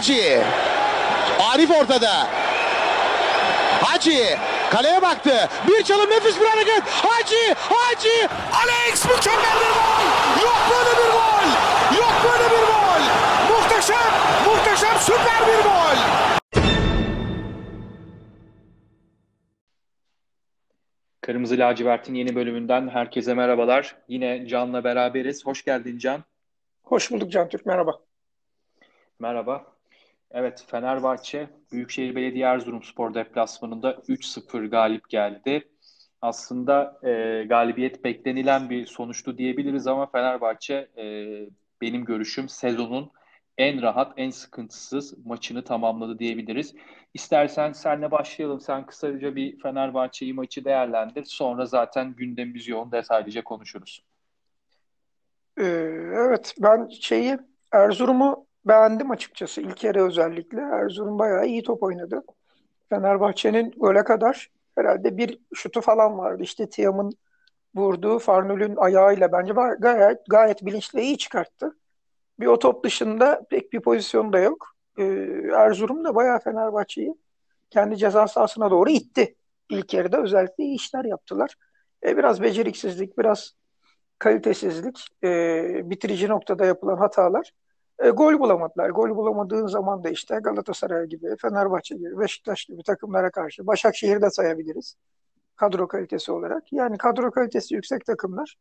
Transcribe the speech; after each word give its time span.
Hacı. 0.00 0.42
Arif 1.52 1.70
ortada. 1.70 2.26
Hacı 3.82 4.36
kaleye 4.70 5.02
baktı. 5.02 5.48
Bir 5.68 5.84
çalım 5.84 6.10
nefis 6.10 6.40
bir 6.40 6.46
hareket. 6.46 6.82
Hacı, 6.82 7.54
Hacı. 7.58 8.28
Alex 8.52 9.04
mükemmel 9.04 9.56
bir 9.60 9.74
gol. 9.74 10.04
Yok 10.44 10.58
böyle 10.70 10.90
bir 10.90 11.12
gol. 11.12 11.46
Yok 11.98 12.14
böyle 12.24 12.44
bir 12.50 12.66
gol. 12.66 13.02
Muhteşem, 13.50 14.12
muhteşem 14.46 14.98
süper 15.00 15.46
bir 15.46 15.62
gol. 15.64 15.96
Kırmızı 21.20 21.58
Lacivert'in 21.58 22.14
yeni 22.14 22.36
bölümünden 22.36 22.88
herkese 22.88 23.34
merhabalar. 23.34 23.96
Yine 24.08 24.46
Can'la 24.46 24.84
beraberiz. 24.84 25.46
Hoş 25.46 25.64
geldin 25.64 25.98
Can. 25.98 26.24
Hoş 26.82 27.10
bulduk 27.10 27.32
Can 27.32 27.48
Türk. 27.48 27.66
Merhaba. 27.66 27.98
Merhaba. 29.18 29.79
Evet 30.30 30.64
Fenerbahçe 30.68 31.50
Büyükşehir 31.72 32.16
Belediye 32.16 32.46
Erzurumspor 32.46 33.14
deplasmanında 33.14 33.92
3-0 33.92 34.66
galip 34.66 35.08
geldi. 35.08 35.68
Aslında 36.22 36.98
e, 37.02 37.44
galibiyet 37.44 38.04
beklenilen 38.04 38.70
bir 38.70 38.86
sonuçtu 38.86 39.38
diyebiliriz 39.38 39.86
ama 39.86 40.06
Fenerbahçe 40.06 40.88
e, 40.96 41.04
benim 41.80 42.04
görüşüm 42.04 42.48
sezonun 42.48 43.10
en 43.58 43.82
rahat, 43.82 44.12
en 44.16 44.30
sıkıntısız 44.30 45.26
maçını 45.26 45.64
tamamladı 45.64 46.18
diyebiliriz. 46.18 46.74
İstersen 47.14 47.72
senle 47.72 48.10
başlayalım. 48.10 48.60
Sen 48.60 48.86
kısaca 48.86 49.36
bir 49.36 49.58
Fenerbahçe'yi 49.58 50.32
maçı 50.34 50.64
değerlendir. 50.64 51.24
Sonra 51.24 51.66
zaten 51.66 52.14
gündemimiz 52.14 52.68
yoğun 52.68 52.92
detaylıca 52.92 53.44
konuşuruz. 53.44 54.04
Ee, 55.58 55.64
evet 56.14 56.54
ben 56.58 56.88
şeyi 56.88 57.38
Erzurum'u 57.72 58.46
beğendim 58.64 59.10
açıkçası. 59.10 59.60
İlk 59.60 59.84
yarı 59.84 60.06
özellikle. 60.06 60.60
Erzurum 60.60 61.18
bayağı 61.18 61.46
iyi 61.46 61.62
top 61.62 61.82
oynadı. 61.82 62.22
Fenerbahçe'nin 62.88 63.70
gole 63.76 64.04
kadar 64.04 64.50
herhalde 64.74 65.16
bir 65.16 65.38
şutu 65.54 65.80
falan 65.80 66.18
vardı. 66.18 66.42
İşte 66.42 66.68
Tiam'ın 66.70 67.12
vurduğu 67.74 68.18
Farnul'ün 68.18 68.76
ayağıyla 68.76 69.32
bence 69.32 69.52
gayet 69.78 70.18
gayet 70.28 70.66
bilinçli 70.66 71.00
iyi 71.00 71.18
çıkarttı. 71.18 71.76
Bir 72.40 72.46
o 72.46 72.58
top 72.58 72.84
dışında 72.84 73.42
pek 73.50 73.72
bir 73.72 73.80
pozisyon 73.80 74.32
da 74.32 74.38
yok. 74.38 74.66
Ee, 74.98 75.04
Erzurum 75.56 76.04
da 76.04 76.14
bayağı 76.14 76.40
Fenerbahçe'yi 76.40 77.14
kendi 77.70 77.96
ceza 77.96 78.28
sahasına 78.28 78.70
doğru 78.70 78.90
itti. 78.90 79.34
İlk 79.70 79.94
yarıda 79.94 80.22
özellikle 80.22 80.64
iyi 80.64 80.74
işler 80.74 81.04
yaptılar. 81.04 81.54
Ee, 82.04 82.16
biraz 82.16 82.42
beceriksizlik, 82.42 83.18
biraz 83.18 83.52
kalitesizlik, 84.18 85.06
e, 85.24 85.90
bitirici 85.90 86.28
noktada 86.28 86.66
yapılan 86.66 86.96
hatalar. 86.96 87.52
E, 88.00 88.10
gol 88.10 88.38
bulamadılar. 88.38 88.90
Gol 88.90 89.16
bulamadığın 89.16 89.66
zaman 89.66 90.04
da 90.04 90.08
işte 90.10 90.38
Galatasaray 90.42 91.06
gibi, 91.06 91.36
Fenerbahçe 91.42 91.96
gibi, 91.96 92.18
Beşiktaş 92.18 92.64
gibi 92.64 92.82
takımlara 92.82 93.30
karşı 93.30 93.66
Başakşehir'i 93.66 94.22
de 94.22 94.30
sayabiliriz. 94.30 94.96
Kadro 95.56 95.88
kalitesi 95.88 96.32
olarak. 96.32 96.72
Yani 96.72 96.98
kadro 96.98 97.30
kalitesi 97.30 97.74
yüksek 97.74 98.06
takımlar. 98.06 98.56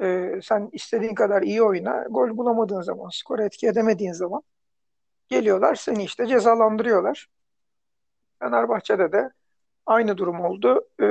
E, 0.00 0.30
sen 0.42 0.68
istediğin 0.72 1.14
kadar 1.14 1.42
iyi 1.42 1.62
oyna. 1.62 2.04
Gol 2.10 2.36
bulamadığın 2.36 2.82
zaman, 2.82 3.08
skor 3.12 3.38
etki 3.38 3.66
edemediğin 3.66 4.12
zaman 4.12 4.42
geliyorlar 5.28 5.74
seni 5.74 6.04
işte 6.04 6.26
cezalandırıyorlar. 6.26 7.26
Fenerbahçe'de 8.38 9.12
de 9.12 9.30
aynı 9.86 10.16
durum 10.18 10.40
oldu. 10.40 10.88
E, 11.00 11.04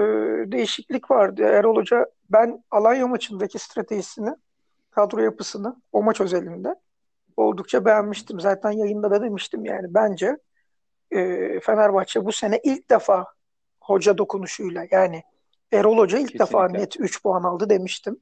değişiklik 0.52 1.12
vardı. 1.12 1.44
Erol 1.44 1.76
Hoca 1.76 2.06
ben 2.30 2.64
Alanya 2.72 3.08
maçındaki 3.08 3.60
stratejisini, 3.60 4.36
kadro 4.92 5.22
yapısını 5.22 5.76
o 5.92 6.04
maç 6.04 6.22
özelinde 6.22 6.76
oldukça 7.38 7.86
beğenmiştim. 7.86 8.40
Zaten 8.40 8.72
yayında 8.72 9.12
da 9.12 9.22
demiştim 9.22 9.66
yani 9.66 9.94
bence 9.94 10.38
e, 11.12 11.60
Fenerbahçe 11.60 12.26
bu 12.26 12.32
sene 12.32 12.60
ilk 12.64 12.90
defa 12.90 13.26
hoca 13.82 14.18
dokunuşuyla 14.18 14.86
yani 14.92 15.24
Erol 15.72 15.98
Hoca 15.98 16.18
ilk 16.18 16.32
Kesinlikle. 16.32 16.46
defa 16.46 16.68
net 16.68 17.00
3 17.00 17.24
puan 17.24 17.44
aldı 17.44 17.70
demiştim. 17.70 18.20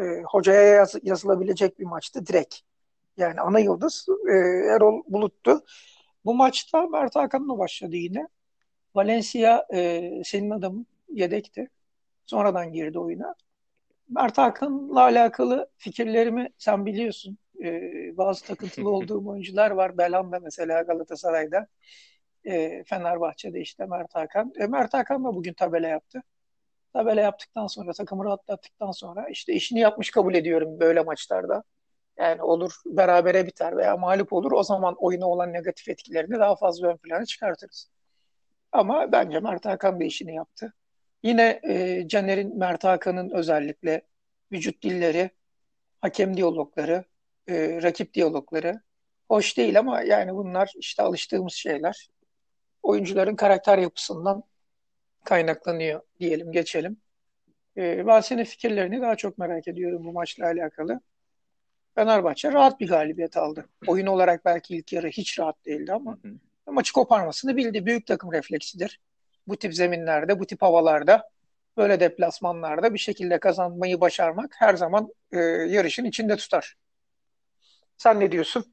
E, 0.00 0.22
hocaya 0.26 0.62
yaz, 0.62 0.94
yazılabilecek 1.02 1.78
bir 1.78 1.84
maçtı 1.84 2.26
direkt. 2.26 2.56
Yani 3.16 3.40
ana 3.40 3.58
yıldız 3.58 4.06
e, 4.28 4.32
Erol 4.74 5.02
Bulut'tu. 5.08 5.64
Bu 6.24 6.34
maçta 6.34 6.86
Mert 6.86 7.16
Hakan'la 7.16 7.58
başladı 7.58 7.96
yine. 7.96 8.28
Valencia 8.94 9.66
e, 9.74 10.10
senin 10.24 10.50
adamın 10.50 10.86
yedekti. 11.08 11.68
Sonradan 12.26 12.72
girdi 12.72 12.98
oyuna. 12.98 13.34
Mert 14.08 14.38
Hakan'la 14.38 15.00
alakalı 15.00 15.70
fikirlerimi 15.76 16.48
sen 16.58 16.86
biliyorsun 16.86 17.38
e, 17.64 18.16
bazı 18.16 18.44
takıntılı 18.44 18.90
olduğum 18.96 19.28
oyuncular 19.28 19.70
var. 19.70 19.98
Belhanda 19.98 20.38
mesela 20.40 20.82
Galatasaray'da. 20.82 21.66
E, 22.44 22.84
Fenerbahçe'de 22.84 23.60
işte 23.60 23.86
Mert 23.86 24.14
Hakan. 24.14 24.52
E, 24.60 24.66
Mert 24.66 24.94
Hakan 24.94 25.24
da 25.24 25.34
bugün 25.34 25.52
tabela 25.52 25.88
yaptı. 25.88 26.22
Tabela 26.92 27.20
yaptıktan 27.20 27.66
sonra, 27.66 27.92
takımı 27.92 28.24
rahatlattıktan 28.24 28.90
sonra 28.90 29.28
işte 29.28 29.52
işini 29.52 29.80
yapmış 29.80 30.10
kabul 30.10 30.34
ediyorum 30.34 30.80
böyle 30.80 31.00
maçlarda. 31.00 31.62
Yani 32.18 32.42
olur 32.42 32.72
berabere 32.86 33.46
biter 33.46 33.76
veya 33.76 33.96
mağlup 33.96 34.32
olur. 34.32 34.52
O 34.52 34.62
zaman 34.62 34.94
oyuna 34.98 35.26
olan 35.28 35.52
negatif 35.52 35.88
etkilerini 35.88 36.38
daha 36.38 36.56
fazla 36.56 36.88
ön 36.88 36.96
plana 36.96 37.26
çıkartırız. 37.26 37.90
Ama 38.72 39.12
bence 39.12 39.40
Mert 39.40 39.66
Hakan 39.66 40.00
da 40.00 40.04
işini 40.04 40.34
yaptı. 40.34 40.72
Yine 41.22 41.60
e, 41.68 42.08
Caner'in, 42.08 42.58
Mert 42.58 42.84
Hakan'ın 42.84 43.30
özellikle 43.30 44.02
vücut 44.52 44.82
dilleri, 44.82 45.30
hakem 46.00 46.36
diyalogları, 46.36 47.04
e, 47.48 47.82
rakip 47.82 48.14
diyalogları 48.14 48.80
hoş 49.28 49.56
değil 49.56 49.78
ama 49.78 50.02
yani 50.02 50.34
bunlar 50.34 50.72
işte 50.76 51.02
alıştığımız 51.02 51.52
şeyler. 51.52 52.08
Oyuncuların 52.82 53.36
karakter 53.36 53.78
yapısından 53.78 54.42
kaynaklanıyor 55.24 56.00
diyelim 56.20 56.52
geçelim. 56.52 56.96
E, 57.76 58.06
ben 58.06 58.20
senin 58.20 58.44
fikirlerini 58.44 59.00
daha 59.00 59.16
çok 59.16 59.38
merak 59.38 59.68
ediyorum 59.68 60.04
bu 60.04 60.12
maçla 60.12 60.46
alakalı. 60.46 61.00
Fenerbahçe 61.94 62.52
rahat 62.52 62.80
bir 62.80 62.88
galibiyet 62.88 63.36
aldı. 63.36 63.68
Oyun 63.86 64.06
olarak 64.06 64.44
belki 64.44 64.76
ilk 64.76 64.92
yarı 64.92 65.08
hiç 65.08 65.38
rahat 65.38 65.66
değildi 65.66 65.92
ama 65.92 66.18
hı 66.22 66.28
hı. 66.28 66.72
maçı 66.72 66.92
koparmasını 66.92 67.56
bildi. 67.56 67.86
Büyük 67.86 68.06
takım 68.06 68.32
refleksidir. 68.32 69.00
Bu 69.46 69.56
tip 69.56 69.74
zeminlerde, 69.74 70.40
bu 70.40 70.46
tip 70.46 70.62
havalarda, 70.62 71.30
böyle 71.76 72.00
deplasmanlarda 72.00 72.94
bir 72.94 72.98
şekilde 72.98 73.40
kazanmayı 73.40 74.00
başarmak 74.00 74.54
her 74.58 74.74
zaman 74.74 75.14
e, 75.32 75.38
yarışın 75.38 76.04
içinde 76.04 76.36
tutar. 76.36 76.76
Sen 78.00 78.20
ne 78.20 78.32
diyorsun? 78.32 78.64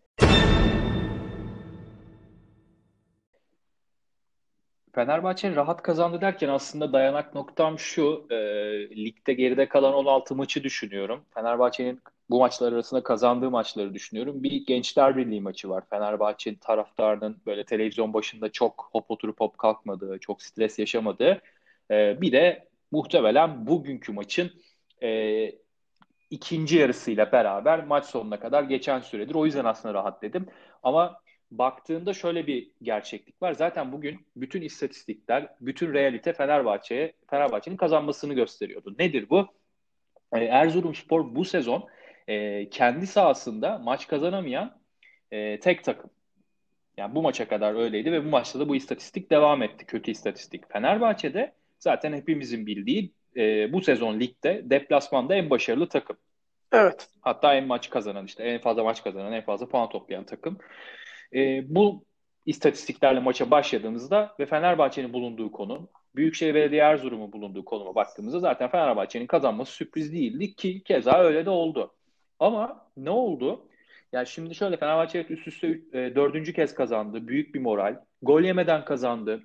Fenerbahçe'nin 4.96 5.56
rahat 5.56 5.82
kazandı 5.82 6.22
derken 6.22 6.50
aslında 6.50 6.94
dayanak 6.94 7.36
noktam 7.36 7.80
şu. 7.80 8.28
E, 8.30 8.36
ligde 8.90 9.34
geride 9.34 9.68
kalan 9.68 9.94
16 9.94 10.36
maçı 10.36 10.64
düşünüyorum. 10.64 11.26
Fenerbahçe'nin 11.34 12.02
bu 12.30 12.40
maçlar 12.40 12.74
arasında 12.74 13.04
kazandığı 13.04 13.52
maçları 13.52 13.94
düşünüyorum. 13.94 14.44
Bir 14.44 14.66
Gençler 14.66 15.18
Birliği 15.18 15.42
maçı 15.42 15.70
var. 15.70 15.84
Fenerbahçe'nin 15.90 16.56
taraftarının 16.56 17.38
böyle 17.46 17.64
televizyon 17.64 18.14
başında 18.14 18.52
çok 18.52 18.90
hop 18.92 19.12
oturup 19.12 19.40
hop 19.40 19.58
kalkmadığı, 19.58 20.20
çok 20.20 20.42
stres 20.42 20.80
yaşamadığı. 20.80 21.42
E, 21.92 22.22
bir 22.22 22.32
de 22.32 22.68
muhtemelen 22.92 23.68
bugünkü 23.68 24.12
maçın 24.12 24.52
e, 25.04 25.52
ikinci 26.30 26.78
yarısıyla 26.78 27.32
beraber 27.32 27.84
maç 27.84 28.06
sonuna 28.06 28.40
kadar 28.40 28.64
geçen 28.64 29.00
süredir. 29.00 29.36
O 29.36 29.46
yüzden 29.46 29.66
aslında 29.66 29.94
rahat 29.94 30.22
dedim. 30.22 30.48
Ama 30.84 31.22
baktığında 31.52 32.14
şöyle 32.14 32.48
bir 32.48 32.72
gerçeklik 32.82 33.42
var. 33.42 33.54
Zaten 33.54 33.92
bugün 33.92 34.28
bütün 34.36 34.62
istatistikler, 34.62 35.50
bütün 35.62 35.94
realite 35.94 36.34
Fenerbahçe'ye 36.34 37.14
Fenerbahçe'nin 37.30 37.78
kazanmasını 37.78 38.34
gösteriyordu. 38.34 38.96
Nedir 39.00 39.30
bu? 39.30 39.48
Ee, 40.34 40.40
Erzurumspor 40.40 41.36
bu 41.36 41.46
sezon 41.46 41.88
e, 42.28 42.70
kendi 42.70 43.08
sahasında 43.08 43.78
maç 43.78 44.08
kazanamayan 44.08 44.80
e, 45.32 45.60
tek 45.60 45.84
takım. 45.84 46.10
Yani 46.98 47.16
bu 47.16 47.22
maça 47.22 47.48
kadar 47.48 47.76
öyleydi 47.76 48.12
ve 48.12 48.26
bu 48.26 48.30
maçta 48.30 48.60
da 48.60 48.70
bu 48.70 48.76
istatistik 48.76 49.32
devam 49.32 49.64
etti. 49.64 49.86
Kötü 49.86 50.12
istatistik. 50.12 50.72
Fenerbahçe'de 50.74 51.54
zaten 51.80 52.14
hepimizin 52.14 52.66
bildiği 52.66 53.14
e, 53.38 53.74
bu 53.74 53.82
sezon 53.82 54.20
ligde 54.20 54.62
deplasmanda 54.66 55.36
en 55.36 55.50
başarılı 55.50 55.90
takım. 55.90 56.18
Evet. 56.72 57.08
Hatta 57.22 57.56
en 57.56 57.68
maç 57.68 57.90
kazanan 57.90 58.26
işte 58.26 58.44
en 58.44 58.62
fazla 58.62 58.84
maç 58.84 59.04
kazanan 59.04 59.34
en 59.34 59.46
fazla 59.46 59.70
puan 59.70 59.90
toplayan 59.90 60.26
takım. 60.26 60.58
E, 61.34 61.64
bu 61.76 62.06
istatistiklerle 62.46 63.20
maça 63.20 63.52
başladığımızda 63.52 64.36
ve 64.40 64.46
Fenerbahçe'nin 64.46 65.14
bulunduğu 65.14 65.52
konu 65.52 65.90
Büyükşehir 66.16 66.54
Belediye 66.54 66.82
Erzurum'un 66.82 67.32
bulunduğu 67.32 67.66
konuma 67.66 67.96
baktığımızda 67.96 68.40
zaten 68.40 68.70
Fenerbahçe'nin 68.70 69.28
kazanması 69.28 69.72
sürpriz 69.72 70.14
değildi 70.14 70.56
ki 70.56 70.84
keza 70.84 71.20
öyle 71.20 71.46
de 71.46 71.50
oldu. 71.50 71.94
Ama 72.40 72.90
ne 72.98 73.10
oldu? 73.10 73.68
Yani 74.12 74.28
şimdi 74.28 74.56
şöyle 74.56 74.78
Fenerbahçe 74.78 75.26
üst 75.30 75.48
üste 75.48 75.68
e, 75.68 76.16
dördüncü 76.16 76.54
kez 76.54 76.76
kazandı. 76.76 77.28
Büyük 77.28 77.56
bir 77.56 77.60
moral. 77.60 78.00
Gol 78.22 78.42
yemeden 78.42 78.86
kazandı. 78.86 79.44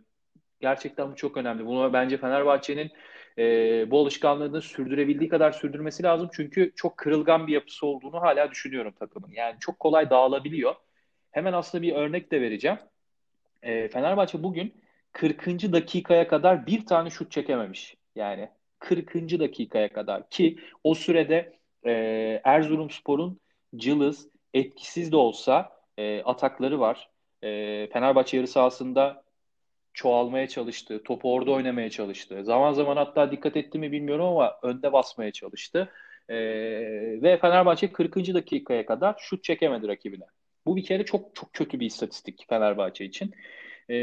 Gerçekten 0.61 1.13
bu 1.13 1.17
çok 1.17 1.37
önemli. 1.37 1.67
Bunu 1.67 1.93
bence 1.93 2.17
Fenerbahçe'nin 2.17 2.91
e, 3.39 3.91
bu 3.91 3.99
alışkanlığını 3.99 4.63
sürdürebildiği 4.63 5.31
kadar 5.31 5.53
sürdürmesi 5.53 6.03
lazım. 6.03 6.31
Çünkü 6.33 6.73
çok 6.77 6.97
kırılgan 6.97 7.47
bir 7.47 7.53
yapısı 7.53 7.87
olduğunu 7.87 8.23
hala 8.23 8.51
düşünüyorum 8.51 8.93
takımın. 8.99 9.31
Yani 9.31 9.57
çok 9.61 9.81
kolay 9.81 10.11
dağılabiliyor. 10.11 10.75
Hemen 11.31 11.53
aslında 11.53 11.83
bir 11.83 11.93
örnek 11.93 12.33
de 12.33 12.41
vereceğim. 12.41 12.79
E, 13.63 13.89
Fenerbahçe 13.89 14.43
bugün 14.43 14.75
40. 15.13 15.73
dakikaya 15.73 16.29
kadar 16.29 16.67
bir 16.67 16.87
tane 16.87 17.11
şut 17.11 17.31
çekememiş. 17.31 17.97
Yani 18.17 18.49
40. 18.79 19.15
dakikaya 19.15 19.93
kadar 19.93 20.29
ki 20.31 20.59
o 20.85 20.95
sürede 20.95 21.53
e, 21.87 21.93
Erzurumspor'un 22.45 23.41
cılız, 23.77 24.29
etkisiz 24.55 25.13
de 25.13 25.17
olsa 25.17 25.73
e, 25.99 26.23
atakları 26.23 26.81
var. 26.81 27.11
E, 27.43 27.49
Fenerbahçe 27.93 28.37
yarı 28.37 28.49
sahasında 28.49 29.22
çoğalmaya 29.95 30.49
çalıştı. 30.49 31.03
Topu 31.05 31.35
orada 31.35 31.51
oynamaya 31.51 31.91
çalıştı. 31.91 32.45
Zaman 32.45 32.73
zaman 32.73 32.97
hatta 32.97 33.31
dikkat 33.31 33.57
etti 33.57 33.79
mi 33.79 33.93
bilmiyorum 33.93 34.25
ama 34.25 34.59
önde 34.63 34.93
basmaya 34.93 35.33
çalıştı. 35.33 35.93
E, 36.29 36.37
ve 37.23 37.39
Fenerbahçe 37.39 37.93
40. 37.93 38.17
dakikaya 38.17 38.87
kadar 38.87 39.15
şut 39.19 39.45
çekemedi 39.45 39.89
rakibine. 39.89 40.25
Bu 40.67 40.77
bir 40.77 40.85
kere 40.85 41.05
çok 41.05 41.35
çok 41.35 41.53
kötü 41.53 41.81
bir 41.81 41.87
istatistik 41.87 42.49
Fenerbahçe 42.49 43.05
için. 43.05 43.35
E, 43.89 43.97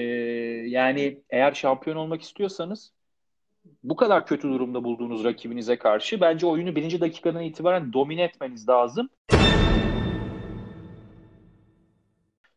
yani 0.68 1.22
eğer 1.30 1.54
şampiyon 1.54 1.98
olmak 1.98 2.22
istiyorsanız 2.22 2.94
bu 3.84 3.96
kadar 3.96 4.26
kötü 4.26 4.50
durumda 4.50 4.84
bulduğunuz 4.84 5.24
rakibinize 5.24 5.78
karşı 5.78 6.22
bence 6.22 6.46
oyunu 6.46 6.76
birinci 6.76 7.02
dakikadan 7.02 7.44
itibaren 7.44 7.94
domine 7.94 8.24
etmeniz 8.24 8.70
lazım. 8.70 9.10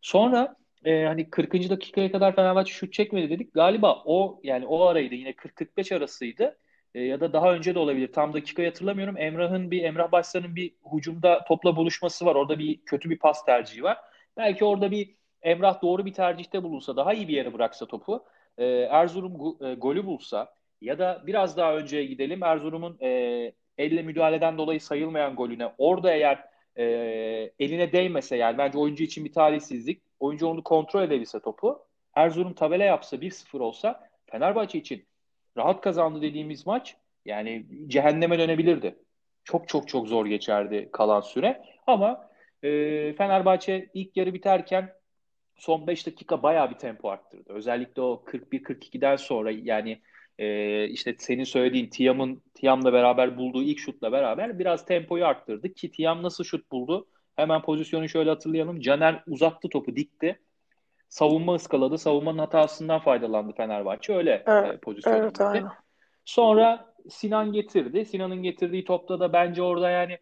Sonra 0.01 0.57
e, 0.85 1.05
hani 1.05 1.31
40. 1.31 1.71
dakikaya 1.71 2.13
kadar 2.13 2.37
Fenerbahçe 2.37 2.73
şut 2.73 2.93
çekmedi 2.93 3.31
dedik. 3.31 3.55
Galiba 3.55 4.03
o 4.05 4.41
yani 4.43 4.67
o 4.67 4.83
araydı 4.87 5.15
yine 5.15 5.33
40-45 5.33 5.93
arasıydı. 5.93 6.59
E, 6.95 7.03
ya 7.03 7.21
da 7.21 7.33
daha 7.33 7.55
önce 7.55 7.75
de 7.75 7.79
olabilir. 7.79 8.13
Tam 8.13 8.33
dakikayı 8.33 8.69
hatırlamıyorum. 8.69 9.17
Emrah'ın 9.19 9.71
bir 9.71 9.83
Emrah 9.85 10.13
Başsan'ın 10.13 10.57
bir 10.57 10.75
hucumda 10.83 11.45
topla 11.45 11.77
buluşması 11.77 12.27
var. 12.27 12.35
Orada 12.35 12.59
bir 12.59 12.85
kötü 12.85 13.11
bir 13.11 13.19
pas 13.19 13.45
tercihi 13.45 13.83
var. 13.83 13.99
Belki 14.37 14.65
orada 14.65 14.91
bir 14.91 15.15
Emrah 15.43 15.83
doğru 15.83 16.07
bir 16.07 16.13
tercihte 16.13 16.63
bulunsa, 16.63 16.97
daha 16.97 17.15
iyi 17.15 17.29
bir 17.29 17.35
yere 17.35 17.53
bıraksa 17.55 17.87
topu, 17.87 18.25
e, 18.59 18.65
Erzurum 18.67 19.33
go- 19.33 19.73
e, 19.73 19.75
golü 19.75 20.07
bulsa 20.07 20.55
ya 20.81 20.99
da 20.99 21.23
biraz 21.27 21.57
daha 21.57 21.77
önceye 21.77 22.05
gidelim. 22.05 22.43
Erzurum'un 22.43 22.99
e, 23.03 23.09
elle 23.79 24.03
müdahaleden 24.03 24.59
dolayı 24.59 24.81
sayılmayan 24.81 25.37
golüne 25.37 25.73
orada 25.79 26.13
eğer 26.13 26.45
e, 26.79 26.85
eline 27.59 27.93
değmese 27.93 28.37
yani 28.37 28.59
bence 28.59 28.79
oyuncu 28.79 29.05
için 29.05 29.25
bir 29.25 29.33
talihsizlik. 29.33 30.03
Oyuncu 30.23 30.47
onu 30.47 30.63
kontrol 30.63 31.03
edebilse 31.03 31.41
topu. 31.41 31.87
Erzurum 32.15 32.55
tabela 32.55 32.85
yapsa 32.85 33.17
1-0 33.17 33.61
olsa 33.61 34.09
Fenerbahçe 34.27 34.79
için 34.79 35.07
rahat 35.57 35.81
kazandı 35.81 36.23
dediğimiz 36.23 36.67
maç 36.67 36.97
yani 37.25 37.67
cehenneme 37.87 38.39
dönebilirdi. 38.39 38.97
Çok 39.45 39.69
çok 39.69 39.89
çok 39.89 40.09
zor 40.09 40.27
geçerdi 40.27 40.89
kalan 40.93 41.21
süre. 41.21 41.63
Ama 41.87 42.31
e, 42.63 42.69
Fenerbahçe 43.13 43.91
ilk 43.95 44.17
yarı 44.17 44.35
biterken 44.35 44.93
son 45.57 45.87
5 45.87 46.07
dakika 46.07 46.43
bayağı 46.43 46.71
bir 46.71 46.79
tempo 46.79 47.09
arttırdı. 47.09 47.53
Özellikle 47.53 48.03
o 48.03 48.25
41-42'den 48.27 49.17
sonra 49.17 49.51
yani 49.51 50.03
e, 50.39 50.85
işte 50.89 51.17
senin 51.19 51.45
söylediğin 51.45 51.91
Tiam'ın 51.91 52.43
Tiam'la 52.55 52.93
beraber 52.93 53.37
bulduğu 53.37 53.63
ilk 53.63 53.79
şutla 53.79 54.13
beraber 54.13 54.59
biraz 54.59 54.87
tempoyu 54.87 55.27
arttırdı 55.27 55.75
ki 55.75 55.91
Tiam 55.91 56.23
nasıl 56.23 56.45
şut 56.45 56.73
buldu? 56.73 57.07
Hemen 57.43 57.63
pozisyonu 57.63 58.09
şöyle 58.09 58.31
hatırlayalım. 58.31 58.81
Caner 58.81 59.23
uzattı 59.27 59.69
topu 59.69 59.97
dikti. 59.97 60.41
Savunma 61.09 61.55
ıskaladı. 61.55 61.99
Savunmanın 61.99 62.39
hatasından 62.39 63.01
faydalandı 63.01 63.53
Fenerbahçe. 63.53 64.17
Öyle 64.17 64.43
Evet, 64.47 64.75
e, 64.75 64.77
pozisyon 64.77 65.13
evet 65.13 65.29
gitti. 65.29 65.45
aynen. 65.45 65.71
Sonra 66.25 66.95
Sinan 67.11 67.53
getirdi. 67.53 68.05
Sinan'ın 68.05 68.43
getirdiği 68.43 68.85
topta 68.85 69.21
da 69.21 69.33
bence 69.33 69.63
orada 69.63 69.91
yani 69.91 70.19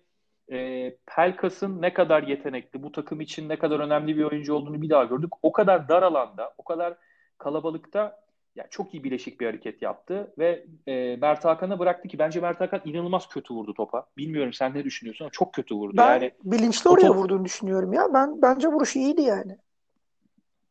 e, 0.52 0.90
Pelkas'ın 1.16 1.82
ne 1.82 1.92
kadar 1.92 2.22
yetenekli, 2.22 2.82
bu 2.82 2.92
takım 2.92 3.20
için 3.20 3.48
ne 3.48 3.58
kadar 3.58 3.80
önemli 3.80 4.16
bir 4.16 4.24
oyuncu 4.24 4.54
olduğunu 4.54 4.82
bir 4.82 4.90
daha 4.90 5.04
gördük. 5.04 5.32
O 5.42 5.52
kadar 5.52 5.88
dar 5.88 6.02
alanda, 6.02 6.54
o 6.58 6.64
kadar 6.64 6.94
kalabalıkta 7.38 8.20
ya 8.56 8.66
çok 8.70 8.94
iyi 8.94 9.04
bileşik 9.04 9.40
bir 9.40 9.46
hareket 9.46 9.82
yaptı 9.82 10.34
ve 10.38 10.64
e, 10.86 11.16
Mert 11.16 11.44
Hakan'a 11.44 11.78
bıraktı 11.78 12.08
ki 12.08 12.18
bence 12.18 12.40
Mert 12.40 12.60
Hakan 12.60 12.80
inanılmaz 12.84 13.28
kötü 13.28 13.54
vurdu 13.54 13.74
topa. 13.74 14.06
Bilmiyorum 14.16 14.52
sen 14.52 14.74
ne 14.74 14.84
düşünüyorsun 14.84 15.24
ama 15.24 15.30
çok 15.32 15.54
kötü 15.54 15.74
vurdu. 15.74 15.96
Ben 15.96 16.12
Yani 16.12 16.32
bilinçli 16.44 16.90
oraya 16.90 17.06
top 17.06 17.16
vurduğunu 17.16 17.44
düşünüyorum 17.44 17.92
ya. 17.92 18.14
Ben 18.14 18.42
bence 18.42 18.68
vuruşu 18.68 18.98
iyiydi 18.98 19.22
yani. 19.22 19.56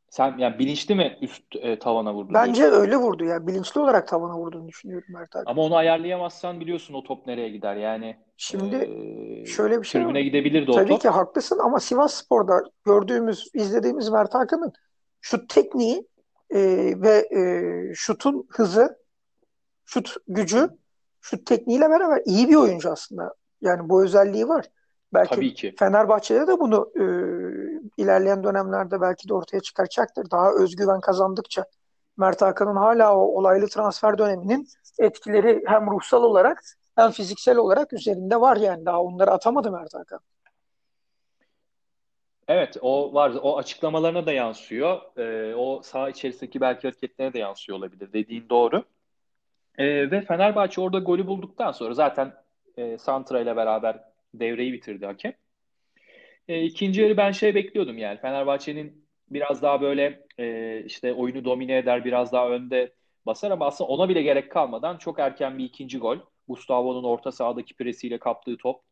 sen 0.09 0.37
yani 0.37 0.59
bilinçli 0.59 0.95
mi 0.95 1.17
üst 1.21 1.43
e, 1.55 1.79
tavana 1.79 2.13
vurdu 2.13 2.33
Bence 2.33 2.61
diyorsun? 2.61 2.81
öyle 2.81 2.95
vurdu 2.97 3.25
ya. 3.25 3.47
Bilinçli 3.47 3.81
olarak 3.81 4.07
tavana 4.07 4.37
vurduğunu 4.37 4.67
düşünüyorum 4.67 5.07
Mert 5.09 5.35
Hakan. 5.35 5.51
Ama 5.51 5.61
onu 5.61 5.75
ayarlayamazsan 5.75 6.59
biliyorsun 6.59 6.93
o 6.93 7.03
top 7.03 7.27
nereye 7.27 7.49
gider. 7.49 7.75
Yani 7.75 8.17
Şimdi 8.37 8.75
e, 8.75 9.45
şöyle 9.45 9.81
bir 9.81 9.87
şey 9.87 10.01
tribüne 10.01 10.21
gidebilirdi 10.21 10.71
o 10.71 10.75
Tabii 10.75 10.89
top. 10.89 11.01
ki 11.01 11.09
haklısın 11.09 11.59
ama 11.59 11.79
Sivasspor'da 11.79 12.63
gördüğümüz, 12.85 13.49
izlediğimiz 13.53 14.09
Mert 14.09 14.33
Hakan'ın 14.33 14.73
şut 15.21 15.49
tekniği 15.49 16.07
e, 16.49 16.59
ve 17.01 17.27
e, 17.31 17.41
şutun 17.93 18.47
hızı, 18.49 18.99
şut 19.85 20.15
gücü, 20.27 20.69
şut 21.21 21.45
tekniğiyle 21.45 21.89
beraber 21.89 22.21
iyi 22.25 22.49
bir 22.49 22.55
oyuncu 22.55 22.91
aslında. 22.91 23.33
Yani 23.61 23.89
bu 23.89 24.03
özelliği 24.03 24.47
var. 24.47 24.65
Belki 25.13 25.35
Tabii 25.35 25.53
ki. 25.53 25.75
Fenerbahçe'de 25.79 26.47
de 26.47 26.59
bunu 26.59 26.91
e, 26.95 27.03
ilerleyen 27.97 28.43
dönemlerde 28.43 29.01
belki 29.01 29.29
de 29.29 29.33
ortaya 29.33 29.59
çıkaracaktır. 29.59 30.31
Daha 30.31 30.53
özgüven 30.53 30.99
kazandıkça 30.99 31.65
Mert 32.17 32.41
Hakan'ın 32.41 32.75
hala 32.75 33.15
o 33.15 33.19
olaylı 33.19 33.67
transfer 33.67 34.17
döneminin 34.17 34.67
etkileri 34.99 35.63
hem 35.65 35.91
ruhsal 35.91 36.23
olarak 36.23 36.63
hem 36.95 37.11
fiziksel 37.11 37.57
olarak 37.57 37.93
üzerinde 37.93 38.41
var 38.41 38.57
yani. 38.57 38.85
Daha 38.85 39.01
onları 39.01 39.31
atamadı 39.31 39.71
Mert 39.71 39.93
Hakan. 39.93 40.19
Evet, 42.49 42.77
o 42.81 43.13
var. 43.13 43.31
O 43.41 43.57
açıklamalarına 43.57 44.25
da 44.25 44.33
yansıyor. 44.33 45.01
Ee, 45.17 45.55
o 45.55 45.81
saha 45.83 46.09
içerisindeki 46.09 46.61
belki 46.61 46.87
hareketlerine 46.87 47.33
de 47.33 47.39
yansıyor 47.39 47.77
olabilir. 47.77 48.13
Dediğin 48.13 48.49
doğru. 48.49 48.83
Ee, 49.77 50.11
ve 50.11 50.21
Fenerbahçe 50.21 50.81
orada 50.81 50.99
golü 50.99 51.27
bulduktan 51.27 51.71
sonra 51.71 51.93
zaten 51.93 52.33
e, 52.77 52.97
Santra 52.97 53.41
ile 53.41 53.55
beraber 53.55 53.99
devreyi 54.33 54.73
bitirdi 54.73 55.05
hakem. 55.05 55.33
E, 56.47 56.63
ikinci 56.63 57.01
yarı 57.01 57.17
ben 57.17 57.31
şey 57.31 57.55
bekliyordum 57.55 57.97
yani. 57.97 58.19
Fenerbahçe'nin 58.19 59.05
biraz 59.29 59.61
daha 59.61 59.81
böyle 59.81 60.25
e, 60.39 60.79
işte 60.85 61.13
oyunu 61.13 61.45
domine 61.45 61.77
eder, 61.77 62.05
biraz 62.05 62.31
daha 62.31 62.49
önde 62.49 62.93
basar 63.25 63.51
ama 63.51 63.65
aslında 63.67 63.89
ona 63.89 64.09
bile 64.09 64.21
gerek 64.21 64.51
kalmadan 64.51 64.97
çok 64.97 65.19
erken 65.19 65.57
bir 65.57 65.65
ikinci 65.65 65.97
gol. 65.99 66.17
Gustavo'nun 66.47 67.03
orta 67.03 67.31
sahadaki 67.31 67.73
presiyle 67.75 68.17
kaptığı 68.19 68.57
top. 68.57 68.88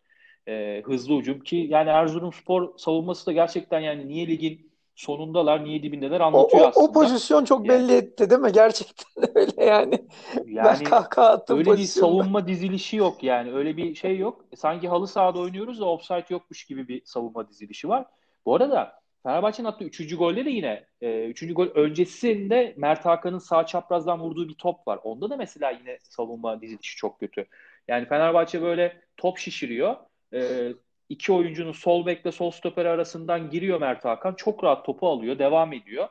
E, 0.48 0.82
hızlı 0.86 1.18
hücum 1.18 1.40
ki 1.40 1.68
yani 1.70 1.90
Erzurumspor 1.90 2.78
savunması 2.78 3.26
da 3.26 3.32
gerçekten 3.32 3.80
yani 3.80 4.08
niye 4.08 4.28
ligin 4.28 4.72
sonundalar, 4.96 5.64
niye 5.64 5.84
dibindeler 5.84 6.20
O, 6.20 6.24
anlatıyor 6.24 6.64
o, 6.64 6.66
o 6.66 6.70
aslında. 6.70 6.92
pozisyon 6.92 7.46
çok 7.46 7.68
Yani 7.68 7.80
belli 7.80 7.98
etti 7.98 8.30
değil 8.30 8.42
mi? 8.42 8.52
Gerçekten 8.52 9.30
öyle 9.36 9.66
yani. 9.66 10.08
Ben 10.36 10.52
yani 10.52 10.84
kahkaha 10.84 11.30
attım 11.30 11.58
öyle 11.58 11.72
bir 11.72 11.84
savunma 11.84 12.48
dizilişi 12.48 12.98
yok 12.98 13.24
yani. 13.24 13.54
Öyle 13.54 13.78
bir 13.78 13.96
şey 13.96 14.18
yok. 14.18 14.46
Sanki 14.56 14.88
halı 14.88 15.08
sahada 15.08 15.40
oynuyoruz 15.40 15.80
da 15.80 15.86
offside 15.86 16.26
yokmuş 16.30 16.66
gibi 16.66 16.88
bir 16.88 17.02
savunma 17.06 17.50
dizilişi 17.50 17.90
var. 17.90 18.06
Bu 18.46 18.56
arada 18.56 19.02
Fenerbahçe'nin 19.24 19.68
attığı 19.68 19.86
3. 19.86 20.18
golde 20.18 20.46
de 20.46 20.50
yine 20.50 20.86
3. 21.02 21.54
gol 21.54 21.68
öncesinde 21.68 22.74
Mert 22.78 23.06
Hakan'ın 23.06 23.40
sağ 23.40 23.66
çaprazdan 23.66 24.20
vurduğu 24.20 24.50
bir 24.50 24.54
top 24.56 24.88
var. 24.88 25.00
Onda 25.04 25.30
da 25.30 25.38
mesela 25.38 25.70
yine 25.70 25.98
savunma 26.02 26.62
dizilişi 26.62 26.96
çok 26.96 27.20
kötü. 27.20 27.46
Yani 27.88 28.06
Fenerbahçe 28.06 28.62
böyle 28.62 29.02
top 29.18 29.38
şişiriyor. 29.38 29.96
E, 30.34 30.74
iki 31.10 31.34
oyuncunun 31.34 31.72
sol 31.72 32.06
bekle 32.06 32.32
sol 32.32 32.52
stoper 32.52 32.86
arasından 32.86 33.50
giriyor 33.50 33.80
Mert 33.80 34.06
Hakan. 34.06 34.34
Çok 34.34 34.64
rahat 34.64 34.86
topu 34.86 35.08
alıyor, 35.08 35.40
devam 35.40 35.74
ediyor. 35.74 36.08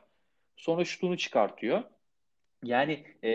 Sonra 0.55 0.85
şutunu 0.85 1.17
çıkartıyor. 1.17 1.83
Yani 2.63 3.05
e, 3.23 3.31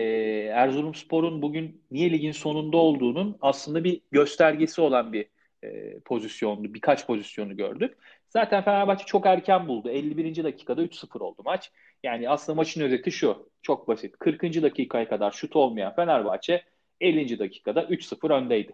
Erzurumspor'un 0.53 1.41
bugün 1.41 1.83
niye 1.91 2.11
ligin 2.11 2.31
sonunda 2.31 2.77
olduğunun 2.77 3.37
aslında 3.41 3.83
bir 3.83 4.01
göstergesi 4.11 4.81
olan 4.81 5.13
bir 5.13 5.27
e, 5.63 5.99
pozisyondu. 5.99 6.73
Birkaç 6.73 7.07
pozisyonu 7.07 7.57
gördük. 7.57 7.97
Zaten 8.29 8.63
Fenerbahçe 8.63 9.05
çok 9.05 9.25
erken 9.25 9.67
buldu. 9.67 9.89
51. 9.89 10.43
dakikada 10.43 10.83
3-0 10.83 11.19
oldu 11.19 11.41
maç. 11.45 11.71
Yani 12.03 12.29
aslında 12.29 12.55
maçın 12.55 12.81
özeti 12.81 13.11
şu. 13.11 13.49
Çok 13.61 13.87
basit. 13.87 14.17
40. 14.19 14.43
dakikaya 14.43 15.09
kadar 15.09 15.31
şut 15.31 15.55
olmayan 15.55 15.95
Fenerbahçe 15.95 16.63
50. 17.01 17.39
dakikada 17.39 17.83
3-0 17.83 18.33
öndeydi. 18.33 18.73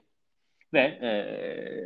Ve 0.74 0.80
e, 0.80 1.08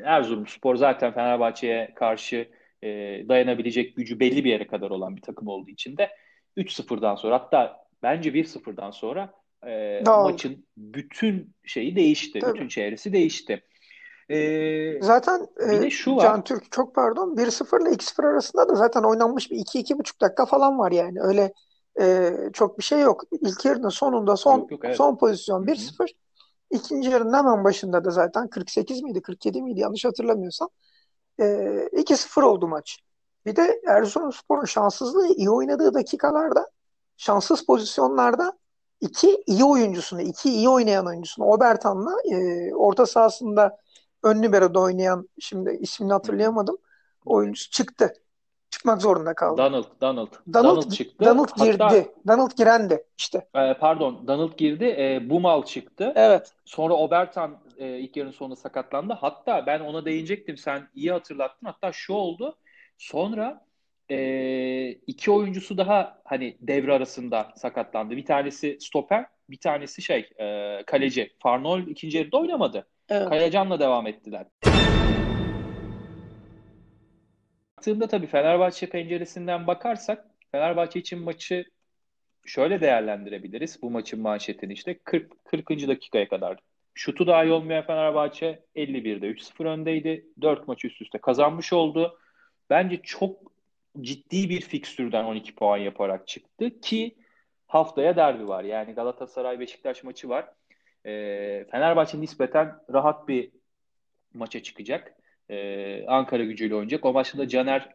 Erzurumspor 0.06 0.76
zaten 0.76 1.14
Fenerbahçe'ye 1.14 1.94
karşı 1.96 2.50
e, 2.82 2.88
dayanabilecek 3.30 3.96
gücü 3.96 4.20
belli 4.20 4.44
bir 4.44 4.50
yere 4.50 4.68
kadar 4.68 4.90
olan 4.90 5.16
bir 5.16 5.22
takım 5.22 5.48
olduğu 5.48 5.70
için 5.70 5.98
de 5.98 6.10
3-0'dan 6.58 7.16
sonra 7.16 7.36
hatta 7.36 7.78
bence 8.04 8.30
1-0'dan 8.30 8.92
sonra 8.92 9.34
e, 9.68 10.02
maçın 10.06 10.66
bütün 10.78 11.56
şeyi 11.64 11.96
değişti. 11.96 12.40
Tabii. 12.40 12.54
Bütün 12.54 12.68
çevresi 12.68 13.14
değişti. 13.14 13.64
E, 14.30 15.02
Zaten 15.02 15.48
bir 15.60 15.82
de 15.82 15.86
e, 15.88 15.90
şu 15.90 16.16
var. 16.16 16.24
Can 16.24 16.44
Türk 16.44 16.72
çok 16.72 16.96
pardon 16.96 17.36
1-0 17.36 17.82
ile 17.82 17.90
2-0 17.90 18.28
arasında 18.28 18.70
da 18.70 18.76
zaten 18.76 19.04
oynanmış 19.04 19.52
bir 19.52 19.58
2-2,5 19.58 20.22
dakika 20.22 20.46
falan 20.46 20.80
var 20.80 20.92
yani. 20.92 21.22
Öyle 21.22 21.54
e, 22.02 22.32
çok 22.54 22.78
bir 22.78 22.84
şey 22.84 23.00
yok. 23.00 23.24
İlk 23.42 23.66
yarının 23.66 23.90
sonunda 23.90 24.38
son 24.38 24.60
Yok 24.60 24.72
yok 24.72 24.86
evet. 24.86 24.98
son 24.98 25.18
pozisyon 25.18 25.68
Hı 25.68 25.72
hı. 25.72 25.76
1-0. 25.76 26.14
İkinci 26.74 27.10
yarının 27.10 27.34
hemen 27.34 27.64
başında 27.64 28.06
da 28.06 28.12
zaten 28.12 28.48
48 28.48 29.02
miydi 29.04 29.22
47 29.22 29.62
miydi 29.62 29.80
yanlış 29.80 30.06
hatırlamıyorsam 30.06 30.70
e, 31.40 31.44
2-0 31.94 32.44
oldu 32.44 32.68
maç. 32.68 33.00
Bir 33.46 33.56
de 33.56 33.82
Erzurumspor'un 33.88 34.66
şanssızlığı 34.66 35.28
iyi 35.28 35.50
oynadığı 35.50 35.94
dakikalarda, 35.94 36.70
şanssız 37.18 37.66
pozisyonlarda 37.66 38.54
iki 39.02 39.44
iyi 39.48 39.64
oyuncusunu, 39.64 40.22
iki 40.22 40.50
iyi 40.50 40.70
oynayan 40.70 41.08
oyuncusunu 41.08 41.46
Obertan'la 41.46 42.12
e, 42.32 42.74
orta 42.76 43.06
sahasında 43.06 43.78
ön 44.24 44.44
libero'da 44.44 44.80
oynayan 44.80 45.30
şimdi 45.40 45.78
ismini 45.82 46.14
hatırlayamadım. 46.14 46.78
Oyuncusu 47.26 47.70
çıktı. 47.72 48.14
Çıkmak 48.74 49.02
zorunda 49.02 49.34
kaldı. 49.34 49.58
Donald, 49.58 49.86
Donald. 50.02 50.28
Donald, 50.54 50.78
Donald 50.78 50.92
çıktı. 50.92 51.26
Donald 51.26 51.50
Hatta 51.50 51.66
girdi. 51.66 52.12
Donald 52.28 52.52
girendi 52.58 53.04
işte. 53.18 53.48
e, 53.56 53.74
pardon, 53.74 54.28
Donald 54.28 54.58
girdi. 54.58 54.86
E, 55.00 55.30
Bumal 55.30 55.64
çıktı. 55.64 56.14
Evet. 56.16 56.52
Sonra 56.66 56.94
Obertan 56.94 57.58
e, 57.78 58.00
ilk 58.00 58.18
yarının 58.18 58.32
sonunda 58.32 58.56
sakatlandı. 58.56 59.14
Hatta 59.14 59.66
ben 59.66 59.80
ona 59.80 60.06
değinecektim. 60.06 60.58
Sen 60.58 60.90
iyi 60.96 61.12
hatırlattın. 61.12 61.66
Hatta 61.66 61.92
şu 61.92 62.14
oldu. 62.14 62.56
Sonra 62.98 63.66
e, 64.10 64.90
iki 64.90 65.32
oyuncusu 65.32 65.78
daha 65.78 66.22
hani 66.26 66.58
devre 66.62 66.94
arasında 66.94 67.48
sakatlandı. 67.56 68.18
Bir 68.18 68.26
tanesi 68.26 68.78
stoper, 68.82 69.26
bir 69.50 69.60
tanesi 69.60 70.02
şey 70.02 70.30
e, 70.40 70.78
kaleci. 70.88 71.34
Farnol 71.40 71.80
ikinci 71.82 72.18
yarıda 72.18 72.38
oynamadı. 72.38 72.88
Evet. 73.10 73.30
Kayacan'la 73.30 73.80
devam 73.80 74.08
ettiler. 74.08 74.46
Baktığımda 77.84 78.08
tabii 78.08 78.28
Fenerbahçe 78.28 78.90
penceresinden 78.90 79.68
bakarsak 79.68 80.26
Fenerbahçe 80.52 81.00
için 81.00 81.20
maçı 81.20 81.66
şöyle 82.46 82.82
değerlendirebiliriz. 82.82 83.82
Bu 83.82 83.92
maçın 83.92 84.22
manşetini 84.22 84.74
işte 84.74 85.00
40 85.04 85.46
40. 85.46 85.70
dakikaya 85.70 86.28
kadar. 86.30 86.60
Şutu 86.94 87.28
dahi 87.28 87.52
olmayan 87.52 87.86
Fenerbahçe 87.86 88.64
51'de 88.76 89.28
3-0 89.28 89.66
öndeydi. 89.66 90.26
4 90.42 90.68
maç 90.68 90.86
üst 90.86 91.02
üste 91.02 91.18
kazanmış 91.18 91.74
oldu. 91.74 92.20
Bence 92.70 93.02
çok 93.04 93.52
ciddi 94.02 94.50
bir 94.50 94.62
fikstürden 94.62 95.24
12 95.24 95.56
puan 95.56 95.78
yaparak 95.78 96.28
çıktı 96.28 96.80
ki 96.82 97.16
haftaya 97.68 98.16
derbi 98.16 98.48
var. 98.48 98.64
Yani 98.64 98.94
Galatasaray 98.94 99.60
Beşiktaş 99.60 100.04
maçı 100.04 100.30
var. 100.30 100.50
Ee, 101.06 101.66
Fenerbahçe 101.72 102.22
nispeten 102.22 102.76
rahat 102.94 103.28
bir 103.28 103.52
maça 104.34 104.64
çıkacak. 104.64 105.23
Ee, 105.50 106.06
Ankara 106.08 106.44
gücüyle 106.44 106.76
oynayacak. 106.76 107.06
O 107.06 107.14
maçta 107.14 107.38
da 107.38 107.48
Caner 107.48 107.90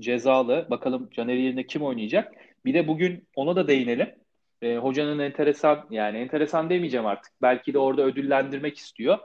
cezalı. 0.00 0.66
Bakalım 0.70 1.10
Caner 1.10 1.34
yerine 1.34 1.66
kim 1.66 1.82
oynayacak? 1.82 2.34
Bir 2.64 2.74
de 2.74 2.88
bugün 2.88 3.28
ona 3.36 3.56
da 3.56 3.68
değinelim. 3.68 4.14
Ee, 4.62 4.76
hocanın 4.76 5.18
enteresan 5.18 5.86
yani 5.90 6.18
enteresan 6.18 6.70
demeyeceğim 6.70 7.06
artık. 7.06 7.32
Belki 7.42 7.74
de 7.74 7.78
orada 7.78 8.02
ödüllendirmek 8.02 8.78
istiyor. 8.78 9.18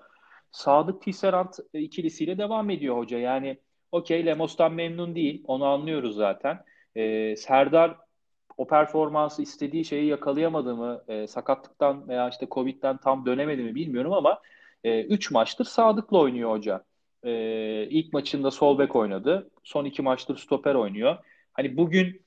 Sadık 0.52 1.02
Tisserand 1.02 1.54
ikilisiyle 1.74 2.38
devam 2.38 2.70
ediyor 2.70 2.98
hoca. 2.98 3.20
Yani 3.20 3.58
okey 3.92 4.26
Lemos'tan 4.26 4.74
memnun 4.74 5.16
değil. 5.16 5.44
Onu 5.48 5.66
anlıyoruz 5.66 6.16
zaten. 6.16 6.64
Ee, 6.96 7.36
Serdar 7.36 7.98
o 8.58 8.68
performansı 8.68 9.42
istediği 9.42 9.86
şeyi 9.86 10.08
yakalayamadı 10.08 10.76
mı? 10.76 11.04
E, 11.08 11.28
sakatlıktan 11.28 12.08
veya 12.08 12.30
işte 12.30 12.48
Covid'den 12.52 12.98
tam 12.98 13.26
dönemedi 13.26 13.64
mi 13.64 13.76
bilmiyorum 13.76 14.14
ama 14.14 14.42
3 14.84 15.32
e, 15.32 15.34
maçtır 15.34 15.66
Sadık'la 15.66 16.20
oynuyor 16.20 16.52
hoca. 16.52 16.84
E, 17.26 17.32
ilk 17.90 18.14
maçında 18.14 18.52
sol 18.52 18.80
bek 18.80 18.96
oynadı. 18.96 19.50
Son 19.64 19.86
iki 19.86 20.02
maçtır 20.02 20.38
stoper 20.38 20.76
oynuyor. 20.76 21.18
Hani 21.54 21.78
bugün 21.78 22.22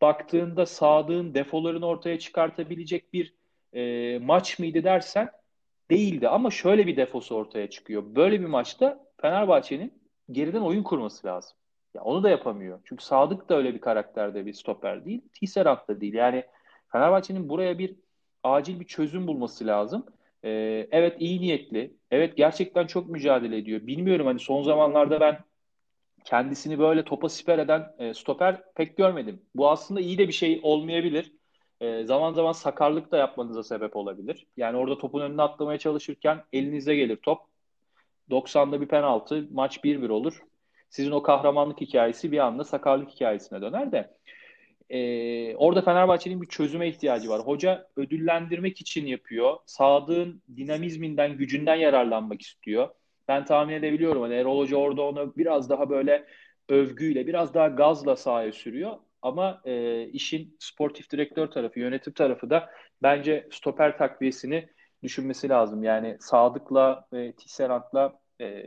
baktığında 0.00 0.66
Sadık'ın 0.66 1.34
defolarını 1.34 1.86
ortaya 1.86 2.18
çıkartabilecek 2.18 3.12
bir 3.12 3.34
e, 3.72 4.18
maç 4.18 4.58
mıydı 4.58 4.84
dersen 4.84 5.30
değildi. 5.90 6.28
Ama 6.28 6.50
şöyle 6.50 6.86
bir 6.86 6.96
defosu 6.96 7.34
ortaya 7.34 7.70
çıkıyor. 7.70 8.02
Böyle 8.06 8.40
bir 8.40 8.46
maçta 8.46 9.04
Fenerbahçe'nin 9.20 10.02
geriden 10.30 10.60
oyun 10.60 10.82
kurması 10.82 11.26
lazım. 11.26 11.56
Ya 11.94 12.02
onu 12.02 12.22
da 12.22 12.30
yapamıyor. 12.30 12.80
Çünkü 12.84 13.04
Sadık 13.04 13.48
da 13.48 13.56
öyle 13.56 13.74
bir 13.74 13.80
karakterde 13.80 14.46
bir 14.46 14.52
stoper 14.52 15.04
değil. 15.04 15.22
Tisserand 15.32 15.78
da 15.88 16.00
değil. 16.00 16.14
Yani 16.14 16.44
Fenerbahçe'nin 16.92 17.48
buraya 17.48 17.78
bir 17.78 17.96
acil 18.42 18.80
bir 18.80 18.84
çözüm 18.84 19.26
bulması 19.26 19.66
lazım. 19.66 20.06
Ee, 20.44 20.88
evet 20.90 21.16
iyi 21.20 21.40
niyetli. 21.40 21.96
Evet 22.10 22.36
gerçekten 22.36 22.86
çok 22.86 23.08
mücadele 23.08 23.56
ediyor. 23.56 23.86
Bilmiyorum 23.86 24.26
hani 24.26 24.38
son 24.38 24.62
zamanlarda 24.62 25.20
ben 25.20 25.38
kendisini 26.24 26.78
böyle 26.78 27.04
topa 27.04 27.28
siper 27.28 27.58
eden 27.58 27.94
e, 27.98 28.14
stoper 28.14 28.62
pek 28.74 28.96
görmedim. 28.96 29.42
Bu 29.54 29.70
aslında 29.70 30.00
iyi 30.00 30.18
de 30.18 30.28
bir 30.28 30.32
şey 30.32 30.60
olmayabilir. 30.62 31.32
E, 31.80 32.04
zaman 32.04 32.32
zaman 32.32 32.52
sakarlık 32.52 33.12
da 33.12 33.16
yapmanıza 33.16 33.62
sebep 33.62 33.96
olabilir. 33.96 34.46
Yani 34.56 34.76
orada 34.76 34.98
topun 34.98 35.20
önüne 35.20 35.42
atlamaya 35.42 35.78
çalışırken 35.78 36.44
elinize 36.52 36.96
gelir 36.96 37.16
top. 37.16 37.38
90'da 38.30 38.80
bir 38.80 38.88
penaltı, 38.88 39.48
maç 39.52 39.84
1-1 39.84 40.08
olur. 40.10 40.42
Sizin 40.90 41.10
o 41.10 41.22
kahramanlık 41.22 41.80
hikayesi 41.80 42.32
bir 42.32 42.38
anda 42.38 42.64
sakarlık 42.64 43.10
hikayesine 43.10 43.62
döner 43.62 43.92
de. 43.92 44.14
E, 44.92 45.56
orada 45.56 45.82
Fenerbahçe'nin 45.82 46.42
bir 46.42 46.46
çözüme 46.48 46.88
ihtiyacı 46.88 47.28
var. 47.28 47.40
Hoca 47.40 47.88
ödüllendirmek 47.96 48.80
için 48.80 49.06
yapıyor. 49.06 49.56
Sadık'ın 49.66 50.42
dinamizminden, 50.56 51.36
gücünden 51.36 51.74
yararlanmak 51.76 52.42
istiyor. 52.42 52.88
Ben 53.28 53.44
tahmin 53.44 53.74
edebiliyorum. 53.74 54.22
Hani 54.22 54.34
Erol 54.34 54.58
Hoca 54.58 54.76
orada 54.76 55.02
onu 55.02 55.36
biraz 55.36 55.70
daha 55.70 55.90
böyle 55.90 56.26
övgüyle, 56.68 57.26
biraz 57.26 57.54
daha 57.54 57.68
gazla 57.68 58.16
sahaya 58.16 58.52
sürüyor. 58.52 58.96
Ama 59.22 59.62
e, 59.64 60.04
işin 60.08 60.56
sportif 60.58 61.10
direktör 61.10 61.46
tarafı, 61.46 61.80
yönetim 61.80 62.12
tarafı 62.12 62.50
da 62.50 62.70
bence 63.02 63.48
stoper 63.52 63.98
takviyesini 63.98 64.68
düşünmesi 65.02 65.48
lazım. 65.48 65.82
Yani 65.82 66.16
Sadık'la 66.20 67.06
ve 67.12 67.32
Tisserant'la 67.32 68.21
e, 68.40 68.64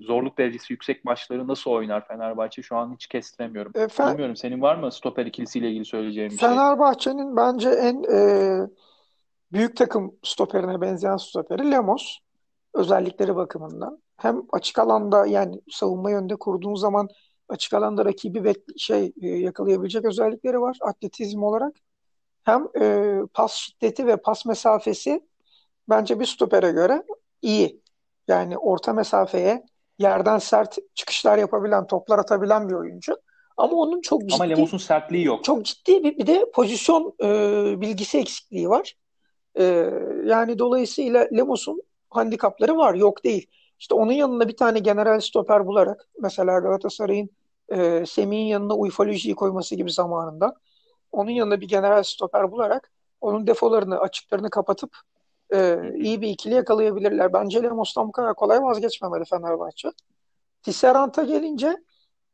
zorluk 0.00 0.38
derecesi 0.38 0.72
yüksek 0.72 1.04
maçları 1.04 1.48
nasıl 1.48 1.70
oynar 1.70 2.08
Fenerbahçe 2.08 2.62
şu 2.62 2.76
an 2.76 2.94
hiç 2.94 3.06
kestiremiyorum. 3.06 3.72
E, 3.74 3.78
Fe- 3.78 4.10
Bilmiyorum 4.10 4.36
senin 4.36 4.62
var 4.62 4.76
mı 4.76 4.92
stoper 4.92 5.26
ikilisiyle 5.26 5.68
ilgili 5.70 5.84
söyleyeceğim 5.84 6.30
bir 6.30 6.38
şey? 6.38 6.48
Fenerbahçe'nin 6.48 7.36
bence 7.36 7.68
en 7.68 8.02
e, 8.02 8.18
büyük 9.52 9.76
takım 9.76 10.14
stoperine 10.22 10.80
benzeyen 10.80 11.16
stoperi 11.16 11.70
Lemos. 11.70 12.18
Özellikleri 12.74 13.36
bakımından. 13.36 14.02
Hem 14.16 14.42
açık 14.52 14.78
alanda 14.78 15.26
yani 15.26 15.60
savunma 15.70 16.10
yönde 16.10 16.36
kurduğun 16.36 16.74
zaman 16.74 17.08
açık 17.48 17.74
alanda 17.74 18.04
rakibi 18.04 18.44
ve 18.44 18.54
şey 18.76 19.12
e, 19.22 19.28
yakalayabilecek 19.28 20.04
özellikleri 20.04 20.60
var 20.60 20.78
atletizm 20.80 21.42
olarak. 21.42 21.74
Hem 22.44 22.68
e, 22.80 23.16
pas 23.34 23.52
şiddeti 23.54 24.06
ve 24.06 24.16
pas 24.16 24.46
mesafesi 24.46 25.20
bence 25.88 26.20
bir 26.20 26.26
stopere 26.26 26.70
göre 26.70 27.02
iyi. 27.42 27.80
Yani 28.28 28.58
orta 28.58 28.92
mesafeye 28.92 29.64
yerden 29.98 30.38
sert 30.38 30.76
çıkışlar 30.94 31.38
yapabilen, 31.38 31.86
toplar 31.86 32.18
atabilen 32.18 32.68
bir 32.68 32.74
oyuncu. 32.74 33.16
Ama 33.56 33.76
onun 33.76 34.00
çok 34.00 34.20
ciddi 34.20 34.34
Ama 34.34 34.44
Lemos'un 34.44 34.78
sertliği 34.78 35.24
yok. 35.24 35.44
çok 35.44 35.64
ciddi 35.64 36.04
bir, 36.04 36.18
bir 36.18 36.26
de 36.26 36.50
pozisyon 36.54 37.14
e, 37.22 37.26
bilgisi 37.80 38.18
eksikliği 38.18 38.68
var. 38.68 38.94
E, 39.58 39.64
yani 40.24 40.58
dolayısıyla 40.58 41.28
Lemos'un 41.36 41.82
handikapları 42.10 42.76
var, 42.76 42.94
yok 42.94 43.24
değil. 43.24 43.46
İşte 43.78 43.94
onun 43.94 44.12
yanına 44.12 44.48
bir 44.48 44.56
tane 44.56 44.78
general 44.78 45.20
stoper 45.20 45.66
bularak 45.66 46.08
mesela 46.20 46.58
Galatasaray'ın 46.58 47.30
e, 47.68 48.06
Semih'in 48.06 48.46
yanına 48.46 48.76
Ufoloji'yi 48.76 49.34
koyması 49.34 49.74
gibi 49.74 49.92
zamanında 49.92 50.54
onun 51.12 51.30
yanına 51.30 51.60
bir 51.60 51.68
general 51.68 52.02
stoper 52.02 52.52
bularak 52.52 52.92
onun 53.20 53.46
defolarını, 53.46 53.98
açıklarını 53.98 54.50
kapatıp 54.50 54.96
e, 55.54 55.78
iyi 55.94 56.20
bir 56.20 56.28
ikili 56.28 56.54
yakalayabilirler. 56.54 57.32
Bence 57.32 57.62
Lemos'tan 57.62 58.08
bu 58.08 58.12
kadar 58.12 58.34
kolay 58.34 58.62
vazgeçmemeli 58.62 59.24
Fenerbahçe. 59.24 59.88
Tisserant'a 60.62 61.22
gelince 61.22 61.76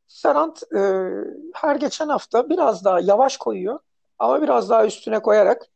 Tisserant 0.09 0.63
e, 0.77 1.11
her 1.55 1.77
geçen 1.77 2.09
hafta 2.09 2.51
biraz 2.51 2.85
daha 2.85 3.01
yavaş 3.01 3.37
koyuyor 3.37 3.79
ama 4.19 4.43
biraz 4.43 4.71
daha 4.71 4.87
üstüne 4.87 5.23
koyarak 5.23 5.67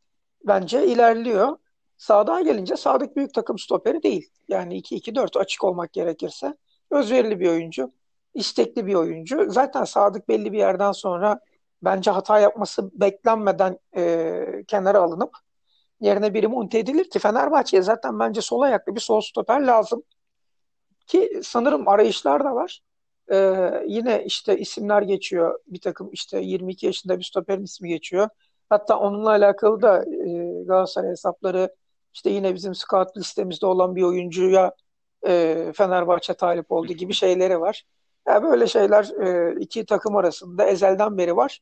bence 0.47 0.87
ilerliyor. 0.87 1.57
Sağdan 1.97 2.43
gelince 2.43 2.75
Sadık 2.75 3.15
büyük 3.15 3.33
takım 3.33 3.59
stoperi 3.59 4.03
değil. 4.03 4.29
Yani 4.47 4.77
2-2-4 4.77 5.39
açık 5.39 5.63
olmak 5.63 5.93
gerekirse. 5.93 6.57
Özverili 6.91 7.39
bir 7.39 7.49
oyuncu. 7.49 7.91
istekli 8.33 8.85
bir 8.85 8.95
oyuncu. 8.95 9.51
Zaten 9.51 9.83
Sadık 9.83 10.29
belli 10.29 10.51
bir 10.51 10.57
yerden 10.57 10.91
sonra 10.91 11.39
bence 11.83 12.11
hata 12.11 12.39
yapması 12.39 13.01
beklenmeden 13.01 13.79
e, 13.95 14.63
kenara 14.67 14.99
alınıp 14.99 15.31
yerine 16.01 16.33
biri 16.33 16.47
monte 16.47 16.79
edilir 16.79 17.09
ki 17.09 17.19
Fenerbahçe'ye 17.19 17.81
zaten 17.83 18.19
bence 18.19 18.41
sol 18.41 18.61
ayaklı 18.61 18.95
bir 18.95 18.99
sol 18.99 19.21
stoper 19.21 19.61
lazım. 19.61 20.03
Ki 21.07 21.41
sanırım 21.43 21.87
arayışlar 21.87 22.43
da 22.43 22.55
var. 22.55 22.81
Ee, 23.31 23.83
yine 23.87 24.23
işte 24.25 24.57
isimler 24.57 25.01
geçiyor. 25.01 25.59
Bir 25.67 25.81
takım 25.81 26.09
işte 26.13 26.39
22 26.39 26.85
yaşında 26.85 27.19
bir 27.19 27.23
stoperin 27.23 27.63
ismi 27.63 27.89
geçiyor. 27.89 28.29
Hatta 28.69 28.99
onunla 28.99 29.29
alakalı 29.29 29.81
da 29.81 30.05
e, 30.05 30.63
Galatasaray 30.63 31.09
hesapları 31.09 31.75
işte 32.13 32.29
yine 32.29 32.55
bizim 32.55 32.75
scout 32.75 33.17
listemizde 33.17 33.65
olan 33.65 33.95
bir 33.95 34.03
oyuncuya 34.03 34.73
e, 35.27 35.71
Fenerbahçe 35.75 36.33
talip 36.33 36.71
olduğu 36.71 36.93
gibi 36.93 37.13
şeyleri 37.13 37.59
var. 37.59 37.83
Yani 38.27 38.43
böyle 38.43 38.67
şeyler 38.67 39.21
e, 39.23 39.59
iki 39.59 39.85
takım 39.85 40.15
arasında 40.15 40.65
ezelden 40.65 41.17
beri 41.17 41.35
var 41.35 41.61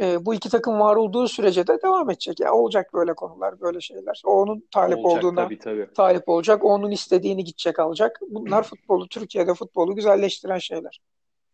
e, 0.00 0.26
bu 0.26 0.34
iki 0.34 0.48
takım 0.48 0.80
var 0.80 0.96
olduğu 0.96 1.28
sürece 1.28 1.66
de 1.66 1.82
devam 1.82 2.10
edecek. 2.10 2.40
Ya 2.40 2.46
yani 2.46 2.54
olacak 2.54 2.94
böyle 2.94 3.14
konular, 3.14 3.60
böyle 3.60 3.80
şeyler. 3.80 4.22
O 4.24 4.42
onun 4.42 4.64
talip 4.70 4.98
olacak, 4.98 5.24
olduğuna 5.24 5.44
tabii, 5.44 5.58
tabii. 5.58 5.88
talip 5.94 6.28
olacak. 6.28 6.64
O 6.64 6.68
onun 6.68 6.90
istediğini 6.90 7.44
gidecek 7.44 7.78
alacak. 7.78 8.20
Bunlar 8.30 8.62
futbolu, 8.68 9.08
Türkiye'de 9.08 9.54
futbolu 9.54 9.94
güzelleştiren 9.94 10.58
şeyler. 10.58 11.00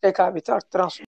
Rekabeti 0.05 0.53
arttıran. 0.53 0.89
Şey. 0.89 1.07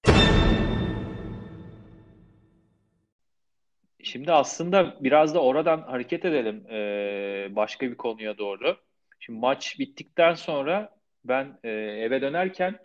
Şimdi 4.04 4.32
aslında 4.32 4.96
biraz 5.00 5.36
da 5.36 5.40
oradan 5.40 5.82
hareket 5.82 6.26
edelim 6.26 6.68
ee, 6.72 7.56
başka 7.56 7.90
bir 7.92 7.96
konuya 7.96 8.38
doğru. 8.38 8.78
Şimdi 9.20 9.40
maç 9.40 9.80
bittikten 9.80 10.34
sonra 10.34 10.98
ben 11.26 11.60
e, 11.64 11.70
eve 11.70 12.22
dönerken 12.22 12.80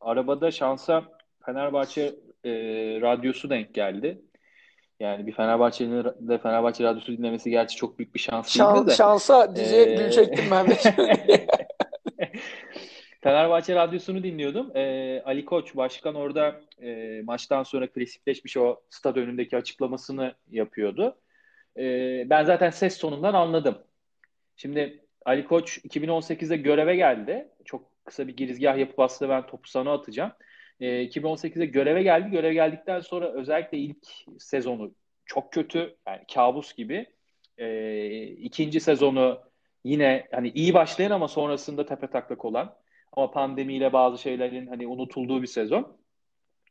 arabada 0.00 0.50
şansa 0.50 1.04
Fenerbahçe 1.46 2.14
e, 2.46 2.50
radyosu 3.00 3.50
denk 3.50 3.74
geldi. 3.74 4.22
Yani 5.00 5.26
bir 5.26 5.32
Fenerbahçe'nin 5.32 6.04
de 6.04 6.38
Fenerbahçe 6.38 6.84
radyosu 6.84 7.12
dinlemesi 7.18 7.50
gerçi 7.50 7.76
çok 7.76 7.98
büyük 7.98 8.14
bir 8.14 8.20
şans 8.20 8.46
değildi 8.48 8.58
Şan, 8.58 8.86
de. 8.86 8.94
şansa 8.94 9.56
diye 9.56 9.82
Ee, 9.82 9.94
gülecektim 9.94 10.44
ben 10.50 10.66
de. 10.68 10.76
Fenerbahçe 13.22 13.74
radyosunu 13.74 14.22
dinliyordum. 14.22 14.76
Ee, 14.76 15.22
Ali 15.24 15.44
Koç 15.44 15.76
başkan 15.76 16.14
orada 16.14 16.60
e, 16.82 17.20
maçtan 17.24 17.62
sonra 17.62 17.86
klasikleşmiş 17.86 18.56
o 18.56 18.80
stad 18.90 19.16
önündeki 19.16 19.56
açıklamasını 19.56 20.34
yapıyordu. 20.50 21.16
Ee, 21.78 22.26
ben 22.30 22.44
zaten 22.44 22.70
ses 22.70 22.98
tonundan 22.98 23.34
anladım. 23.34 23.78
Şimdi 24.56 25.04
Ali 25.24 25.44
Koç 25.44 25.78
2018'de 25.78 26.56
göreve 26.56 26.96
geldi. 26.96 27.48
Çok 27.64 28.04
kısa 28.04 28.28
bir 28.28 28.36
girizgah 28.36 28.78
yapıp 28.78 29.00
aslında 29.00 29.30
ben 29.32 29.46
topu 29.46 29.68
sana 29.68 29.92
atacağım. 29.92 30.32
Ee, 30.80 31.02
2018'de 31.04 31.66
göreve 31.66 32.02
geldi. 32.02 32.30
Göreve 32.30 32.54
geldikten 32.54 33.00
sonra 33.00 33.32
özellikle 33.32 33.78
ilk 33.78 34.06
sezonu 34.38 34.94
çok 35.26 35.52
kötü. 35.52 35.96
Yani 36.08 36.20
kabus 36.34 36.74
gibi. 36.74 37.06
Ee, 37.58 38.22
ikinci 38.26 38.80
sezonu 38.80 39.40
yine 39.84 40.28
hani 40.32 40.48
iyi 40.48 40.74
başlayan 40.74 41.10
ama 41.10 41.28
sonrasında 41.28 41.86
tepe 41.86 42.06
taklak 42.06 42.44
olan 42.44 42.76
ama 43.12 43.30
pandemiyle 43.30 43.92
bazı 43.92 44.22
şeylerin 44.22 44.66
hani 44.66 44.86
unutulduğu 44.86 45.42
bir 45.42 45.46
sezon. 45.46 45.96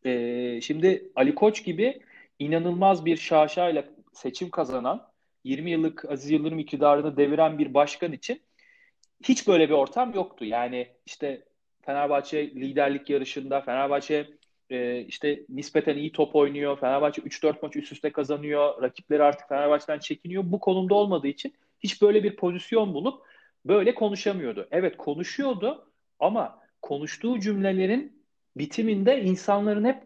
Ee, 0.06 0.60
şimdi 0.62 1.12
Ali 1.16 1.36
Koç 1.36 1.64
gibi 1.64 2.02
inanılmaz 2.40 3.06
bir 3.06 3.18
şaşayla 3.18 3.84
seçim 4.14 4.50
kazanan 4.50 5.08
20 5.44 5.72
yıllık 5.72 6.12
Aziz 6.12 6.32
Yıldırım 6.32 6.60
iktidarını 6.60 7.18
deviren 7.18 7.58
bir 7.60 7.74
başkan 7.74 8.12
için 8.12 8.42
hiç 9.24 9.48
böyle 9.48 9.70
bir 9.70 9.74
ortam 9.74 10.14
yoktu. 10.14 10.46
Yani 10.46 10.88
işte 11.06 11.46
Fenerbahçe 11.86 12.48
liderlik 12.48 13.10
yarışında 13.10 13.62
Fenerbahçe 13.62 14.28
e, 14.70 15.02
işte 15.02 15.42
nispeten 15.50 15.98
iyi 15.98 16.12
top 16.12 16.36
oynuyor. 16.36 16.80
Fenerbahçe 16.80 17.22
3-4 17.22 17.56
maç 17.62 17.76
üst 17.76 17.92
üste 17.92 18.12
kazanıyor. 18.12 18.82
Rakipleri 18.82 19.24
artık 19.24 19.50
Fenerbahçe'den 19.50 20.00
çekiniyor. 20.00 20.44
Bu 20.46 20.60
konumda 20.60 20.96
olmadığı 20.96 21.28
için 21.28 21.54
hiç 21.80 22.02
böyle 22.02 22.24
bir 22.24 22.36
pozisyon 22.36 22.94
bulup 22.94 23.24
böyle 23.66 23.96
konuşamıyordu. 23.96 24.68
Evet 24.72 24.98
konuşuyordu 24.98 25.92
ama 26.20 26.60
konuştuğu 26.82 27.40
cümlelerin 27.40 28.24
bitiminde 28.58 29.22
insanların 29.22 29.86
hep 29.86 30.04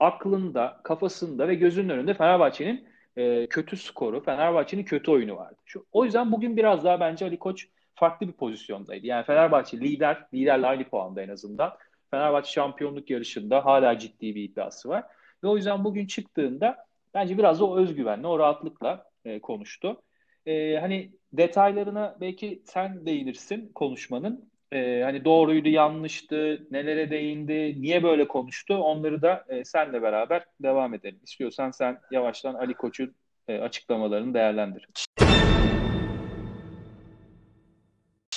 aklında, 0.00 0.80
kafasında 0.84 1.48
ve 1.48 1.54
gözünün 1.54 1.88
önünde 1.88 2.14
Fenerbahçe'nin 2.14 2.88
e, 3.16 3.46
kötü 3.46 3.76
skoru, 3.76 4.24
Fenerbahçe'nin 4.24 4.84
kötü 4.84 5.10
oyunu 5.10 5.36
vardı. 5.36 5.56
Şu, 5.64 5.86
o 5.92 6.04
yüzden 6.04 6.32
bugün 6.32 6.56
biraz 6.56 6.84
daha 6.84 7.00
bence 7.00 7.24
Ali 7.24 7.38
Koç 7.38 7.68
farklı 7.98 8.28
bir 8.28 8.32
pozisyondaydı. 8.32 9.06
Yani 9.06 9.24
Fenerbahçe 9.24 9.80
lider, 9.80 10.26
liderle 10.34 10.66
aynı 10.66 10.84
puanda 10.84 11.22
en 11.22 11.28
azından. 11.28 11.72
Fenerbahçe 12.10 12.52
şampiyonluk 12.52 13.10
yarışında 13.10 13.64
hala 13.64 13.98
ciddi 13.98 14.34
bir 14.34 14.42
iddiası 14.42 14.88
var. 14.88 15.04
Ve 15.44 15.48
o 15.48 15.56
yüzden 15.56 15.84
bugün 15.84 16.06
çıktığında 16.06 16.76
bence 17.14 17.38
biraz 17.38 17.60
da 17.60 17.64
o 17.64 17.78
özgüvenle, 17.78 18.26
o 18.26 18.38
rahatlıkla 18.38 19.04
e, 19.24 19.40
konuştu. 19.40 20.02
E, 20.46 20.76
hani 20.76 21.12
detaylarına 21.32 22.16
belki 22.20 22.62
sen 22.64 23.06
değinirsin 23.06 23.72
konuşmanın. 23.74 24.50
E, 24.72 25.02
hani 25.02 25.24
doğruydu, 25.24 25.68
yanlıştı, 25.68 26.66
nelere 26.70 27.10
değindi, 27.10 27.82
niye 27.82 28.02
böyle 28.02 28.28
konuştu 28.28 28.74
onları 28.74 29.22
da 29.22 29.44
e, 29.48 29.64
senle 29.64 30.02
beraber 30.02 30.44
devam 30.62 30.94
edelim. 30.94 31.20
İstiyorsan 31.22 31.70
sen 31.70 32.00
yavaştan 32.10 32.54
Ali 32.54 32.74
Koç'un 32.74 33.14
e, 33.48 33.58
açıklamalarını 33.58 34.34
değerlendir. 34.34 34.88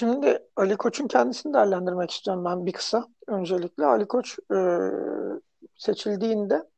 Şimdi 0.01 0.39
Ali 0.55 0.77
Koç'un 0.77 1.07
kendisini 1.07 1.53
değerlendirmek 1.53 2.11
istiyorum 2.11 2.45
ben 2.45 2.65
bir 2.65 2.71
kısa. 2.71 3.07
Öncelikle 3.27 3.85
Ali 3.85 4.07
Koç 4.07 4.39
e, 4.53 4.57
seçildiğinde 5.75 6.69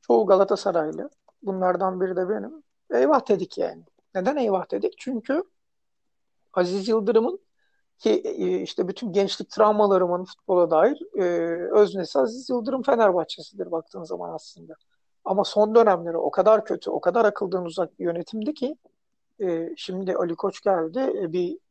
çoğu 0.00 0.26
Galatasaraylı, 0.26 1.10
bunlardan 1.42 2.00
biri 2.00 2.16
de 2.16 2.28
benim. 2.28 2.62
Eyvah 2.90 3.28
dedik 3.28 3.58
yani. 3.58 3.82
Neden 4.14 4.36
eyvah 4.36 4.70
dedik? 4.70 4.94
Çünkü 4.98 5.44
Aziz 6.52 6.88
Yıldırım'ın 6.88 7.38
ki 7.98 8.10
e, 8.24 8.60
işte 8.60 8.88
bütün 8.88 9.12
gençlik 9.12 9.50
travmalarımın 9.50 10.24
futbola 10.24 10.70
dair 10.70 11.02
e, 11.18 11.24
öznesi 11.72 12.18
Aziz 12.18 12.50
Yıldırım 12.50 12.82
Fenerbahçesidir 12.82 13.70
baktığın 13.70 14.04
zaman 14.04 14.34
aslında. 14.34 14.74
Ama 15.24 15.44
son 15.44 15.74
dönemleri 15.74 16.16
o 16.16 16.30
kadar 16.30 16.64
kötü, 16.64 16.90
o 16.90 17.00
kadar 17.00 17.24
akıldan 17.24 17.64
uzak 17.64 17.98
bir 17.98 18.04
yönetimdi 18.04 18.54
ki 18.54 18.76
e, 19.40 19.68
şimdi 19.76 20.16
Ali 20.16 20.34
Koç 20.34 20.60
geldi. 20.62 20.98
E, 20.98 21.32
bir 21.32 21.63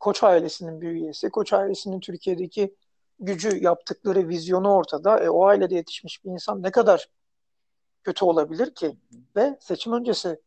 Koç 0.00 0.22
ailesinin 0.22 0.80
bir 0.80 0.88
üyesi. 0.88 1.30
Koç 1.30 1.52
ailesinin 1.52 2.00
Türkiye'deki 2.00 2.76
gücü, 3.20 3.64
yaptıkları 3.64 4.28
vizyonu 4.28 4.74
ortada. 4.74 5.18
E, 5.18 5.30
o 5.30 5.46
ailede 5.46 5.74
yetişmiş 5.74 6.24
bir 6.24 6.30
insan 6.30 6.62
ne 6.62 6.70
kadar 6.70 7.08
kötü 8.02 8.24
olabilir 8.24 8.74
ki? 8.74 8.96
Ve 9.36 9.58
seçim 9.60 9.92
öncesi 9.92 10.40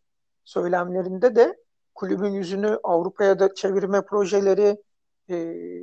söylemlerinde 0.46 1.36
de 1.36 1.58
kulübün 1.96 2.32
yüzünü 2.32 2.80
Avrupa'ya 2.84 3.40
da 3.40 3.56
çevirme 3.56 4.02
projeleri, 4.02 4.84
e, 5.30 5.36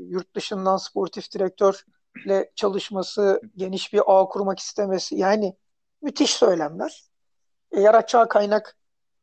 yurt 0.08 0.34
dışından 0.34 0.76
sportif 0.76 1.32
direktörle 1.32 2.52
çalışması, 2.54 3.40
geniş 3.56 3.92
bir 3.92 4.02
ağ 4.06 4.24
kurmak 4.24 4.58
istemesi 4.58 5.16
yani 5.16 5.56
müthiş 6.02 6.30
söylemler. 6.30 7.04
E, 7.72 7.80
yaratacağı 7.80 8.28
kaynak 8.28 8.76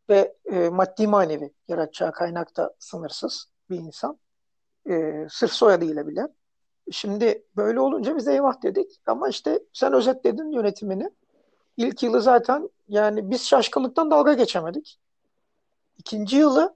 ve 0.09 0.35
e, 0.45 0.69
maddi 0.69 1.07
manevi 1.07 1.53
yaratacağı 1.67 2.11
kaynak 2.11 2.57
da 2.57 2.75
sınırsız 2.79 3.45
bir 3.69 3.77
insan. 3.77 4.19
E, 4.89 5.27
sırf 5.31 5.51
soyadıyla 5.51 6.07
bile. 6.07 6.27
Şimdi 6.91 7.45
böyle 7.55 7.79
olunca 7.79 8.17
biz 8.17 8.27
eyvah 8.27 8.63
dedik 8.63 9.01
ama 9.07 9.29
işte 9.29 9.59
sen 9.73 9.93
özetledin 9.93 10.51
yönetimini. 10.51 11.09
İlk 11.77 12.03
yılı 12.03 12.21
zaten 12.21 12.69
yani 12.89 13.31
biz 13.31 13.47
şaşkınlıktan 13.47 14.11
dalga 14.11 14.33
geçemedik. 14.33 14.99
İkinci 15.97 16.37
yılı 16.37 16.75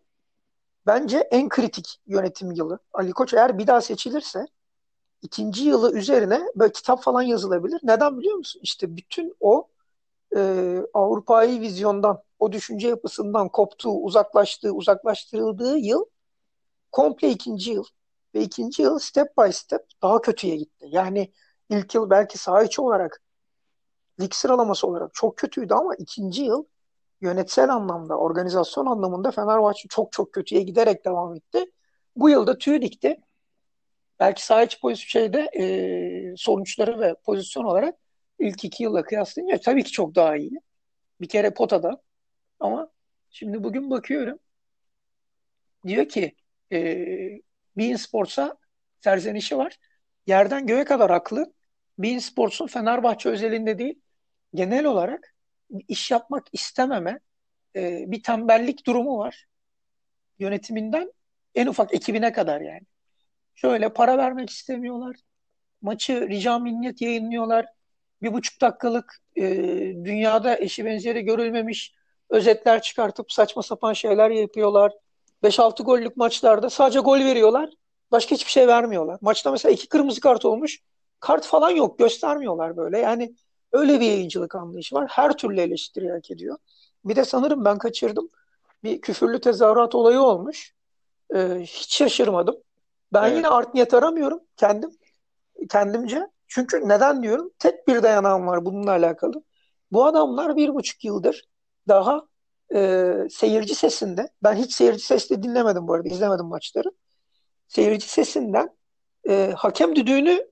bence 0.86 1.18
en 1.20 1.50
kritik 1.50 2.02
yönetim 2.08 2.52
yılı. 2.52 2.80
Ali 2.94 3.12
Koç 3.12 3.34
eğer 3.34 3.58
bir 3.58 3.68
daha 3.68 3.82
seçilirse 3.82 4.46
ikinci 5.22 5.64
yılı 5.64 5.94
üzerine 5.98 6.42
böyle 6.56 6.72
kitap 6.72 7.04
falan 7.04 7.22
yazılabilir. 7.22 7.80
Neden 7.84 8.20
biliyor 8.20 8.36
musun? 8.36 8.62
İşte 8.64 8.98
bütün 8.98 9.36
o 9.40 9.68
e, 10.36 10.40
Avrupa'yı 10.94 11.62
vizyondan, 11.62 12.24
o 12.40 12.52
düşünce 12.52 12.88
yapısından 12.88 13.50
koptuğu, 13.50 14.04
uzaklaştığı, 14.04 14.72
uzaklaştırıldığı 14.72 15.78
yıl 15.78 16.06
komple 16.92 17.30
ikinci 17.30 17.72
yıl. 17.72 17.84
Ve 18.36 18.42
ikinci 18.42 18.82
yıl 18.82 19.00
step 19.00 19.38
by 19.38 19.52
step 19.52 19.82
daha 20.02 20.22
kötüye 20.22 20.56
gitti. 20.56 20.86
Yani 20.90 21.34
ilk 21.70 21.96
yıl 21.96 22.10
belki 22.10 22.38
saha 22.38 22.66
olarak 22.78 23.22
lig 24.22 24.34
sıralaması 24.34 24.88
olarak 24.88 25.14
çok 25.14 25.38
kötüydü 25.38 25.74
ama 25.74 25.96
ikinci 25.96 26.44
yıl 26.44 26.66
yönetsel 27.22 27.70
anlamda, 27.70 28.18
organizasyon 28.18 28.86
anlamında 28.86 29.32
Fenerbahçe 29.32 29.88
çok 29.90 30.12
çok 30.12 30.34
kötüye 30.34 30.62
giderek 30.62 31.06
devam 31.06 31.36
etti. 31.36 31.66
Bu 32.16 32.30
yılda 32.30 32.58
tüy 32.58 32.82
dikti. 32.82 33.20
Belki 34.20 34.46
saha 34.46 34.64
içi 34.64 34.80
pozisyon 34.80 35.08
şeyde 35.10 35.40
e, 35.42 36.36
sonuçları 36.38 37.00
ve 37.00 37.16
pozisyon 37.26 37.64
olarak 37.64 37.96
ilk 38.40 38.66
iki 38.66 38.84
yılla 38.84 39.04
kıyaslayınca 39.04 39.60
tabii 39.60 39.84
ki 39.84 39.92
çok 39.92 40.16
daha 40.16 40.38
iyi. 40.38 40.62
Bir 41.22 41.30
kere 41.30 41.54
potada 41.54 42.02
ama 42.60 42.92
şimdi 43.30 43.64
bugün 43.64 43.90
bakıyorum 43.90 44.40
diyor 45.88 46.10
ki 46.10 46.36
e, 46.72 46.80
Bein 47.80 47.96
Sports'a 47.96 48.58
serzenişi 49.00 49.58
var. 49.58 49.78
Yerden 50.28 50.68
göğe 50.68 50.86
kadar 50.86 51.12
haklı. 51.12 51.54
Bein 51.98 52.20
Sports'un 52.20 52.68
Fenerbahçe 52.68 53.30
özelinde 53.30 53.80
değil 53.80 54.02
genel 54.54 54.86
olarak 54.86 55.36
iş 55.88 56.12
yapmak 56.12 56.48
istememe 56.54 57.20
e, 57.76 58.04
bir 58.08 58.24
tembellik 58.24 58.86
durumu 58.86 59.18
var. 59.18 59.46
Yönetiminden 60.40 61.14
en 61.56 61.68
ufak 61.68 61.94
ekibine 61.94 62.32
kadar 62.32 62.62
yani. 62.62 62.86
Şöyle 63.56 63.94
para 63.94 64.18
vermek 64.18 64.50
istemiyorlar. 64.50 65.16
Maçı 65.82 66.30
rica 66.30 66.60
minnet 66.60 67.02
yayınlıyorlar. 67.02 67.66
Bir 68.22 68.34
buçuk 68.34 68.62
dakikalık 68.62 69.22
e, 69.36 69.44
dünyada 70.06 70.58
eşi 70.58 70.86
benzeri 70.86 71.22
görülmemiş 71.22 71.94
özetler 72.30 72.82
çıkartıp 72.82 73.32
saçma 73.32 73.64
sapan 73.64 73.94
şeyler 73.94 74.30
yapıyorlar. 74.30 74.92
5-6 75.44 75.84
gollük 75.84 76.18
maçlarda 76.18 76.70
sadece 76.70 77.00
gol 77.00 77.20
veriyorlar. 77.20 77.70
Başka 78.12 78.36
hiçbir 78.36 78.52
şey 78.52 78.68
vermiyorlar. 78.68 79.18
Maçta 79.22 79.52
mesela 79.52 79.72
iki 79.72 79.90
kırmızı 79.90 80.22
kart 80.22 80.46
olmuş. 80.46 80.80
Kart 81.20 81.46
falan 81.46 81.70
yok. 81.70 82.00
Göstermiyorlar 82.00 82.78
böyle. 82.78 83.00
Yani 83.00 83.36
öyle 83.72 84.00
bir 84.00 84.06
yayıncılık 84.06 84.56
anlayışı 84.56 84.96
var. 84.96 85.08
Her 85.10 85.38
türlü 85.38 85.62
eleştiri 85.62 86.12
hak 86.12 86.32
ediyor. 86.32 86.58
Bir 87.06 87.16
de 87.16 87.26
sanırım 87.26 87.66
ben 87.66 87.78
kaçırdım. 87.78 88.30
Bir 88.84 89.02
küfürlü 89.02 89.42
tezahürat 89.42 89.96
olayı 89.96 90.22
olmuş. 90.22 90.74
Ee, 91.36 91.60
hiç 91.62 91.96
şaşırmadım. 91.96 92.56
Ben 93.14 93.24
Evet. 93.24 93.38
yine 93.38 93.48
art 93.48 93.74
niyet 93.74 93.94
aramıyorum 93.94 94.40
kendim 94.58 94.92
kendimce. 95.70 96.28
Çünkü 96.48 96.90
neden 96.90 97.24
diyorum? 97.24 97.52
Tek 97.60 97.88
bir 97.88 98.04
dayanağım 98.04 98.48
var 98.48 98.66
bununla 98.66 98.92
alakalı. 98.92 99.44
Bu 99.92 100.06
adamlar 100.06 100.56
bir 100.56 100.74
buçuk 100.74 101.06
yıldır 101.06 101.48
daha 101.88 102.28
e, 102.76 103.14
seyirci 103.30 103.76
sesinde 103.76 104.30
ben 104.44 104.56
hiç 104.56 104.74
seyirci 104.74 105.06
sesle 105.06 105.44
dinlemedim 105.44 105.88
bu 105.88 105.94
arada 105.94 106.10
izlemedim 106.10 106.46
maçları. 106.46 106.92
Seyirci 107.68 108.10
sesinden 108.10 108.70
e, 109.30 109.54
hakem 109.58 109.96
düdüğünü 109.96 110.50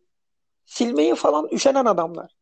silmeyi 0.65 1.15
falan 1.15 1.47
üşenen 1.51 1.86
adamlar. 1.86 2.36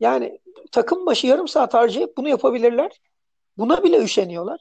Yani 0.00 0.40
takım 0.72 1.06
başı 1.06 1.26
yarım 1.26 1.48
saat 1.48 1.74
harcayıp 1.74 2.16
bunu 2.16 2.28
yapabilirler. 2.28 3.00
Buna 3.58 3.82
bile 3.84 4.02
üşeniyorlar. 4.02 4.60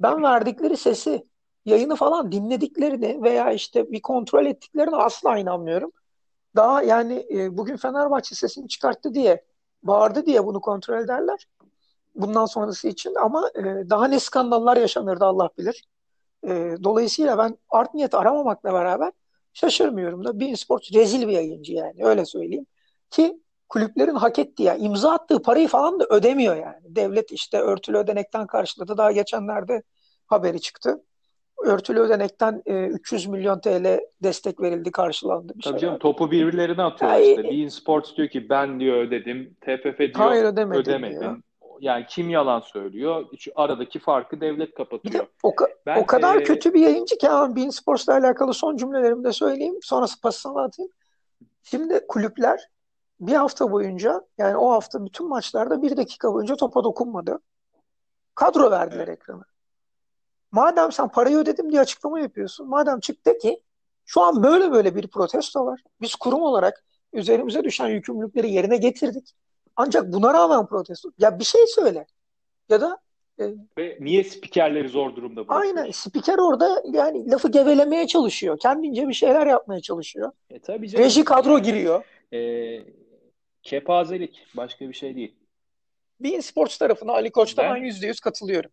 Ben 0.00 0.22
verdikleri 0.22 0.76
sesi, 0.76 1.26
yayını 1.64 1.96
falan 1.96 2.32
dinlediklerini 2.32 3.22
veya 3.22 3.52
işte 3.52 3.92
bir 3.92 4.02
kontrol 4.02 4.46
ettiklerini 4.46 4.96
asla 4.96 5.38
inanmıyorum. 5.38 5.92
Daha 6.56 6.82
yani 6.82 7.26
e, 7.30 7.56
bugün 7.56 7.76
Fenerbahçe 7.76 8.34
sesini 8.34 8.68
çıkarttı 8.68 9.14
diye, 9.14 9.44
bağırdı 9.82 10.26
diye 10.26 10.46
bunu 10.46 10.60
kontrol 10.60 10.98
ederler. 10.98 11.46
Bundan 12.14 12.46
sonrası 12.46 12.88
için 12.88 13.14
ama 13.14 13.50
e, 13.54 13.90
daha 13.90 14.08
ne 14.08 14.20
skandallar 14.20 14.76
yaşanırdı 14.76 15.24
Allah 15.24 15.50
bilir. 15.58 15.84
E, 16.44 16.76
dolayısıyla 16.84 17.38
ben 17.38 17.58
art 17.70 17.94
niyet 17.94 18.14
aramamakla 18.14 18.72
beraber 18.72 19.12
şaşırmıyorum 19.52 20.24
da 20.24 20.40
Bein 20.40 20.54
Sports 20.54 20.92
rezil 20.92 21.28
bir 21.28 21.32
yayıncı 21.32 21.72
yani 21.72 22.04
öyle 22.04 22.24
söyleyeyim. 22.24 22.66
Ki 23.10 23.40
kulüplerin 23.68 24.14
hak 24.14 24.38
ettiği 24.38 24.72
imza 24.78 25.12
attığı 25.12 25.42
parayı 25.42 25.68
falan 25.68 26.00
da 26.00 26.06
ödemiyor 26.10 26.56
yani. 26.56 26.82
Devlet 26.84 27.32
işte 27.32 27.60
örtülü 27.60 27.96
ödenekten 27.96 28.46
karşıladı. 28.46 28.96
Daha 28.96 29.12
geçenlerde 29.12 29.82
haberi 30.26 30.60
çıktı. 30.60 31.04
Örtülü 31.64 32.00
ödenekten 32.00 32.62
e, 32.66 32.86
300 32.86 33.26
milyon 33.26 33.60
TL 33.60 34.00
destek 34.22 34.60
verildi 34.60 34.90
karşılandı. 34.90 35.52
Bir 35.56 35.62
Tabii 35.62 35.80
şey 35.80 35.88
canım 35.88 35.98
topu 35.98 36.30
birbirlerine 36.30 36.82
atıyor 36.82 37.10
Ay, 37.10 37.30
işte. 37.30 37.44
Bein 37.44 37.68
Sports 37.68 38.16
diyor 38.16 38.28
ki 38.28 38.48
ben 38.48 38.80
diyor 38.80 38.96
ödedim. 38.96 39.56
TFF 39.60 39.98
diyor 39.98 40.10
Hayır 40.14 40.44
ödemedim 40.44 40.80
ödemedin. 40.80 41.20
diyor. 41.20 41.36
Yani 41.80 42.06
kim 42.08 42.30
yalan 42.30 42.60
söylüyor? 42.60 43.26
Şu 43.38 43.52
aradaki 43.54 43.98
farkı 43.98 44.40
devlet 44.40 44.74
kapatıyor. 44.74 45.26
o, 45.42 45.50
ka- 45.50 45.74
Ben 45.86 46.02
o 46.02 46.06
kadar 46.06 46.36
e, 46.36 46.42
kötü 46.42 46.74
bir 46.74 46.80
yayıncı 46.80 47.18
ki 47.18 47.28
ama 47.28 47.56
Bein 47.56 47.70
Sports'la 47.70 48.12
alakalı 48.12 48.54
son 48.54 48.76
cümlelerimi 48.76 49.24
de 49.24 49.32
söyleyeyim. 49.32 49.78
Sonrası 49.82 50.20
pasını 50.20 50.62
atayım. 50.62 50.92
Şimdi 51.62 52.06
kulüpler 52.08 52.68
bir 53.20 53.32
hafta 53.32 53.72
boyunca 53.72 54.20
yani 54.38 54.56
o 54.56 54.70
hafta 54.70 55.04
bütün 55.04 55.28
maçlarda 55.28 55.82
bir 55.82 55.96
dakika 55.96 56.32
boyunca 56.34 56.56
topa 56.56 56.84
dokunmadı. 56.84 57.40
Kadro 58.34 58.70
verdiler 58.70 59.08
Evet. 59.08 59.18
ekrana. 59.20 59.44
Madem 60.52 60.92
sen 60.92 61.08
parayı 61.08 61.36
ödedim 61.36 61.70
diye 61.72 61.80
açıklama 61.80 62.20
yapıyorsun. 62.20 62.68
Madem 62.68 63.00
çık 63.00 63.26
de 63.26 63.38
ki 63.38 63.62
şu 64.04 64.20
an 64.20 64.42
böyle 64.42 64.72
böyle 64.72 64.94
bir 64.94 65.08
protesto 65.08 65.66
var. 65.66 65.80
Biz 66.00 66.14
kurum 66.14 66.42
olarak 66.42 66.84
üzerimize 67.12 67.64
düşen 67.64 67.86
yükümlülükleri 67.88 68.50
yerine 68.52 68.76
getirdik. 68.76 69.34
Ancak 69.78 70.12
buna 70.12 70.34
rağmen 70.34 70.66
protesto. 70.66 71.10
Ya 71.18 71.38
bir 71.38 71.44
şey 71.44 71.66
söyle. 71.66 72.06
Ya 72.68 72.80
da 72.80 72.98
e, 73.40 73.44
ve 73.78 73.98
niye 74.00 74.24
spikerleri 74.24 74.88
zor 74.88 75.16
durumda 75.16 75.44
aynen 75.48 75.74
bırakıyorsun? 75.74 76.10
spiker 76.10 76.38
orada 76.38 76.82
yani 76.92 77.30
lafı 77.30 77.50
gevelemeye 77.50 78.06
çalışıyor. 78.06 78.58
Kendince 78.58 79.08
bir 79.08 79.14
şeyler 79.14 79.46
yapmaya 79.46 79.80
çalışıyor. 79.80 80.32
E 80.50 80.58
tabii 80.58 80.88
canım. 80.88 81.04
Reji 81.04 81.24
kadro 81.24 81.58
giriyor. 81.58 82.04
E, 82.32 82.40
kepazelik 83.62 84.46
başka 84.56 84.88
bir 84.88 84.94
şey 84.94 85.16
değil. 85.16 85.34
Bein 86.20 86.40
Sports 86.40 86.78
tarafına 86.78 87.12
Ali 87.12 87.30
Koç'ta 87.30 87.62
Ben 87.62 87.74
ben 87.74 87.82
%100 87.82 88.20
katılıyorum. 88.20 88.70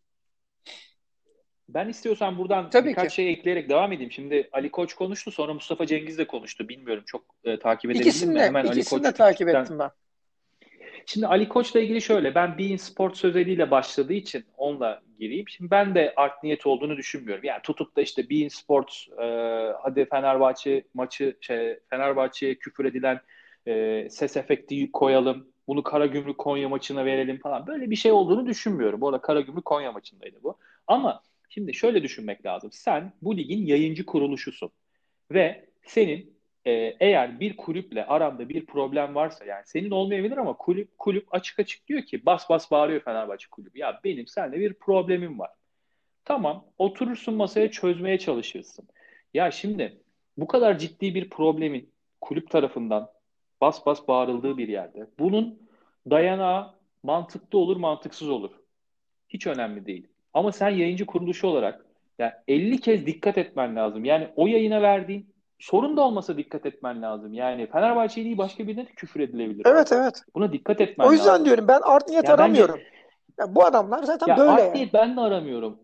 Ben 1.70 1.90
istiyorsan 1.90 2.38
buradan 2.38 2.70
Tabii 2.70 2.90
birkaç 2.90 3.10
ki. 3.10 3.16
şey 3.16 3.32
ekleyerek 3.32 3.70
devam 3.70 3.92
edeyim. 3.92 4.12
Şimdi 4.12 4.50
Ali 4.52 4.72
Koç 4.72 4.94
konuştu, 4.94 5.32
sonra 5.32 5.54
Mustafa 5.54 5.86
Cengiz 5.86 6.18
de 6.18 6.28
konuştu. 6.28 6.70
Bilmiyorum 6.70 7.04
çok 7.08 7.24
e, 7.44 7.60
takip 7.60 7.92
edebildin 7.92 8.10
İkisini 8.10 8.34
mi? 8.34 8.40
Hemen 8.40 8.66
Ali 8.66 8.80
ikisini 8.80 9.00
Koç 9.00 9.08
de 9.08 9.14
takip 9.14 9.48
ettim 9.50 9.80
ben. 9.80 9.92
Şimdi 11.06 11.28
Ali 11.28 11.50
Koç'la 11.50 11.80
ilgili 11.80 12.02
şöyle, 12.02 12.36
ben 12.36 12.58
Bein 12.58 12.78
Sports 12.78 13.24
özeliyle 13.24 13.72
başladığı 13.72 14.14
için 14.14 14.46
onunla 14.58 15.02
gireyim. 15.20 15.50
Şimdi 15.50 15.72
ben 15.72 15.96
de 15.96 16.14
art 16.16 16.44
niyet 16.44 16.66
olduğunu 16.68 16.98
düşünmüyorum. 16.98 17.44
Yani 17.44 17.62
tutup 17.62 17.96
da 17.96 18.02
işte 18.02 18.30
Bein 18.30 18.48
Sports, 18.48 19.08
e, 19.10 19.24
hadi 19.82 20.06
Fenerbahçe 20.06 20.84
maçı, 20.94 21.38
şey, 21.42 21.80
Fenerbahçe'ye 21.90 22.56
küfür 22.56 22.86
edilen 22.86 23.22
e, 23.68 24.08
ses 24.10 24.38
efekti 24.38 24.92
koyalım, 24.92 25.48
bunu 25.68 25.84
Karagümrük 25.84 26.38
Konya 26.38 26.70
maçına 26.70 27.06
verelim 27.06 27.40
falan. 27.40 27.68
Böyle 27.68 27.90
bir 27.90 27.96
şey 27.96 28.12
olduğunu 28.12 28.46
düşünmüyorum. 28.46 29.02
Bu 29.02 29.08
arada 29.08 29.22
Karagümrük 29.22 29.66
Konya 29.66 29.92
maçındaydı 29.92 30.38
bu. 30.44 30.58
Ama 30.88 31.22
şimdi 31.50 31.74
şöyle 31.74 32.04
düşünmek 32.04 32.46
lazım. 32.46 32.70
Sen 32.74 33.14
bu 33.22 33.38
ligin 33.38 33.66
yayıncı 33.66 34.06
kuruluşusun. 34.06 34.72
Ve 35.32 35.66
senin 35.84 36.35
e, 36.66 36.72
eğer 37.00 37.40
bir 37.40 37.58
kulüple 37.58 38.06
aranda 38.06 38.50
bir 38.50 38.66
problem 38.66 39.16
varsa 39.16 39.46
yani 39.46 39.62
senin 39.66 39.92
olmayabilir 39.92 40.38
ama 40.38 40.54
kulüp 40.58 40.98
kulüp 40.98 41.34
açık 41.36 41.60
açık 41.60 41.88
diyor 41.88 42.02
ki 42.02 42.26
bas 42.26 42.50
bas 42.50 42.72
bağırıyor 42.72 43.02
Fenerbahçe 43.02 43.48
kulübü. 43.52 43.80
Ya 43.80 44.00
benim 44.04 44.28
seninle 44.28 44.60
bir 44.60 44.74
problemim 44.74 45.40
var. 45.40 45.52
Tamam 46.26 46.66
oturursun 46.78 47.36
masaya 47.36 47.72
çözmeye 47.72 48.20
çalışırsın. 48.20 48.88
Ya 49.34 49.52
şimdi 49.52 50.02
bu 50.38 50.48
kadar 50.48 50.78
ciddi 50.78 51.16
bir 51.16 51.30
problemin 51.30 51.90
kulüp 52.22 52.50
tarafından 52.50 53.12
bas 53.62 53.86
bas 53.86 54.08
bağırıldığı 54.08 54.58
bir 54.58 54.68
yerde 54.68 55.08
bunun 55.20 55.60
dayanağı 56.10 56.76
mantıklı 57.04 57.60
olur 57.60 57.78
mantıksız 57.78 58.30
olur. 58.30 58.52
Hiç 59.30 59.48
önemli 59.48 59.86
değil. 59.86 60.08
Ama 60.34 60.52
sen 60.52 60.70
yayıncı 60.70 61.06
kuruluşu 61.06 61.48
olarak 61.48 61.86
yani 62.20 62.34
50 62.48 62.82
kez 62.82 63.06
dikkat 63.06 63.38
etmen 63.38 63.76
lazım. 63.76 64.06
Yani 64.06 64.28
o 64.36 64.48
yayına 64.48 64.82
verdiğin 64.82 65.35
sorun 65.60 65.98
da 65.98 66.02
olmasa 66.02 66.38
dikkat 66.38 66.66
etmen 66.66 67.02
lazım. 67.02 67.34
Yani 67.34 67.68
Fenerbahçe 67.68 68.24
değil 68.24 68.38
başka 68.38 68.68
birine 68.68 68.88
de 68.88 68.90
küfür 68.90 69.20
edilebilir. 69.20 69.64
Evet 69.66 69.92
evet. 69.92 70.22
Buna 70.36 70.54
dikkat 70.54 70.82
etmen 70.82 71.08
O 71.08 71.12
yüzden 71.12 71.28
lazım. 71.28 71.46
diyorum 71.46 71.68
ben 71.68 71.82
art 71.84 72.08
niyet 72.10 72.24
Ya 72.24 72.32
bence 72.32 72.44
aramıyorum. 72.44 72.80
Ya 73.40 73.56
bu 73.56 73.66
adamlar 73.66 74.04
zaten 74.04 74.28
ya 74.28 74.38
böyle 74.38 74.52
art 74.52 74.60
yani. 74.60 74.74
niyet 74.74 74.94
ben 74.94 75.18
de 75.18 75.22
aramıyorum. 75.22 75.80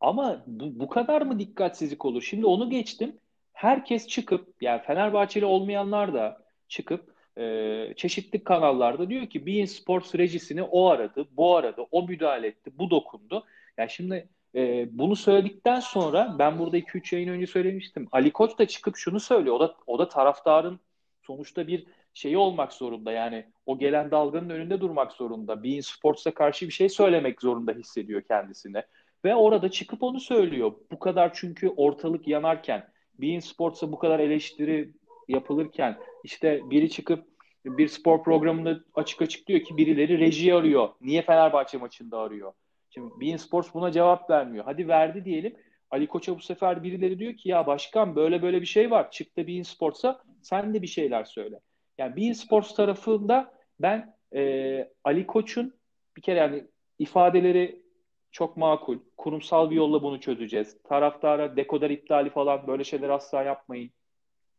Ama 0.00 0.42
bu, 0.46 0.80
bu 0.80 0.88
kadar 0.88 1.22
mı 1.22 1.38
dikkatsizlik 1.38 2.04
olur? 2.04 2.22
Şimdi 2.22 2.46
onu 2.46 2.70
geçtim. 2.70 3.16
Herkes 3.52 4.06
çıkıp 4.06 4.54
yani 4.60 4.82
Fenerbahçeli 4.82 5.44
olmayanlar 5.44 6.14
da 6.14 6.42
çıkıp 6.68 7.14
e, 7.38 7.94
çeşitli 7.96 8.44
kanallarda 8.44 9.10
diyor 9.10 9.26
ki 9.26 9.46
Bein 9.46 9.64
Sports 9.64 10.14
rejisini 10.14 10.62
o 10.62 10.86
aradı, 10.86 11.26
bu 11.30 11.56
aradı, 11.56 11.82
o 11.90 12.02
müdahale 12.06 12.46
etti, 12.46 12.70
bu 12.78 12.90
dokundu. 12.90 13.44
Yani 13.78 13.90
şimdi 13.90 14.28
e, 14.56 14.88
bunu 14.98 15.16
söyledikten 15.16 15.80
sonra 15.80 16.36
ben 16.38 16.58
burada 16.58 16.78
2-3 16.78 17.14
yayın 17.14 17.28
önce 17.28 17.46
söylemiştim. 17.46 18.08
Ali 18.12 18.32
Koç 18.32 18.58
da 18.58 18.66
çıkıp 18.66 18.96
şunu 18.96 19.20
söylüyor. 19.20 19.56
O 19.56 19.60
da 19.60 19.76
o 19.86 19.98
da 19.98 20.08
taraftarın 20.08 20.80
sonuçta 21.22 21.66
bir 21.66 21.86
şeyi 22.14 22.38
olmak 22.38 22.72
zorunda. 22.72 23.12
Yani 23.12 23.46
o 23.66 23.78
gelen 23.78 24.10
dalganın 24.10 24.50
önünde 24.50 24.80
durmak 24.80 25.12
zorunda. 25.12 25.62
Bein 25.62 25.80
Sports'a 25.80 26.34
karşı 26.34 26.66
bir 26.66 26.72
şey 26.72 26.88
söylemek 26.88 27.42
zorunda 27.42 27.72
hissediyor 27.72 28.22
kendisine. 28.22 28.86
Ve 29.24 29.34
orada 29.34 29.70
çıkıp 29.70 30.02
onu 30.02 30.20
söylüyor. 30.20 30.72
Bu 30.92 30.98
kadar 30.98 31.34
çünkü 31.34 31.68
ortalık 31.68 32.28
yanarken, 32.28 32.88
Bein 33.18 33.40
Sports'a 33.40 33.92
bu 33.92 33.98
kadar 33.98 34.20
eleştiri 34.20 34.92
yapılırken 35.28 35.98
işte 36.24 36.60
biri 36.70 36.90
çıkıp 36.90 37.24
bir 37.64 37.88
spor 37.88 38.22
programında 38.22 38.80
açık 38.94 39.22
açık 39.22 39.46
diyor 39.46 39.60
ki 39.60 39.76
birileri 39.76 40.18
reji 40.18 40.54
arıyor. 40.54 40.88
Niye 41.00 41.22
Fenerbahçe 41.22 41.78
maçında 41.78 42.18
arıyor? 42.18 42.52
Şimdi 42.96 43.20
Bein 43.20 43.36
Sports 43.36 43.74
buna 43.74 43.92
cevap 43.92 44.30
vermiyor. 44.30 44.64
Hadi 44.64 44.88
verdi 44.88 45.24
diyelim. 45.24 45.56
Ali 45.90 46.06
Koç'a 46.06 46.36
bu 46.36 46.40
sefer 46.40 46.82
birileri 46.82 47.18
diyor 47.18 47.34
ki 47.34 47.48
ya 47.48 47.66
başkan 47.66 48.16
böyle 48.16 48.42
böyle 48.42 48.60
bir 48.60 48.66
şey 48.66 48.90
var. 48.90 49.10
Çık 49.10 49.36
da 49.36 49.46
Bein 49.46 49.62
Sports'a 49.62 50.20
sen 50.42 50.74
de 50.74 50.82
bir 50.82 50.86
şeyler 50.86 51.24
söyle. 51.24 51.60
Yani 51.98 52.16
Bein 52.16 52.32
Sports 52.32 52.74
tarafında 52.74 53.54
ben 53.80 54.14
e, 54.34 54.90
Ali 55.04 55.26
Koç'un 55.26 55.74
bir 56.16 56.22
kere 56.22 56.38
yani 56.38 56.64
ifadeleri 56.98 57.82
çok 58.30 58.56
makul. 58.56 58.98
Kurumsal 59.16 59.70
bir 59.70 59.76
yolla 59.76 60.02
bunu 60.02 60.20
çözeceğiz. 60.20 60.82
Taraftara 60.82 61.56
dekoder 61.56 61.90
iptali 61.90 62.30
falan 62.30 62.66
böyle 62.66 62.84
şeyler 62.84 63.08
asla 63.08 63.42
yapmayın. 63.42 63.90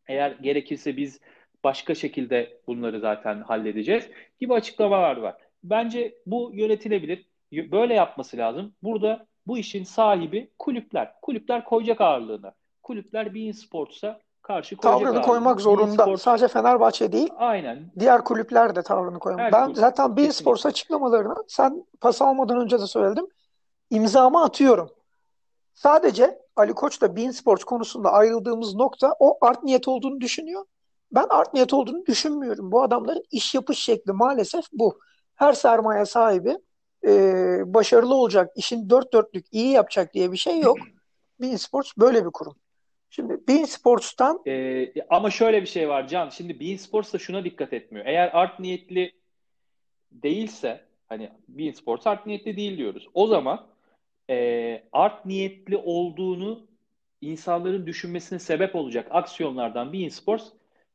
Eğer 0.08 0.32
gerekirse 0.32 0.97
biz 0.97 1.21
başka 1.63 1.95
şekilde 1.95 2.62
bunları 2.67 3.00
zaten 3.00 3.41
halledeceğiz 3.41 4.10
gibi 4.39 4.54
açıklamalar 4.54 5.17
var. 5.17 5.36
Bence 5.63 6.15
bu 6.26 6.52
yönetilebilir. 6.54 7.26
Böyle 7.51 7.93
yapması 7.93 8.38
lazım. 8.38 8.73
Burada 8.83 9.25
bu 9.47 9.57
işin 9.57 9.83
sahibi 9.83 10.51
kulüpler. 10.60 11.13
Kulüpler 11.21 11.63
koyacak 11.65 12.01
ağırlığını. 12.01 12.53
Kulüpler 12.83 13.33
Bein 13.33 13.51
Sports'a 13.51 14.19
karşı 14.41 14.75
koyacak 14.77 14.99
Tavrını 14.99 15.10
ağırlığını. 15.10 15.25
koymak 15.25 15.62
zorunda. 15.62 16.03
Sports 16.03 16.23
Sadece 16.23 16.47
Fenerbahçe 16.47 17.12
değil, 17.12 17.29
aynen 17.38 17.91
diğer 17.99 18.23
kulüpler 18.23 18.75
de 18.75 18.83
tavrını 18.83 19.19
koymak. 19.19 19.41
her 19.45 19.51
Ben 19.51 19.65
kulüp 19.65 19.77
zaten 19.77 20.17
Bein. 20.17 20.29
Sports 20.29 20.65
açıklamalarını 20.65 21.36
sen 21.47 21.86
pas 22.01 22.21
almadan 22.21 22.62
önce 22.62 22.79
de 22.79 22.88
söyledim. 22.88 23.27
İmzamı 23.89 24.43
atıyorum. 24.43 24.89
Sadece 25.73 26.39
Ali 26.55 26.73
Koç'la 26.73 27.15
Bein 27.15 27.31
Sports 27.31 27.63
konusunda 27.63 28.12
ayrıldığımız 28.12 28.75
nokta 28.75 29.15
o 29.19 29.38
art 29.41 29.63
niyet 29.63 29.88
olduğunu 29.88 30.21
düşünüyor. 30.21 30.65
Ben 31.12 31.25
art 31.29 31.53
niyet 31.53 31.73
olduğunu 31.73 32.05
düşünmüyorum. 32.05 32.71
Bu 32.71 32.81
adamların 32.83 33.23
iş 33.31 33.55
yapış 33.55 33.79
şekli 33.79 34.12
maalesef 34.13 34.65
bu. 34.73 34.99
Her 35.36 35.53
sermaye 35.53 36.05
sahibi 36.05 36.57
e, 37.05 37.12
başarılı 37.65 38.15
olacak, 38.15 38.51
işin 38.55 38.89
dört 38.89 39.13
dörtlük 39.13 39.45
iyi 39.51 39.71
yapacak 39.71 40.13
diye 40.13 40.31
bir 40.31 40.38
şey 40.38 40.60
yok. 40.60 40.77
Bein 41.41 41.55
Sports 41.55 41.91
böyle 41.97 42.25
bir 42.25 42.31
kurum. 42.31 42.55
Şimdi 43.10 43.47
Bein 43.47 43.65
Sports'tan 43.65 44.41
Ee, 44.47 44.93
ama 45.10 45.31
şöyle 45.31 45.62
bir 45.62 45.67
şey 45.67 45.89
var 45.89 46.07
Can. 46.07 46.29
Şimdi 46.29 46.60
Bein 46.60 46.77
Sports 46.77 47.13
da 47.13 47.17
şuna 47.17 47.43
dikkat 47.43 47.73
etmiyor. 47.73 48.05
Eğer 48.05 48.29
art 48.33 48.60
niyetli 48.60 49.12
değilse 50.12 50.86
hani 51.07 51.31
Bein 51.47 51.71
Sports 51.71 52.07
art 52.07 52.25
niyetli 52.25 52.57
değil 52.57 52.77
diyoruz. 52.77 53.07
O 53.13 53.27
zaman 53.27 53.67
e, 54.29 54.83
art 54.91 55.25
niyetli 55.25 55.77
olduğunu 55.77 56.67
insanların 57.21 57.88
düşünmesine 57.88 58.39
sebep 58.39 58.75
olacak 58.75 59.07
aksiyonlardan 59.12 59.93
Bein 59.93 60.10
Sports 60.10 60.45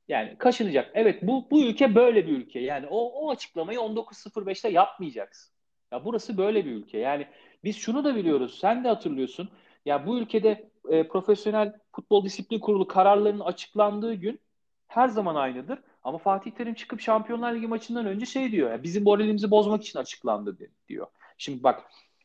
yani 0.08 0.38
kaşınacak. 0.38 0.90
Evet 0.94 1.22
bu 1.22 1.50
bu 1.50 1.62
ülke 1.62 1.94
böyle 1.94 2.26
bir 2.26 2.32
ülke. 2.32 2.60
Yani 2.60 2.86
o 2.90 2.98
o 2.98 3.30
açıklamayı 3.30 3.78
19.05'te 3.78 4.68
yapmayacaksın. 4.68 5.51
Ya 5.92 6.04
burası 6.04 6.38
böyle 6.38 6.64
bir 6.64 6.70
ülke. 6.70 6.98
Yani 6.98 7.26
biz 7.64 7.76
şunu 7.76 8.04
da 8.04 8.16
biliyoruz. 8.16 8.58
Sen 8.60 8.84
de 8.84 8.88
hatırlıyorsun. 8.88 9.48
Ya 9.86 10.06
bu 10.06 10.18
ülkede 10.18 10.68
e, 10.88 11.08
Profesyonel 11.08 11.72
Futbol 11.92 12.24
Disiplin 12.24 12.58
Kurulu 12.58 12.86
kararlarının 12.88 13.44
açıklandığı 13.44 14.14
gün 14.14 14.40
her 14.88 15.08
zaman 15.08 15.34
aynıdır. 15.34 15.78
Ama 16.04 16.18
Fatih 16.18 16.50
Terim 16.50 16.74
çıkıp 16.74 17.00
Şampiyonlar 17.00 17.54
Ligi 17.54 17.66
maçından 17.66 18.06
önce 18.06 18.26
şey 18.26 18.52
diyor. 18.52 18.70
Ya 18.70 18.82
bizim 18.82 19.04
moralimizi 19.04 19.50
bozmak 19.50 19.82
için 19.82 19.98
açıklandı 19.98 20.56
diyor. 20.88 21.06
Şimdi 21.38 21.62
bak 21.62 21.82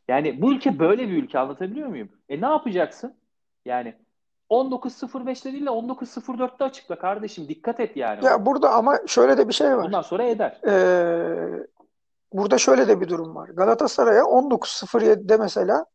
yani 0.07 0.41
bu 0.41 0.53
ülke 0.53 0.79
böyle 0.79 1.09
bir 1.09 1.23
ülke 1.23 1.39
anlatabiliyor 1.39 1.87
muyum? 1.87 2.09
E 2.29 2.41
ne 2.41 2.45
yapacaksın? 2.45 3.13
Yani 3.65 3.93
19.05'te 4.49 5.53
değil 5.53 5.65
de 5.65 5.69
19.04'te 5.69 6.63
açıkla 6.63 6.99
kardeşim. 6.99 7.47
Dikkat 7.47 7.79
et 7.79 7.97
yani. 7.97 8.25
Ya 8.25 8.45
burada 8.45 8.69
ama 8.71 8.99
şöyle 9.07 9.37
de 9.37 9.47
bir 9.47 9.53
şey 9.53 9.77
var. 9.77 9.85
Bundan 9.85 10.01
sonra 10.01 10.23
eder. 10.23 10.61
Ee, 10.67 11.67
burada 12.33 12.57
şöyle 12.57 12.87
de 12.87 13.01
bir 13.01 13.09
durum 13.09 13.35
var. 13.35 13.49
Galatasaray'a 13.49 14.23
19.07'de 14.23 15.37
mesela 15.37 15.85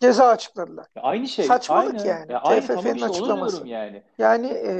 ceza 0.00 0.26
açıkladılar. 0.28 0.86
Aynı 0.96 1.28
şey. 1.28 1.44
Saçmalık 1.44 1.94
aynı. 1.94 2.06
yani. 2.06 2.32
Ya 2.32 2.42
TFF'nin 2.42 2.76
tamam 2.76 2.94
işte 2.94 3.06
açıklaması. 3.06 3.68
yani. 3.68 4.02
Yani 4.18 4.46
e, 4.46 4.72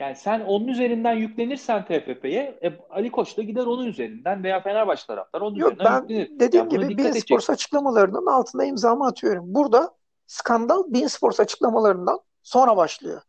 Yani 0.00 0.16
sen 0.16 0.40
onun 0.40 0.68
üzerinden 0.68 1.14
yüklenirsen 1.14 1.84
TFF'ye 1.84 2.58
e, 2.62 2.72
Ali 2.90 3.10
Koç 3.10 3.36
da 3.36 3.42
gider 3.42 3.66
onun 3.66 3.86
üzerinden 3.86 4.44
veya 4.44 4.60
Fenerbahçe 4.60 5.06
taraftar 5.06 5.40
onun 5.40 5.56
yok 5.56 5.72
üzerinden 5.72 6.08
ben 6.08 6.14
yüklenir. 6.14 6.40
dediğim 6.40 6.64
Ya 6.64 6.70
buna 6.70 6.86
gibi 6.86 7.04
Bein. 7.04 7.12
Sports 7.12 7.50
açıklamalarının 7.50 8.26
altına 8.26 8.64
imzamı 8.64 9.06
atıyorum. 9.06 9.44
Burada 9.46 9.90
skandal 10.26 10.82
Bein 10.88 11.06
Sports 11.06 11.40
açıklamalarından 11.40 12.20
sonra 12.42 12.76
başlıyor. 12.76 13.22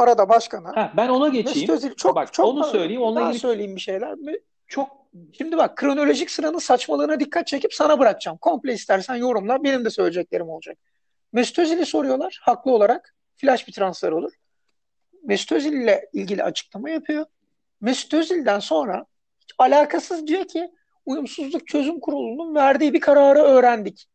Arada 0.00 0.28
başkana. 0.28 0.76
Ha, 0.76 0.92
ben 0.96 1.08
ona 1.08 1.28
Mesut 1.28 1.46
geçeyim. 1.46 1.70
Özil 1.70 1.94
çok 1.94 2.16
Bak 2.16 2.32
çok 2.32 2.46
onu 2.46 2.64
söyleyeyim. 2.64 3.02
Onunla 3.02 3.22
ilgili 3.22 3.38
söyleyeyim 3.38 3.76
bir 3.76 3.80
şeyler. 3.80 4.14
çok 4.66 4.88
Şimdi 5.32 5.56
bak 5.56 5.76
kronolojik 5.76 6.30
sıranın 6.30 6.58
saçmalığına 6.58 7.20
dikkat 7.20 7.46
çekip 7.46 7.74
sana 7.74 7.98
bırakacağım. 7.98 8.38
Komple 8.38 8.72
istersen 8.72 9.14
yorumla. 9.14 9.64
Benim 9.64 9.84
de 9.84 9.90
söyleyeceklerim 9.90 10.48
olacak. 10.48 10.78
Mesut 11.32 11.58
Özil'i 11.58 11.86
soruyorlar. 11.86 12.38
Haklı 12.42 12.72
olarak. 12.72 13.14
Flash 13.36 13.68
bir 13.68 13.72
transfer 13.72 14.12
olur. 14.12 14.32
Mesut 15.22 15.52
Özil 15.52 15.72
ile 15.72 16.08
ilgili 16.12 16.42
açıklama 16.42 16.90
yapıyor. 16.90 17.26
Mesut 17.80 18.14
Özil'den 18.14 18.58
sonra 18.58 19.06
alakasız 19.58 20.26
diyor 20.26 20.44
ki 20.44 20.70
uyumsuzluk 21.06 21.68
çözüm 21.68 22.00
kurulunun 22.00 22.54
verdiği 22.54 22.92
bir 22.92 23.00
kararı 23.00 23.38
öğrendik. 23.38 24.06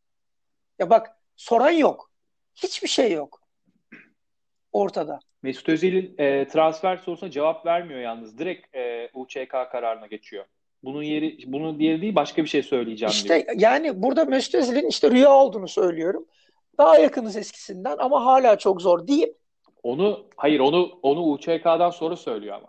Ya 0.79 0.89
bak 0.89 1.09
soran 1.35 1.71
yok. 1.71 2.11
Hiçbir 2.55 2.87
şey 2.87 3.11
yok 3.11 3.41
ortada. 4.71 5.19
Mesut 5.41 5.69
Özil'in 5.69 6.15
e, 6.17 6.47
transfer 6.47 6.97
sorusuna 6.97 7.31
cevap 7.31 7.65
vermiyor 7.65 7.99
yalnız. 7.99 8.37
Direkt 8.37 8.75
e, 8.75 9.09
UÇK 9.13 9.51
kararına 9.71 10.07
geçiyor. 10.07 10.45
Bunun 10.83 11.03
yeri 11.03 11.37
bunun 11.45 11.79
diğeri 11.79 12.01
değil 12.01 12.15
başka 12.15 12.43
bir 12.43 12.49
şey 12.49 12.63
söyleyeceğim 12.63 13.11
diyor. 13.11 13.39
İşte 13.39 13.53
yani 13.57 14.01
burada 14.01 14.25
Mesut 14.25 14.55
Özil'in 14.55 14.87
işte 14.87 15.11
rüya 15.11 15.31
olduğunu 15.31 15.67
söylüyorum. 15.67 16.25
Daha 16.77 16.97
yakınız 16.97 17.37
eskisinden 17.37 17.95
ama 17.99 18.25
hala 18.25 18.57
çok 18.57 18.81
zor 18.81 19.07
deyip 19.07 19.37
Onu 19.83 20.25
hayır 20.35 20.59
onu 20.59 20.99
onu 21.03 21.21
UÇK'dan 21.21 21.89
sonra 21.89 22.15
söylüyor 22.15 22.55
ama. 22.55 22.67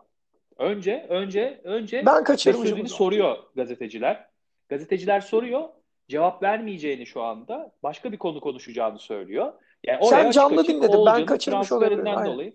Önce 0.59 1.07
önce 1.09 1.61
önce 1.65 2.07
ben 2.07 2.25
kaçırmışım. 2.25 2.87
Soruyor 2.87 3.37
gazeteciler. 3.57 4.27
Gazeteciler 4.69 5.21
soruyor. 5.21 5.69
Cevap 6.09 6.43
vermeyeceğini 6.43 7.07
şu 7.07 7.23
anda 7.23 7.73
başka 7.83 8.13
bir 8.13 8.17
konu 8.19 8.41
konuşacağını 8.41 8.99
söylüyor. 8.99 9.53
Yani 9.87 10.07
Sen 10.07 10.31
canlı 10.31 10.67
dinledin. 10.67 11.07
Ben 11.07 11.27
kaçırmış 11.27 11.73
olabilirim. 11.73 12.07
dolayı 12.07 12.55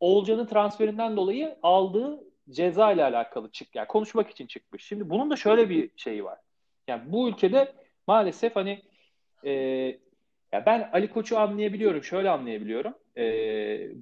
Oğulcan'ın 0.00 0.46
transferinden 0.46 1.16
dolayı 1.16 1.56
aldığı 1.62 2.24
ceza 2.50 2.92
ile 2.92 3.04
alakalı 3.04 3.50
çık 3.50 3.74
yani 3.74 3.86
konuşmak 3.86 4.30
için 4.30 4.46
çıkmış. 4.46 4.84
Şimdi 4.84 5.10
bunun 5.10 5.30
da 5.30 5.36
şöyle 5.36 5.70
bir 5.70 5.90
şeyi 5.96 6.24
var. 6.24 6.38
Yani 6.88 7.02
bu 7.06 7.28
ülkede 7.28 7.72
maalesef 8.06 8.56
hani 8.56 8.82
e, 9.44 9.50
ya 10.52 10.66
ben 10.66 10.90
Ali 10.92 11.10
Koç'u 11.10 11.38
anlayabiliyorum, 11.38 12.04
şöyle 12.04 12.30
anlayabiliyorum. 12.30 12.94
E, 13.16 13.24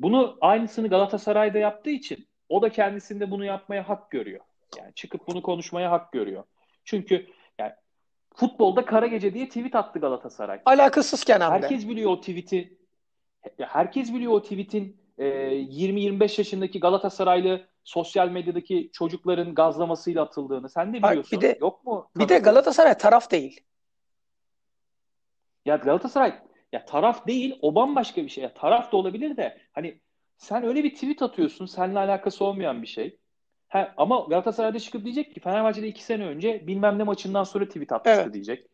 bunu 0.03 0.39
aynısını 0.41 0.89
Galatasaray'da 0.89 1.59
yaptığı 1.59 1.91
için 1.91 2.27
o 2.49 2.63
da 2.63 2.69
kendisinde 2.69 3.31
bunu 3.31 3.45
yapmaya 3.45 3.89
hak 3.89 4.11
görüyor. 4.11 4.41
Yani 4.79 4.95
çıkıp 4.95 5.27
bunu 5.27 5.43
konuşmaya 5.43 5.91
hak 5.91 6.13
görüyor. 6.13 6.45
Çünkü 6.85 7.27
yani 7.59 7.73
futbolda 8.35 8.85
kara 8.85 9.07
gece 9.07 9.35
diye 9.35 9.49
tweet 9.49 9.75
attı 9.75 9.99
Galatasaray. 9.99 10.61
Alakasızken 10.65 11.41
hem. 11.41 11.51
Herkes 11.51 11.89
biliyor 11.89 12.11
o 12.11 12.21
tweet'i. 12.21 12.79
Herkes 13.59 14.15
biliyor 14.15 14.33
o 14.33 14.43
tweet'in 14.43 14.97
e, 15.19 15.25
20-25 15.25 16.41
yaşındaki 16.41 16.81
Galatasaraylı 16.81 17.67
sosyal 17.85 18.29
medyadaki 18.29 18.91
çocukların 18.93 19.55
gazlamasıyla 19.55 20.23
atıldığını. 20.23 20.69
Sen 20.69 20.95
de 20.95 21.03
biliyorsun. 21.03 21.41
bir 21.41 21.47
de- 21.47 21.59
Yok 21.61 21.85
mu? 21.87 22.11
Bir 22.17 22.29
de? 22.29 22.39
Galatasaray 22.39 22.99
taraf 22.99 23.31
değil. 23.31 23.61
Ya 25.67 25.77
Galatasaray 25.77 26.35
ya 26.73 26.85
taraf 26.85 27.27
değil 27.27 27.59
o 27.63 27.75
bambaşka 27.75 28.23
bir 28.23 28.29
şey. 28.29 28.45
Ya 28.45 28.55
taraf 28.55 28.93
da 28.93 28.97
olabilir 28.97 29.37
de 29.37 29.59
hani 29.73 30.01
sen 30.37 30.65
öyle 30.65 30.85
bir 30.85 30.95
tweet 30.95 31.23
atıyorsun 31.23 31.67
seninle 31.67 31.99
alakası 31.99 32.45
olmayan 32.45 32.83
bir 32.83 32.87
şey. 32.87 33.19
Ha, 33.69 33.95
ama 33.97 34.27
Galatasaray'da 34.29 34.79
çıkıp 34.79 35.05
diyecek 35.05 35.35
ki 35.35 35.41
Fenerbahçe'de 35.41 35.89
iki 35.89 36.05
sene 36.05 36.27
önce 36.27 36.67
bilmem 36.67 36.99
ne 36.99 37.03
maçından 37.03 37.45
sonra 37.45 37.67
tweet 37.69 37.93
atmıştı 37.93 38.21
Evet. 38.23 38.35
diyecek. 38.35 38.67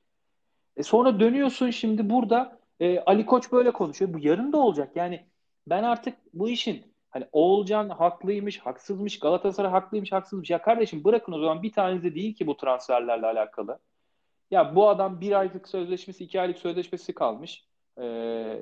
E 0.77 0.83
sonra 0.83 1.21
dönüyorsun 1.21 1.71
şimdi 1.71 2.11
burada 2.11 2.59
e, 2.81 3.01
Ali 3.01 3.27
Koç 3.27 3.53
böyle 3.53 3.71
konuşuyor. 3.71 4.15
Bu 4.15 4.19
yarın 4.19 4.53
da 4.53 4.57
olacak. 4.57 4.91
Yani 4.97 5.27
ben 5.67 5.83
artık 5.83 6.15
bu 6.35 6.49
işin 6.49 6.95
hani 7.11 7.27
Oğulcan 7.33 7.89
haklıymış, 7.89 8.59
haksızmış, 8.59 9.19
Galatasaray 9.19 9.71
haklıymış, 9.71 10.13
haksızmış. 10.13 10.51
Ya 10.51 10.63
kardeşim 10.63 11.05
bırakın 11.05 11.33
o 11.33 11.41
zaman 11.41 11.63
bir 11.63 11.73
tanesi 11.73 12.15
değil 12.15 12.35
ki 12.35 12.47
bu 12.47 12.57
transferlerle 12.57 13.27
alakalı. 13.27 13.79
Ya 14.51 14.77
bu 14.77 14.89
adam 14.89 15.21
bir 15.21 15.33
aylık 15.33 15.69
sözleşmesi, 15.69 16.25
iki 16.25 16.41
aylık 16.41 16.59
sözleşmesi 16.59 17.15
kalmış. 17.15 17.65
Ee, 17.99 18.03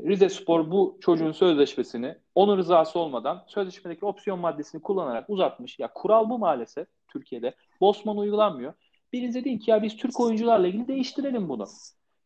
Rize 0.06 0.28
Spor 0.28 0.70
bu 0.70 0.98
çocuğun 1.00 1.32
sözleşmesini 1.32 2.18
onun 2.34 2.56
rızası 2.56 2.98
olmadan 2.98 3.44
sözleşmedeki 3.48 4.06
opsiyon 4.06 4.38
maddesini 4.38 4.82
kullanarak 4.82 5.30
uzatmış. 5.30 5.78
Ya 5.78 5.92
kural 5.92 6.30
bu 6.30 6.38
maalesef 6.38 6.88
Türkiye'de. 7.08 7.54
Bosman 7.80 8.16
uygulanmıyor. 8.16 8.74
Birinize 9.12 9.44
deyin 9.44 9.58
ki 9.58 9.70
ya 9.70 9.82
biz 9.82 9.96
Türk 9.96 10.20
oyuncularla 10.20 10.66
ilgili 10.66 10.88
değiştirelim 10.88 11.48
bunu. 11.48 11.66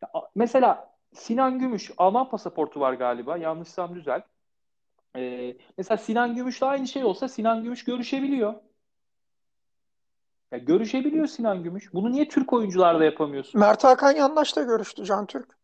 Ya, 0.03 0.09
mesela 0.35 0.91
Sinan 1.13 1.59
Gümüş 1.59 1.91
Alman 1.97 2.29
pasaportu 2.29 2.81
var 2.81 2.93
galiba. 2.93 3.37
Yanlışsam 3.37 3.95
düzelt. 3.95 4.25
Ee, 5.17 5.57
mesela 5.79 5.99
Sinan 5.99 6.35
Gümüş'le 6.35 6.63
aynı 6.63 6.89
şey 6.89 7.05
olsa 7.05 7.29
Sinan 7.29 7.63
Gümüş 7.63 7.85
görüşebiliyor. 7.85 8.55
Ya 10.53 10.59
görüşebiliyor 10.59 11.27
Sinan 11.27 11.63
Gümüş. 11.63 11.95
Bunu 11.95 12.13
niye 12.13 12.29
Türk 12.29 12.53
oyuncularla 12.53 13.05
yapamıyorsun? 13.05 13.61
Mert 13.61 13.85
Hakan 13.85 14.13
Yandaş'la 14.13 14.63
görüştü 14.63 15.05
Can 15.05 15.27
Türk. 15.27 15.59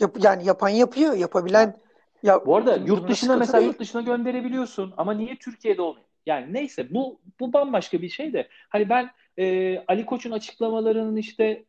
Yap, 0.00 0.16
yani 0.22 0.46
yapan 0.46 0.68
yapıyor, 0.68 1.14
yapabilen 1.14 1.76
ya 2.22 2.46
Bu 2.46 2.56
arada 2.56 2.76
yurt 2.76 3.08
dışına 3.08 3.36
mesela 3.36 3.58
değil. 3.58 3.70
yurt 3.70 3.80
dışına 3.80 4.00
gönderebiliyorsun 4.02 4.94
ama 4.96 5.12
niye 5.12 5.36
Türkiye'de 5.36 5.82
olmuyor? 5.82 6.06
Yani 6.26 6.54
neyse 6.54 6.94
bu 6.94 7.20
bu 7.40 7.52
bambaşka 7.52 8.02
bir 8.02 8.08
şey 8.08 8.32
de 8.32 8.48
hani 8.68 8.88
ben 8.88 9.10
e, 9.38 9.78
Ali 9.88 10.06
Koç'un 10.06 10.30
açıklamalarının 10.30 11.16
işte 11.16 11.64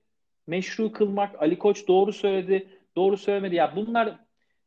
meşru 0.47 0.91
kılmak, 0.91 1.41
Ali 1.41 1.60
Koç 1.60 1.88
doğru 1.88 2.13
söyledi, 2.13 2.69
doğru 2.95 3.17
söylemedi. 3.17 3.56
Ya 3.56 3.73
bunlar 3.75 4.19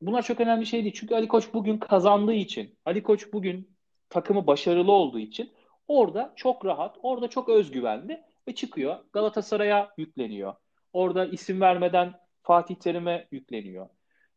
bunlar 0.07 0.23
çok 0.23 0.41
önemli 0.41 0.67
şey 0.67 0.83
değil. 0.83 0.95
Çünkü 0.95 1.15
Ali 1.15 1.29
Koç 1.29 1.55
bugün 1.55 1.79
kazandığı 1.79 2.35
için, 2.35 2.79
Ali 2.85 3.03
Koç 3.03 3.33
bugün 3.33 3.77
takımı 4.11 4.47
başarılı 4.47 4.93
olduğu 4.93 5.19
için 5.19 5.53
orada 5.89 6.33
çok 6.37 6.65
rahat, 6.65 6.97
orada 7.03 7.29
çok 7.29 7.49
özgüvenli 7.49 8.23
ve 8.49 8.55
çıkıyor. 8.55 8.99
Galatasaray'a 9.13 9.95
yükleniyor. 9.97 10.55
Orada 10.93 11.27
isim 11.27 11.61
vermeden 11.61 12.13
Fatih 12.43 12.75
Terim'e 12.75 13.29
yükleniyor. 13.31 13.89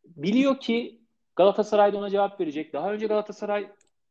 Biliyor 0.04 0.60
ki 0.60 1.00
Galatasaray 1.36 1.96
ona 1.96 2.10
cevap 2.10 2.40
verecek. 2.40 2.72
Daha 2.72 2.92
önce 2.92 3.06
Galatasaray 3.06 3.66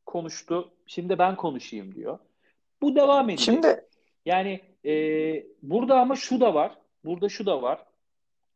konuştu. 0.05 0.73
Şimdi 0.85 1.19
ben 1.19 1.35
konuşayım 1.35 1.95
diyor. 1.95 2.19
Bu 2.81 2.95
devam 2.95 3.29
edecek. 3.29 3.45
Şimdi 3.45 3.85
Yani 4.25 4.61
e, 4.85 4.93
burada 5.61 5.99
ama 5.99 6.15
şu 6.15 6.41
da 6.41 6.53
var. 6.53 6.77
Burada 7.05 7.29
şu 7.29 7.45
da 7.45 7.61
var. 7.61 7.85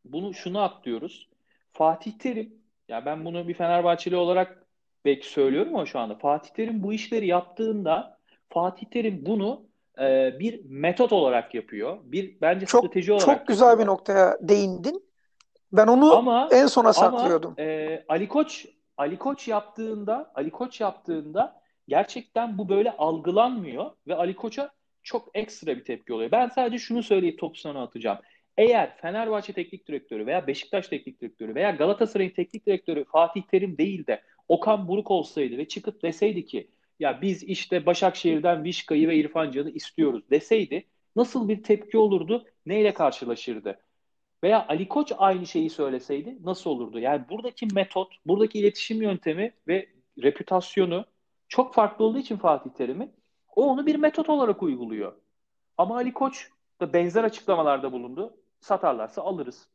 Bunu 0.04 0.34
şunu 0.34 0.60
atlıyoruz. 0.60 1.28
Fatih 1.72 2.12
Terim, 2.18 2.59
ya 2.90 3.04
ben 3.06 3.24
bunu 3.24 3.48
bir 3.48 3.54
Fenerbahçeli 3.54 4.16
olarak 4.16 4.66
belki 5.04 5.28
söylüyorum 5.28 5.74
ama 5.74 5.86
şu 5.86 5.98
anda 5.98 6.14
Fatih 6.14 6.50
Terim 6.50 6.82
bu 6.82 6.92
işleri 6.92 7.26
yaptığında 7.26 8.18
Fatih 8.48 8.86
Terim 8.86 9.22
bunu 9.26 9.62
e, 10.00 10.38
bir 10.38 10.60
metot 10.64 11.12
olarak 11.12 11.54
yapıyor. 11.54 11.98
Bir 12.04 12.40
bence 12.40 12.66
çok 12.66 12.84
strateji 12.84 13.12
olarak 13.12 13.38
çok 13.38 13.48
güzel 13.48 13.66
bir 13.66 13.70
yapıyor. 13.70 13.86
noktaya 13.86 14.38
değindin. 14.40 15.04
Ben 15.72 15.86
onu 15.86 16.16
Ama 16.16 16.48
en 16.52 16.66
sona 16.66 16.88
ama 16.88 16.92
saklıyordum. 16.92 17.54
e, 17.58 18.04
Ali 18.08 18.28
Koç 18.28 18.66
Ali 18.96 19.18
Koç 19.18 19.48
yaptığında 19.48 20.32
Ali 20.34 20.50
Koç 20.50 20.80
yaptığında 20.80 21.60
gerçekten 21.88 22.58
bu 22.58 22.68
böyle 22.68 22.96
algılanmıyor 22.96 23.90
ve 24.06 24.14
Ali 24.14 24.36
Koç'a 24.36 24.70
çok 25.02 25.28
ekstra 25.34 25.76
bir 25.76 25.84
tepki 25.84 26.12
oluyor. 26.12 26.30
Ben 26.30 26.48
sadece 26.48 26.78
şunu 26.78 27.02
söyleyip 27.02 27.38
topu 27.38 27.58
sana 27.58 27.82
atacağım. 27.82 28.18
Eğer 28.56 28.96
Fenerbahçe 28.96 29.52
teknik 29.52 29.88
direktörü 29.88 30.26
veya 30.26 30.46
Beşiktaş 30.46 30.88
teknik 30.88 31.20
direktörü 31.20 31.54
veya 31.54 31.70
Galatasaray'ın 31.70 32.30
teknik 32.30 32.66
direktörü 32.66 33.04
Fatih 33.04 33.42
Terim 33.42 33.78
değil 33.78 34.06
de 34.06 34.22
Okan 34.48 34.88
Buruk 34.88 35.10
olsaydı 35.10 35.58
ve 35.58 35.68
çıkıp 35.68 36.02
deseydi 36.02 36.46
ki 36.46 36.70
ya 37.00 37.22
biz 37.22 37.42
işte 37.42 37.86
Başakşehir'den 37.86 38.64
Vişka'yı 38.64 39.08
ve 39.08 39.16
İrfan 39.16 39.50
Can'ı 39.50 39.70
istiyoruz 39.70 40.30
deseydi 40.30 40.86
nasıl 41.16 41.48
bir 41.48 41.62
tepki 41.62 41.98
olurdu? 41.98 42.44
Neyle 42.66 42.94
karşılaşırdı? 42.94 43.80
Veya 44.44 44.66
Ali 44.68 44.88
Koç 44.88 45.12
aynı 45.18 45.46
şeyi 45.46 45.70
söyleseydi 45.70 46.38
nasıl 46.44 46.70
olurdu? 46.70 46.98
Yani 46.98 47.24
buradaki 47.30 47.66
metot, 47.66 48.14
buradaki 48.26 48.58
iletişim 48.58 49.02
yöntemi 49.02 49.52
ve 49.68 49.88
reputasyonu 50.22 51.04
çok 51.48 51.74
farklı 51.74 52.04
olduğu 52.04 52.18
için 52.18 52.36
Fatih 52.36 52.70
Terim'in 52.70 53.12
o 53.56 53.66
onu 53.66 53.86
bir 53.86 53.96
metot 53.96 54.28
olarak 54.28 54.62
uyguluyor. 54.62 55.12
Ama 55.78 55.96
Ali 55.96 56.12
Koç 56.12 56.50
da 56.80 56.92
benzer 56.92 57.24
açıklamalarda 57.24 57.92
bulundu. 57.92 58.39
Satarlarsa 58.60 59.22
alırız. 59.22 59.68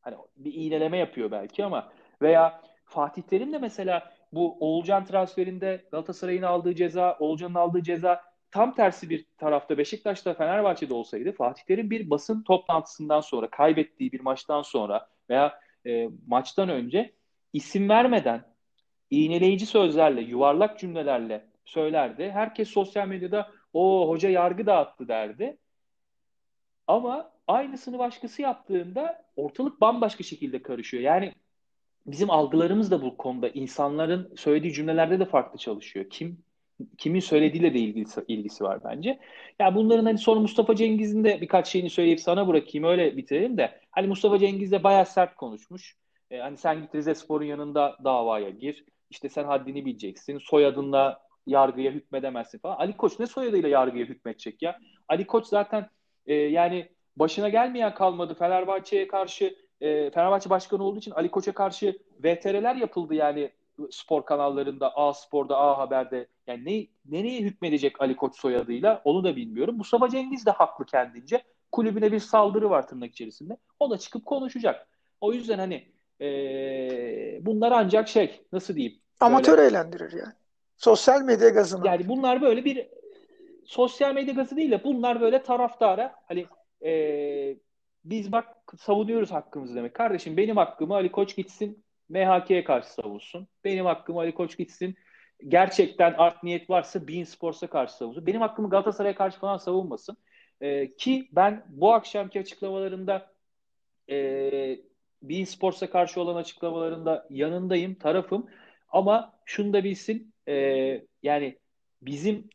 Hani 0.00 0.16
bir 0.36 0.54
iğneleme 0.54 0.98
yapıyor 0.98 1.30
belki 1.30 1.64
ama 1.64 1.92
veya 2.22 2.60
Fatih 2.84 3.22
Terim 3.22 3.52
de 3.52 3.58
mesela 3.58 4.12
bu 4.32 4.56
Oğulcan 4.60 5.04
transferinde 5.04 5.84
Galatasaray'ın 5.90 6.42
aldığı 6.42 6.74
ceza, 6.74 7.16
Oğulcan'ın 7.20 7.54
aldığı 7.54 7.82
ceza 7.82 8.22
tam 8.50 8.74
tersi 8.74 9.10
bir 9.10 9.26
tarafta 9.38 9.78
Beşiktaş'ta 9.78 10.34
Fenerbahçe'de 10.34 10.94
olsaydı 10.94 11.32
Fatih 11.32 11.62
Terim 11.62 11.90
bir 11.90 12.10
basın 12.10 12.42
toplantısından 12.42 13.20
sonra 13.20 13.50
kaybettiği 13.50 14.12
bir 14.12 14.20
maçtan 14.20 14.62
sonra 14.62 15.08
veya 15.30 15.60
e, 15.86 16.08
maçtan 16.26 16.68
önce 16.68 17.14
isim 17.52 17.88
vermeden 17.88 18.44
iğneleyici 19.10 19.66
sözlerle, 19.66 20.20
yuvarlak 20.20 20.78
cümlelerle 20.78 21.46
söylerdi. 21.64 22.30
Herkes 22.30 22.68
sosyal 22.68 23.08
medyada 23.08 23.50
o 23.72 24.08
hoca 24.08 24.30
yargı 24.30 24.66
dağıttı 24.66 25.08
derdi. 25.08 25.58
Ama 26.86 27.32
aynısını 27.48 27.98
başkası 27.98 28.42
yaptığında 28.42 29.24
ortalık 29.36 29.80
bambaşka 29.80 30.24
şekilde 30.24 30.62
karışıyor. 30.62 31.02
Yani 31.02 31.32
bizim 32.06 32.30
algılarımız 32.30 32.90
da 32.90 33.02
bu 33.02 33.16
konuda 33.16 33.48
insanların 33.48 34.34
söylediği 34.36 34.72
cümlelerde 34.72 35.20
de 35.20 35.24
farklı 35.24 35.58
çalışıyor. 35.58 36.06
Kim 36.10 36.38
kimin 36.98 37.20
söylediğiyle 37.20 37.74
de 37.74 37.78
ilgisi, 37.78 38.24
ilgisi 38.28 38.64
var 38.64 38.80
bence. 38.84 39.08
Ya 39.10 39.18
yani 39.58 39.74
bunların 39.74 40.04
hani 40.04 40.18
sonra 40.18 40.40
Mustafa 40.40 40.76
Cengiz'in 40.76 41.24
de 41.24 41.40
birkaç 41.40 41.68
şeyini 41.68 41.90
söyleyip 41.90 42.20
sana 42.20 42.48
bırakayım 42.48 42.88
öyle 42.88 43.16
bitirelim 43.16 43.56
de 43.56 43.80
hani 43.90 44.06
Mustafa 44.06 44.38
Cengiz 44.38 44.72
de 44.72 44.84
bayağı 44.84 45.06
sert 45.06 45.36
konuşmuş. 45.36 45.96
Ee, 46.30 46.38
hani 46.38 46.56
sen 46.56 46.82
git 46.82 46.94
Rize 46.94 47.14
Spor'un 47.14 47.44
yanında 47.44 47.96
davaya 48.04 48.50
gir. 48.50 48.84
İşte 49.10 49.28
sen 49.28 49.44
haddini 49.44 49.84
bileceksin. 49.84 50.38
Soyadınla 50.38 51.20
yargıya 51.46 51.92
hükmedemezsin 51.92 52.58
falan. 52.58 52.76
Ali 52.76 52.96
Koç 52.96 53.18
ne 53.18 53.26
soyadıyla 53.26 53.68
yargıya 53.68 54.06
hükmedecek 54.06 54.62
ya? 54.62 54.78
Ali 55.08 55.26
Koç 55.26 55.46
zaten 55.46 55.88
e, 56.26 56.34
yani 56.34 56.88
başına 57.18 57.48
gelmeyen 57.48 57.94
kalmadı. 57.94 58.34
Fenerbahçe'ye 58.34 59.08
karşı 59.08 59.56
e, 59.80 60.10
Fenerbahçe 60.10 60.50
başkanı 60.50 60.84
olduğu 60.84 60.98
için 60.98 61.10
Ali 61.10 61.30
Koç'a 61.30 61.52
karşı 61.52 61.98
VTR'ler 62.24 62.74
yapıldı 62.74 63.14
yani 63.14 63.50
spor 63.90 64.24
kanallarında 64.24 64.96
A 64.96 65.14
Spor'da 65.14 65.58
A 65.58 65.78
Haber'de 65.78 66.26
yani 66.46 66.64
ne, 66.64 66.86
nereye 67.18 67.40
hükmedecek 67.40 68.00
Ali 68.00 68.16
Koç 68.16 68.36
soyadıyla 68.36 69.00
onu 69.04 69.24
da 69.24 69.36
bilmiyorum. 69.36 69.76
Mustafa 69.76 70.08
Cengiz 70.08 70.46
de 70.46 70.50
haklı 70.50 70.86
kendince. 70.86 71.42
Kulübüne 71.72 72.12
bir 72.12 72.20
saldırı 72.20 72.70
var 72.70 72.88
tırnak 72.88 73.10
içerisinde. 73.10 73.56
O 73.80 73.90
da 73.90 73.98
çıkıp 73.98 74.26
konuşacak. 74.26 74.88
O 75.20 75.32
yüzden 75.32 75.58
hani 75.58 75.86
e, 76.20 76.26
bunlar 77.46 77.72
ancak 77.72 78.08
şey 78.08 78.40
nasıl 78.52 78.74
diyeyim? 78.74 78.98
Amatör 79.20 79.58
böyle, 79.58 79.68
eğlendirir 79.68 80.12
yani. 80.12 80.32
Sosyal 80.76 81.22
medya 81.22 81.48
gazını. 81.48 81.86
Yani 81.86 82.08
bunlar 82.08 82.42
böyle 82.42 82.64
bir 82.64 82.88
sosyal 83.64 84.14
medya 84.14 84.34
gazı 84.34 84.56
değil 84.56 84.70
de 84.70 84.84
bunlar 84.84 85.20
böyle 85.20 85.42
taraftara 85.42 86.14
hani 86.28 86.46
e, 86.84 87.56
biz 88.04 88.32
bak 88.32 88.56
savunuyoruz 88.78 89.30
hakkımızı 89.30 89.76
demek. 89.76 89.94
Kardeşim 89.94 90.36
benim 90.36 90.56
hakkımı 90.56 90.94
Ali 90.94 91.12
Koç 91.12 91.36
gitsin 91.36 91.84
MHK'ye 92.08 92.64
karşı 92.64 92.92
savunsun. 92.92 93.48
Benim 93.64 93.86
hakkımı 93.86 94.18
Ali 94.18 94.34
Koç 94.34 94.58
gitsin. 94.58 94.96
Gerçekten 95.48 96.14
art 96.18 96.42
niyet 96.42 96.70
varsa 96.70 97.08
Bein 97.08 97.24
Sports'a 97.24 97.66
karşı 97.66 97.96
savunsun. 97.96 98.26
Benim 98.26 98.40
hakkımı 98.40 98.70
Galatasaray'a 98.70 99.14
karşı 99.14 99.38
falan 99.38 99.56
savunmasın. 99.56 100.16
E, 100.60 100.94
ki 100.96 101.28
ben 101.32 101.64
bu 101.68 101.92
akşamki 101.94 102.40
açıklamalarında 102.40 103.32
e, 104.10 104.80
Bein 105.22 105.44
Sports'a 105.44 105.90
karşı 105.90 106.20
olan 106.20 106.36
açıklamalarında 106.36 107.26
yanındayım, 107.30 107.94
tarafım. 107.94 108.50
Ama 108.88 109.38
şunu 109.44 109.72
da 109.72 109.84
bilsin, 109.84 110.34
e, 110.48 110.54
yani 111.22 111.58
bizim 112.02 112.50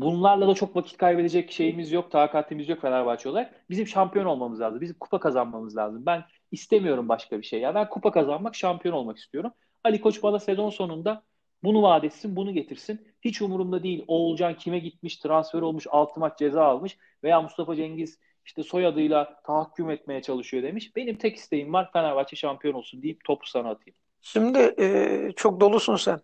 bunlarla 0.00 0.48
da 0.48 0.54
çok 0.54 0.76
vakit 0.76 0.96
kaybedecek 0.96 1.52
şeyimiz 1.52 1.92
yok, 1.92 2.10
takatimiz 2.10 2.68
yok 2.68 2.80
Fenerbahçe 2.80 3.28
olarak. 3.28 3.70
Bizim 3.70 3.86
şampiyon 3.86 4.24
olmamız 4.24 4.60
lazım. 4.60 4.80
Bizim 4.80 4.96
kupa 4.98 5.20
kazanmamız 5.20 5.76
lazım. 5.76 6.06
Ben 6.06 6.24
istemiyorum 6.52 7.08
başka 7.08 7.38
bir 7.38 7.46
şey. 7.46 7.60
Ya 7.60 7.74
ben 7.74 7.88
kupa 7.88 8.12
kazanmak, 8.12 8.54
şampiyon 8.54 8.94
olmak 8.94 9.18
istiyorum. 9.18 9.52
Ali 9.84 10.00
Koç 10.00 10.22
bana 10.22 10.40
sezon 10.40 10.70
sonunda 10.70 11.22
bunu 11.62 11.82
vaat 11.82 12.04
etsin, 12.04 12.36
bunu 12.36 12.52
getirsin. 12.52 13.06
Hiç 13.22 13.42
umurumda 13.42 13.82
değil. 13.82 14.04
Oğulcan 14.06 14.54
kime 14.54 14.78
gitmiş, 14.78 15.16
transfer 15.16 15.60
olmuş, 15.60 15.86
altı 15.90 16.20
maç 16.20 16.38
ceza 16.38 16.64
almış 16.64 16.98
veya 17.24 17.42
Mustafa 17.42 17.76
Cengiz 17.76 18.18
işte 18.44 18.62
soyadıyla 18.62 19.40
tahakküm 19.46 19.90
etmeye 19.90 20.22
çalışıyor 20.22 20.62
demiş. 20.62 20.96
Benim 20.96 21.16
tek 21.16 21.36
isteğim 21.36 21.72
var 21.72 21.90
Fenerbahçe 21.92 22.36
şampiyon 22.36 22.74
olsun 22.74 23.02
deyip 23.02 23.24
topu 23.24 23.46
sana 23.46 23.70
atayım. 23.70 23.96
Şimdi 24.22 24.74
e, 24.78 25.32
çok 25.36 25.60
dolusun 25.60 25.96
sen. 25.96 26.20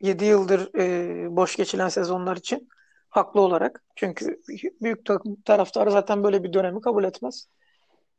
7 0.00 0.24
yıldır 0.24 0.78
e, 0.78 1.36
boş 1.36 1.56
geçilen 1.56 1.88
sezonlar 1.88 2.36
için 2.36 2.68
haklı 3.10 3.40
olarak. 3.40 3.84
Çünkü 3.96 4.42
büyük 4.82 5.06
takım 5.06 5.40
taraftarı 5.40 5.90
zaten 5.90 6.24
böyle 6.24 6.44
bir 6.44 6.52
dönemi 6.52 6.80
kabul 6.80 7.04
etmez. 7.04 7.48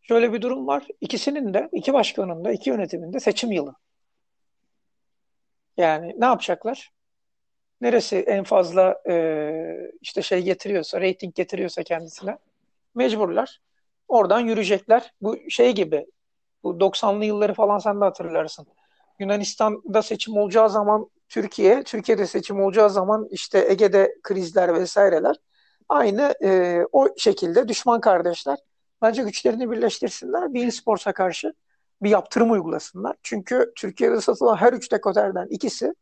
Şöyle 0.01 0.33
bir 0.33 0.41
durum 0.41 0.67
var. 0.67 0.87
İkisinin 1.01 1.53
de, 1.53 1.69
iki 1.71 1.93
başkanın 1.93 2.45
da, 2.45 2.51
iki 2.51 2.69
yönetimin 2.69 3.13
de 3.13 3.19
seçim 3.19 3.51
yılı. 3.51 3.75
Yani 5.77 6.15
ne 6.17 6.25
yapacaklar? 6.25 6.91
Neresi 7.81 8.17
en 8.17 8.43
fazla 8.43 9.01
e, 9.09 9.91
işte 10.01 10.21
şey 10.21 10.41
getiriyorsa, 10.43 11.01
reyting 11.01 11.35
getiriyorsa 11.35 11.83
kendisine 11.83 12.37
mecburlar. 12.95 13.61
Oradan 14.07 14.39
yürüyecekler. 14.39 15.13
Bu 15.21 15.37
şey 15.49 15.75
gibi, 15.75 16.05
bu 16.63 16.79
90'lı 16.79 17.25
yılları 17.25 17.53
falan 17.53 17.77
sen 17.77 18.01
de 18.01 18.05
hatırlarsın. 18.05 18.67
Yunanistan'da 19.19 20.01
seçim 20.01 20.37
olacağı 20.37 20.69
zaman 20.69 21.09
Türkiye, 21.29 21.83
Türkiye'de 21.83 22.27
seçim 22.27 22.61
olacağı 22.61 22.89
zaman 22.89 23.27
işte 23.31 23.65
Ege'de 23.69 24.15
krizler 24.23 24.73
vesaireler 24.73 25.35
aynı 25.89 26.35
e, 26.43 26.81
o 26.91 27.07
şekilde 27.17 27.67
düşman 27.67 28.01
kardeşler 28.01 28.57
bence 29.01 29.23
güçlerini 29.23 29.71
birleştirsinler. 29.71 30.53
Bein 30.53 30.69
Sports'a 30.69 31.13
karşı 31.13 31.53
bir 32.01 32.09
yaptırım 32.09 32.51
uygulasınlar. 32.51 33.15
Çünkü 33.23 33.73
Türkiye'de 33.75 34.21
satılan 34.21 34.55
her 34.55 34.73
üç 34.73 34.91
dekoderden 34.91 35.47
ikisi 35.49 35.93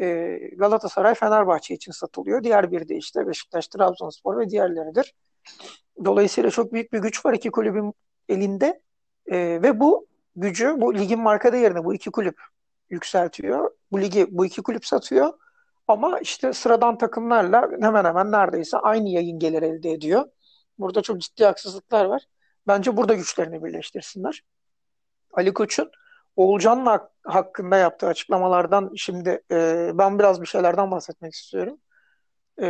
e, 0.00 0.36
Galatasaray, 0.56 1.14
Fenerbahçe 1.14 1.74
için 1.74 1.92
satılıyor. 1.92 2.42
Diğer 2.42 2.70
biri 2.72 2.88
de 2.88 2.96
işte 2.96 3.26
Beşiktaş, 3.26 3.68
Trabzonspor 3.68 4.38
ve 4.38 4.50
diğerleridir. 4.50 5.14
Dolayısıyla 6.04 6.50
çok 6.50 6.72
büyük 6.72 6.92
bir 6.92 6.98
güç 6.98 7.26
var 7.26 7.34
iki 7.34 7.50
kulübün 7.50 7.94
elinde 8.28 8.80
e, 9.26 9.36
ve 9.62 9.80
bu 9.80 10.06
gücü 10.36 10.80
bu 10.80 10.94
ligin 10.94 11.20
marka 11.20 11.52
değerini 11.52 11.84
bu 11.84 11.94
iki 11.94 12.10
kulüp 12.10 12.40
yükseltiyor. 12.90 13.70
Bu 13.92 14.00
ligi 14.00 14.26
bu 14.30 14.46
iki 14.46 14.62
kulüp 14.62 14.86
satıyor. 14.86 15.32
Ama 15.88 16.18
işte 16.18 16.52
sıradan 16.52 16.98
takımlarla 16.98 17.70
hemen 17.80 18.04
hemen 18.04 18.32
neredeyse 18.32 18.78
aynı 18.78 19.08
yayın 19.08 19.38
gelir 19.38 19.62
elde 19.62 19.90
ediyor. 19.90 20.24
Burada 20.78 21.02
çok 21.02 21.20
ciddi 21.20 21.44
haksızlıklar 21.44 22.04
var. 22.04 22.22
Bence 22.66 22.96
burada 22.96 23.14
güçlerini 23.14 23.64
birleştirsinler. 23.64 24.42
Ali 25.32 25.54
Koç'un 25.54 25.90
Oğulcan'la 26.36 27.10
hakkında 27.24 27.76
yaptığı 27.76 28.06
açıklamalardan 28.06 28.92
şimdi 28.96 29.42
e, 29.50 29.90
ben 29.94 30.18
biraz 30.18 30.40
bir 30.40 30.46
şeylerden 30.46 30.90
bahsetmek 30.90 31.34
istiyorum. 31.34 31.78
E, 32.62 32.66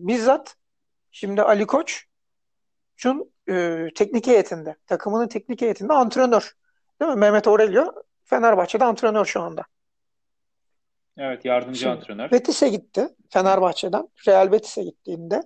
bizzat 0.00 0.56
şimdi 1.10 1.42
Ali 1.42 1.66
Koç'un 1.66 3.32
e, 3.48 3.86
teknik 3.94 4.26
heyetinde, 4.26 4.76
takımının 4.86 5.28
teknik 5.28 5.60
heyetinde 5.62 5.92
antrenör. 5.92 6.52
Değil 7.00 7.12
mi? 7.12 7.18
Mehmet 7.18 7.48
Aurelio 7.48 7.94
Fenerbahçe'de 8.24 8.84
antrenör 8.84 9.24
şu 9.24 9.40
anda. 9.40 9.64
Evet 11.16 11.44
yardımcı 11.44 11.80
Şimdi, 11.80 11.92
antrenör. 11.92 12.30
Betis'e 12.30 12.68
gitti 12.68 13.08
Fenerbahçe'den. 13.30 14.08
Real 14.26 14.52
Betis'e 14.52 14.82
gittiğinde 14.82 15.42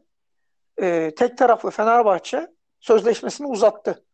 e, 0.83 1.15
tek 1.15 1.39
taraflı 1.39 1.71
Fenerbahçe 1.71 2.51
sözleşmesini 2.81 3.47
uzattı. 3.47 4.05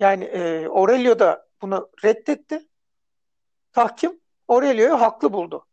Yani 0.00 0.24
e, 0.24 0.66
Aurelio 0.66 1.18
da 1.18 1.46
bunu 1.62 1.90
reddetti. 2.04 2.68
Tahkim 3.72 4.20
Aurelio'yu 4.48 5.00
haklı 5.00 5.32
buldu. 5.32 5.66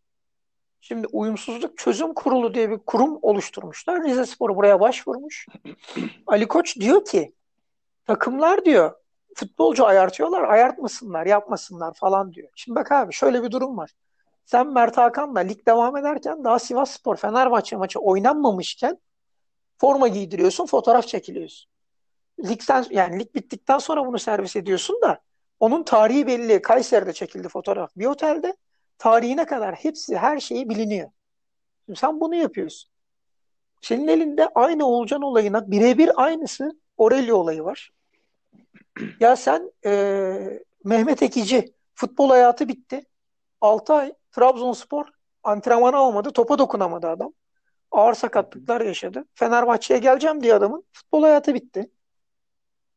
Şimdi 0.81 1.07
uyumsuzluk 1.07 1.77
çözüm 1.77 2.13
kurulu 2.13 2.53
diye 2.53 2.69
bir 2.69 2.77
kurum 2.77 3.19
oluşturmuşlar. 3.21 4.03
Rize 4.03 4.25
Spor 4.25 4.55
buraya 4.55 4.79
başvurmuş. 4.79 5.47
Ali 6.27 6.47
Koç 6.47 6.79
diyor 6.79 7.05
ki 7.05 7.33
takımlar 8.05 8.65
diyor 8.65 8.93
futbolcu 9.35 9.85
ayartıyorlar, 9.85 10.43
ayartmasınlar, 10.43 11.25
yapmasınlar 11.25 11.93
falan 11.93 12.33
diyor. 12.33 12.49
Şimdi 12.55 12.75
bak 12.75 12.91
abi 12.91 13.13
şöyle 13.13 13.43
bir 13.43 13.51
durum 13.51 13.77
var. 13.77 13.91
Sen 14.45 14.67
Mert 14.67 14.97
Hakan'la 14.97 15.39
lig 15.39 15.67
devam 15.67 15.97
ederken 15.97 16.43
daha 16.43 16.59
Sivas 16.59 16.91
Spor 16.91 17.15
Fenerbahçe 17.15 17.75
maçı 17.75 17.99
oynanmamışken 17.99 18.99
forma 19.77 20.07
giydiriyorsun, 20.07 20.65
fotoğraf 20.65 21.07
çekiliyorsun. 21.07 21.71
ligden 22.39 22.85
yani 22.89 23.19
lig 23.19 23.35
bittikten 23.35 23.77
sonra 23.77 24.05
bunu 24.05 24.19
servis 24.19 24.55
ediyorsun 24.55 25.01
da 25.01 25.19
onun 25.59 25.83
tarihi 25.83 26.27
belli. 26.27 26.61
Kayseri'de 26.61 27.13
çekildi 27.13 27.49
fotoğraf. 27.49 27.91
Bir 27.95 28.05
otelde 28.05 28.57
tarihine 28.97 29.45
kadar 29.45 29.75
hepsi 29.75 30.17
her 30.17 30.39
şeyi 30.39 30.69
biliniyor. 30.69 31.09
Şimdi 31.85 31.99
sen 31.99 32.19
bunu 32.19 32.35
yapıyorsun. 32.35 32.89
Senin 33.81 34.07
elinde 34.07 34.49
aynı 34.55 34.87
Oğulcan 34.87 35.21
olayına 35.21 35.71
birebir 35.71 36.23
aynısı 36.23 36.71
Aurelio 36.97 37.37
olayı 37.37 37.63
var. 37.63 37.91
Ya 39.19 39.35
sen 39.35 39.71
e, 39.85 40.59
Mehmet 40.83 41.23
Ekici 41.23 41.73
futbol 41.95 42.29
hayatı 42.29 42.67
bitti. 42.67 43.05
6 43.61 43.93
ay 43.93 44.13
Trabzonspor 44.31 45.05
antrenmanı 45.43 45.97
almadı. 45.97 46.31
Topa 46.31 46.59
dokunamadı 46.59 47.07
adam. 47.09 47.33
Ağır 47.91 48.13
sakatlıklar 48.13 48.81
yaşadı. 48.81 49.25
Fenerbahçe'ye 49.35 49.99
geleceğim 49.99 50.43
diye 50.43 50.53
adamın 50.53 50.85
futbol 50.93 51.23
hayatı 51.23 51.53
bitti. 51.53 51.91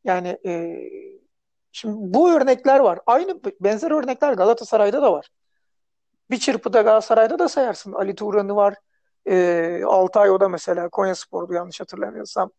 Yani 0.03 0.37
e, 0.45 0.77
şimdi 1.71 1.95
bu 1.99 2.31
örnekler 2.31 2.79
var. 2.79 2.99
Aynı 3.05 3.41
benzer 3.61 3.91
örnekler 3.91 4.33
Galatasaray'da 4.33 5.01
da 5.01 5.13
var. 5.13 5.29
Bir 6.31 6.37
çırpıda 6.37 6.81
Galatasaray'da 6.81 7.39
da 7.39 7.49
sayarsın. 7.49 7.93
Ali 7.93 8.15
Turan'ı 8.15 8.55
var. 8.55 8.75
E, 9.25 9.83
Altay 9.85 10.29
o 10.31 10.39
da 10.39 10.49
mesela 10.49 10.89
Konyaspor'du 10.89 11.53
yanlış 11.53 11.79
hatırlamıyorsam. 11.81 12.51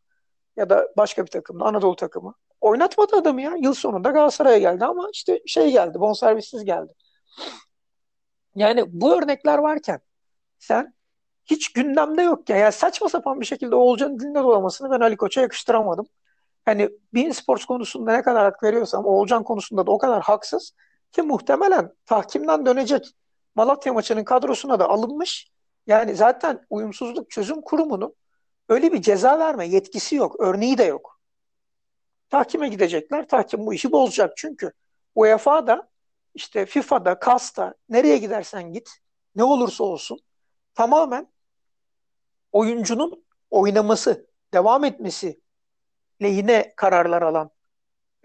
Ya 0.56 0.70
da 0.70 0.88
başka 0.96 1.22
bir 1.26 1.30
takımda 1.30 1.64
Anadolu 1.64 1.96
takımı. 1.96 2.34
Oynatmadı 2.60 3.16
adamı 3.16 3.42
ya. 3.42 3.54
Yıl 3.58 3.74
sonunda 3.74 4.10
Galatasaray'a 4.10 4.58
geldi 4.58 4.84
ama 4.84 5.08
işte 5.12 5.42
şey 5.46 5.72
geldi. 5.72 6.00
Bonservissiz 6.00 6.64
geldi. 6.64 6.92
Yani 8.54 8.84
bu 8.88 9.18
örnekler 9.18 9.58
varken 9.58 10.00
sen 10.58 10.94
hiç 11.44 11.72
gündemde 11.72 12.22
yok 12.22 12.48
ya. 12.48 12.56
Yani 12.56 12.72
saçma 12.72 13.08
sapan 13.08 13.40
bir 13.40 13.46
şekilde 13.46 13.74
Oğulcan'ın 13.74 14.18
dilinde 14.18 14.38
dolamasını 14.38 14.90
ben 14.90 15.00
Ali 15.00 15.16
Koç'a 15.16 15.40
yakıştıramadım. 15.40 16.06
Hani 16.64 16.90
Bein 17.14 17.30
Sports 17.30 17.64
konusunda 17.64 18.12
ne 18.12 18.22
kadar 18.22 18.44
hak 18.44 18.62
veriyorsam 18.62 19.06
Oğulcan 19.06 19.44
konusunda 19.44 19.86
da 19.86 19.90
o 19.90 19.98
kadar 19.98 20.22
haksız 20.22 20.72
ki 21.12 21.22
muhtemelen 21.22 21.92
tahkimden 22.06 22.66
dönecek 22.66 23.06
Malatya 23.54 23.92
maçının 23.92 24.24
kadrosuna 24.24 24.80
da 24.80 24.88
alınmış. 24.88 25.50
Yani 25.86 26.14
zaten 26.14 26.66
uyumsuzluk 26.70 27.30
çözüm 27.30 27.60
kurumunun 27.62 28.14
öyle 28.68 28.92
bir 28.92 29.02
ceza 29.02 29.38
verme 29.38 29.68
yetkisi 29.68 30.16
yok. 30.16 30.36
Örneği 30.38 30.78
de 30.78 30.84
yok. 30.84 31.17
Tahkime 32.28 32.68
gidecekler. 32.68 33.28
Tahkim 33.28 33.66
bu 33.66 33.74
işi 33.74 33.92
bozacak 33.92 34.36
çünkü. 34.36 34.72
UEFA'da 35.14 35.88
işte 36.34 36.66
FIFA'da, 36.66 37.18
CAS'ta 37.24 37.74
nereye 37.88 38.18
gidersen 38.18 38.72
git 38.72 38.90
ne 39.34 39.44
olursa 39.44 39.84
olsun 39.84 40.18
tamamen 40.74 41.32
oyuncunun 42.52 43.24
oynaması, 43.50 44.26
devam 44.54 44.84
etmesi 44.84 45.40
lehine 46.22 46.72
kararlar 46.76 47.22
alan 47.22 47.50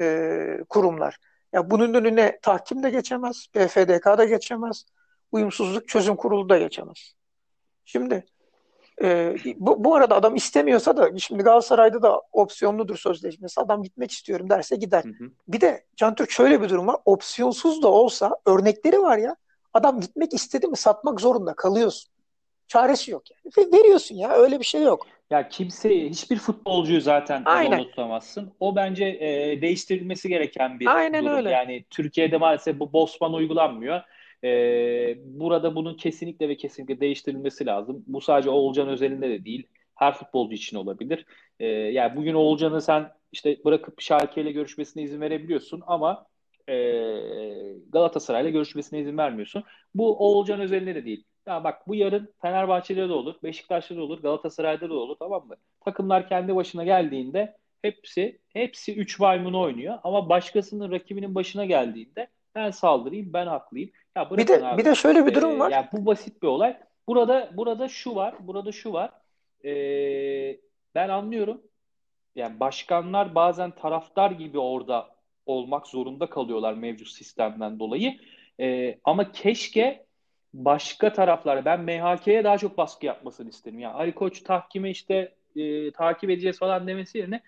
e, 0.01 0.57
kurumlar. 0.69 1.17
Ya 1.53 1.69
bunun 1.71 1.93
önüne 1.93 2.39
tahkim 2.41 2.83
de 2.83 2.89
geçemez, 2.89 3.47
BFDK 3.55 4.05
da 4.05 4.25
geçemez, 4.25 4.85
uyumsuzluk 5.31 5.87
çözüm 5.87 6.15
kurulu 6.15 6.49
da 6.49 6.57
geçemez. 6.57 7.13
Şimdi 7.85 8.25
e, 9.03 9.35
bu, 9.55 9.83
bu 9.83 9.95
arada 9.95 10.15
adam 10.15 10.35
istemiyorsa 10.35 10.97
da 10.97 11.17
şimdi 11.17 11.43
Galatasaray'da 11.43 12.01
da 12.01 12.21
opsiyonludur 12.31 12.97
sözleşmesi. 12.97 13.61
Adam 13.61 13.83
gitmek 13.83 14.11
istiyorum 14.11 14.49
derse 14.49 14.75
gider. 14.75 15.03
Hı 15.03 15.23
hı. 15.23 15.29
Bir 15.47 15.61
de 15.61 15.85
Can 15.95 16.15
Türk 16.15 16.31
şöyle 16.31 16.61
bir 16.61 16.69
durum 16.69 16.87
var. 16.87 16.95
Opsiyonsuz 17.05 17.83
da 17.83 17.87
olsa 17.87 18.35
örnekleri 18.45 19.01
var 19.01 19.17
ya. 19.17 19.35
Adam 19.73 19.99
gitmek 19.99 20.33
istedi 20.33 20.67
mi 20.67 20.77
satmak 20.77 21.21
zorunda 21.21 21.53
kalıyorsun. 21.53 22.13
Çaresi 22.67 23.11
yok 23.11 23.23
yani. 23.31 23.71
Veriyorsun 23.73 24.15
ya 24.15 24.31
öyle 24.31 24.59
bir 24.59 24.65
şey 24.65 24.83
yok. 24.83 25.07
Ya 25.29 25.49
kimse 25.49 26.09
hiçbir 26.09 26.37
futbolcuyu 26.37 27.01
zaten 27.01 27.41
Aynen. 27.45 27.83
tutamazsın. 27.83 28.51
O 28.59 28.75
bence 28.75 29.05
e, 29.05 29.61
değiştirilmesi 29.61 30.29
gereken 30.29 30.79
bir 30.79 30.95
Aynen 30.97 31.25
durum. 31.25 31.35
Öyle. 31.35 31.49
Yani 31.49 31.85
Türkiye'de 31.89 32.37
maalesef 32.37 32.79
bu 32.79 32.93
Bosman 32.93 33.33
uygulanmıyor. 33.33 34.01
E, 34.43 34.49
burada 35.25 35.75
bunun 35.75 35.97
kesinlikle 35.97 36.49
ve 36.49 36.57
kesinlikle 36.57 36.99
değiştirilmesi 36.99 37.65
lazım. 37.65 38.03
Bu 38.07 38.21
sadece 38.21 38.49
Oğulcan 38.49 38.87
özelinde 38.87 39.29
de 39.29 39.45
değil. 39.45 39.67
Her 39.95 40.13
futbolcu 40.13 40.55
için 40.55 40.77
olabilir. 40.77 41.25
E, 41.59 41.65
yani 41.67 42.15
bugün 42.15 42.33
Oğulcan'ı 42.33 42.81
sen 42.81 43.11
işte 43.31 43.57
bırakıp 43.65 44.01
Schalke 44.01 44.41
ile 44.41 44.51
görüşmesine 44.51 45.03
izin 45.03 45.21
verebiliyorsun 45.21 45.83
ama 45.87 46.25
e, 46.69 46.73
Galatasaray'la 47.89 48.49
görüşmesine 48.49 48.99
izin 48.99 49.17
vermiyorsun. 49.17 49.63
Bu 49.95 50.17
Oğulcan 50.17 50.59
özelinde 50.59 50.95
de 50.95 51.05
değil. 51.05 51.23
Ya 51.47 51.63
bak 51.63 51.87
bu 51.87 51.95
yarın 51.95 52.33
Fenerbahçe'de 52.41 53.09
de 53.09 53.13
olur, 53.13 53.35
Beşiktaş'ta 53.43 53.95
da 53.95 54.01
olur, 54.01 54.21
Galatasaray'da 54.21 54.89
da 54.89 54.93
olur 54.93 55.15
tamam 55.19 55.47
mı? 55.47 55.55
Takımlar 55.85 56.29
kendi 56.29 56.55
başına 56.55 56.83
geldiğinde 56.83 57.57
hepsi 57.81 58.39
hepsi 58.53 58.95
3 58.95 59.19
maymunu 59.19 59.61
oynuyor 59.61 59.99
ama 60.03 60.29
başkasının 60.29 60.91
rakibinin 60.91 61.35
başına 61.35 61.65
geldiğinde 61.65 62.27
ben 62.55 62.71
saldırayım, 62.71 63.33
ben 63.33 63.47
haklıyım. 63.47 63.89
Ya 64.15 64.31
bir 64.31 64.47
de 64.47 64.67
abi. 64.67 64.77
bir 64.77 64.85
de 64.85 64.95
şöyle 64.95 65.25
bir 65.25 65.35
durum 65.35 65.51
ee, 65.51 65.59
var. 65.59 65.71
Ya 65.71 65.89
bu 65.93 66.05
basit 66.05 66.41
bir 66.41 66.47
olay. 66.47 66.77
Burada 67.07 67.49
burada 67.53 67.87
şu 67.89 68.15
var, 68.15 68.35
burada 68.39 68.71
şu 68.71 68.93
var. 68.93 69.11
Ee, 69.65 70.57
ben 70.95 71.09
anlıyorum. 71.09 71.61
Yani 72.35 72.59
başkanlar 72.59 73.35
bazen 73.35 73.71
taraftar 73.71 74.31
gibi 74.31 74.59
orada 74.59 75.09
olmak 75.45 75.87
zorunda 75.87 76.29
kalıyorlar 76.29 76.73
mevcut 76.73 77.07
sistemden 77.07 77.79
dolayı. 77.79 78.17
Ee, 78.59 78.99
ama 79.03 79.31
keşke 79.31 80.05
başka 80.53 81.13
taraflar 81.13 81.65
ben 81.65 81.81
MHK'ye 81.81 82.43
daha 82.43 82.57
çok 82.57 82.77
baskı 82.77 83.05
yapmasını 83.05 83.49
isterim. 83.49 83.79
Yani 83.79 83.93
Ali 83.93 84.15
Koç 84.15 84.41
tahkime 84.41 84.89
işte 84.89 85.35
e, 85.55 85.91
takip 85.91 86.29
edeceğiz 86.29 86.59
falan 86.59 86.87
demesi 86.87 87.17
yerine 87.17 87.41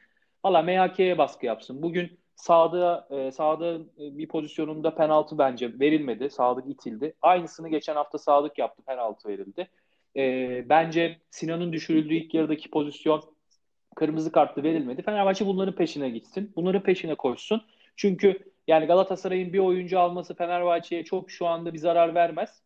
valla 0.44 0.62
MHK'ye 0.62 1.18
baskı 1.18 1.46
yapsın. 1.46 1.82
Bugün 1.82 2.20
Sadık'a 2.36 3.08
e, 3.16 3.32
Sadık'ın 3.32 3.92
e, 4.00 4.18
bir 4.18 4.28
pozisyonunda 4.28 4.96
penaltı 4.96 5.38
bence 5.38 5.80
verilmedi. 5.80 6.30
Sadık 6.30 6.70
itildi. 6.70 7.14
Aynısını 7.22 7.70
geçen 7.70 7.96
hafta 7.96 8.18
Sadık 8.18 8.58
yaptı. 8.58 8.84
Penaltı 8.84 9.30
verildi. 9.30 9.70
E, 10.18 10.66
bence 10.70 11.18
Sinan'ın 11.32 11.74
düşürüldüğü 11.74 12.14
ilk 12.14 12.34
yarıdaki 12.34 12.70
pozisyon 12.72 13.24
kırmızı 13.96 14.32
kartlı 14.32 14.64
verilmedi. 14.64 15.02
Fenerbahçe 15.02 15.46
bunların 15.46 15.76
peşine 15.76 16.10
gitsin. 16.10 16.54
Bunların 16.56 16.84
peşine 16.84 17.16
koşsun. 17.16 17.62
Çünkü 17.96 18.40
yani 18.68 18.86
Galatasaray'ın 18.86 19.54
bir 19.54 19.60
oyuncu 19.60 20.00
alması 20.00 20.36
Fenerbahçe'ye 20.36 21.04
çok 21.04 21.32
şu 21.32 21.48
anda 21.48 21.74
bir 21.74 21.78
zarar 21.78 22.16
vermez. 22.16 22.62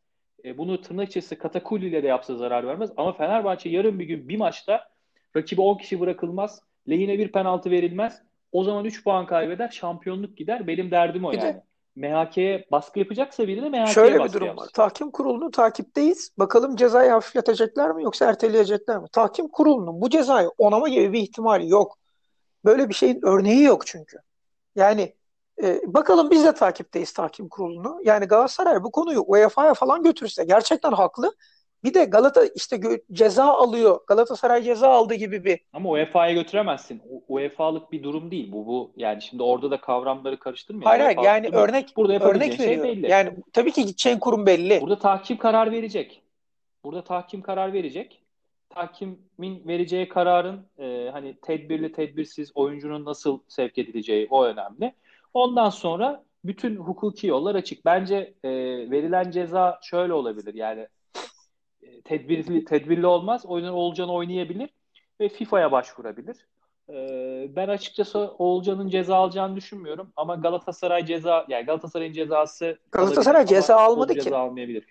E, 0.45 0.57
bunu 0.57 0.81
tırnak 0.81 1.09
içerisinde 1.09 1.39
Katakuli 1.39 1.87
ile 1.87 2.03
de 2.03 2.07
yapsa 2.07 2.35
zarar 2.35 2.67
vermez. 2.67 2.91
Ama 2.97 3.13
Fenerbahçe 3.13 3.69
yarın 3.69 3.99
bir 3.99 4.05
gün 4.05 4.29
bir 4.29 4.37
maçta 4.37 4.89
rakibi 5.35 5.61
10 5.61 5.77
kişi 5.77 5.99
bırakılmaz. 5.99 6.61
Lehine 6.89 7.19
bir 7.19 7.31
penaltı 7.31 7.71
verilmez. 7.71 8.28
O 8.51 8.63
zaman 8.63 8.85
3 8.85 9.03
puan 9.03 9.25
kaybeder. 9.25 9.69
Şampiyonluk 9.69 10.37
gider. 10.37 10.67
Benim 10.67 10.91
derdim 10.91 11.25
o 11.25 11.31
bir 11.31 11.37
yani. 11.37 11.53
De, 11.53 11.63
MHK'ye 11.95 12.65
baskı 12.71 12.99
yapacaksa 12.99 13.47
biri 13.47 13.61
de 13.61 13.69
MHK'ye 13.69 13.87
Şöyle 13.87 14.23
bir 14.23 14.33
durum 14.33 14.47
yapsın. 14.47 14.65
var. 14.65 14.69
Tahkim 14.73 15.11
kurulunu 15.11 15.51
takipteyiz. 15.51 16.31
Bakalım 16.37 16.75
cezayı 16.75 17.11
hafifletecekler 17.11 17.91
mi 17.91 18.03
yoksa 18.03 18.25
erteleyecekler 18.25 18.97
mi? 18.97 19.07
Tahkim 19.11 19.47
kurulunun 19.47 20.01
bu 20.01 20.09
cezayı 20.09 20.49
onama 20.57 20.89
gibi 20.89 21.13
bir 21.13 21.19
ihtimali 21.19 21.69
yok. 21.69 21.97
Böyle 22.65 22.89
bir 22.89 22.93
şeyin 22.93 23.19
örneği 23.23 23.63
yok 23.63 23.87
çünkü. 23.87 24.17
Yani 24.75 25.15
e, 25.63 25.81
bakalım 25.85 26.31
biz 26.31 26.43
de 26.43 26.53
takipteyiz 26.53 27.13
tahkim 27.13 27.49
kurulunu. 27.49 27.99
Yani 28.03 28.25
Galatasaray 28.25 28.83
bu 28.83 28.91
konuyu 28.91 29.23
UEFA'ya 29.27 29.73
falan 29.73 30.03
götürse 30.03 30.43
gerçekten 30.43 30.91
haklı. 30.91 31.35
Bir 31.83 31.93
de 31.93 32.05
Galata 32.05 32.45
işte 32.55 32.79
ceza 33.11 33.45
alıyor. 33.45 33.99
Galatasaray 34.07 34.63
ceza 34.63 34.89
aldı 34.89 35.13
gibi 35.13 35.45
bir. 35.45 35.59
Ama 35.73 35.89
UEFA'ya 35.89 36.33
götüremezsin. 36.33 37.01
UEFA'lık 37.27 37.91
bir 37.91 38.03
durum 38.03 38.31
değil 38.31 38.51
bu. 38.51 38.67
Bu 38.67 38.91
yani 38.97 39.21
şimdi 39.21 39.43
orada 39.43 39.71
da 39.71 39.81
kavramları 39.81 40.39
karıştırmıyor. 40.39 40.85
Hayır 40.85 41.03
hayır 41.03 41.19
yani 41.23 41.49
örnek 41.53 41.93
burada 41.95 42.19
örnek 42.19 42.53
şey 42.53 42.67
veriyor. 42.67 42.83
belli. 42.85 43.11
Yani 43.11 43.31
tabii 43.53 43.71
ki 43.71 43.85
gideceğin 43.85 44.19
kurum 44.19 44.45
belli. 44.45 44.81
Burada 44.81 44.99
tahkim 44.99 45.37
karar 45.37 45.71
verecek. 45.71 46.21
Burada 46.83 47.03
tahkim 47.03 47.41
karar 47.41 47.73
verecek. 47.73 48.21
Tahkimin 48.69 49.63
vereceği 49.67 50.09
kararın 50.09 50.65
e, 50.79 51.09
hani 51.11 51.35
tedbirli 51.41 51.91
tedbirsiz 51.91 52.51
oyuncunun 52.55 53.05
nasıl 53.05 53.39
sevk 53.47 53.77
edileceği 53.77 54.27
o 54.29 54.45
önemli. 54.45 54.93
Ondan 55.33 55.69
sonra 55.69 56.23
bütün 56.43 56.75
hukuki 56.75 57.27
yollar 57.27 57.55
açık. 57.55 57.85
Bence 57.85 58.33
e, 58.43 58.49
verilen 58.91 59.31
ceza 59.31 59.79
şöyle 59.81 60.13
olabilir. 60.13 60.53
Yani 60.53 60.87
tedbirli 62.03 62.65
tedbirli 62.65 63.07
olmaz. 63.07 63.45
Oyunun 63.45 63.73
Oğulcan 63.73 64.09
oynayabilir 64.09 64.69
ve 65.19 65.29
FIFA'ya 65.29 65.71
başvurabilir. 65.71 66.47
E, 66.89 67.55
ben 67.55 67.67
açıkçası 67.67 68.19
Oğulcan'ın 68.19 68.89
ceza 68.89 69.15
alacağını 69.15 69.55
düşünmüyorum 69.55 70.13
ama 70.15 70.35
Galatasaray 70.35 71.05
ceza 71.05 71.45
yani 71.47 71.65
Galatasaray'ın 71.65 72.13
cezası 72.13 72.79
Galatasaray 72.91 73.45
ceza 73.45 73.75
almadı 73.75 74.13
ki. 74.13 74.21
Ceza 74.21 74.37
almayabilir. 74.37 74.87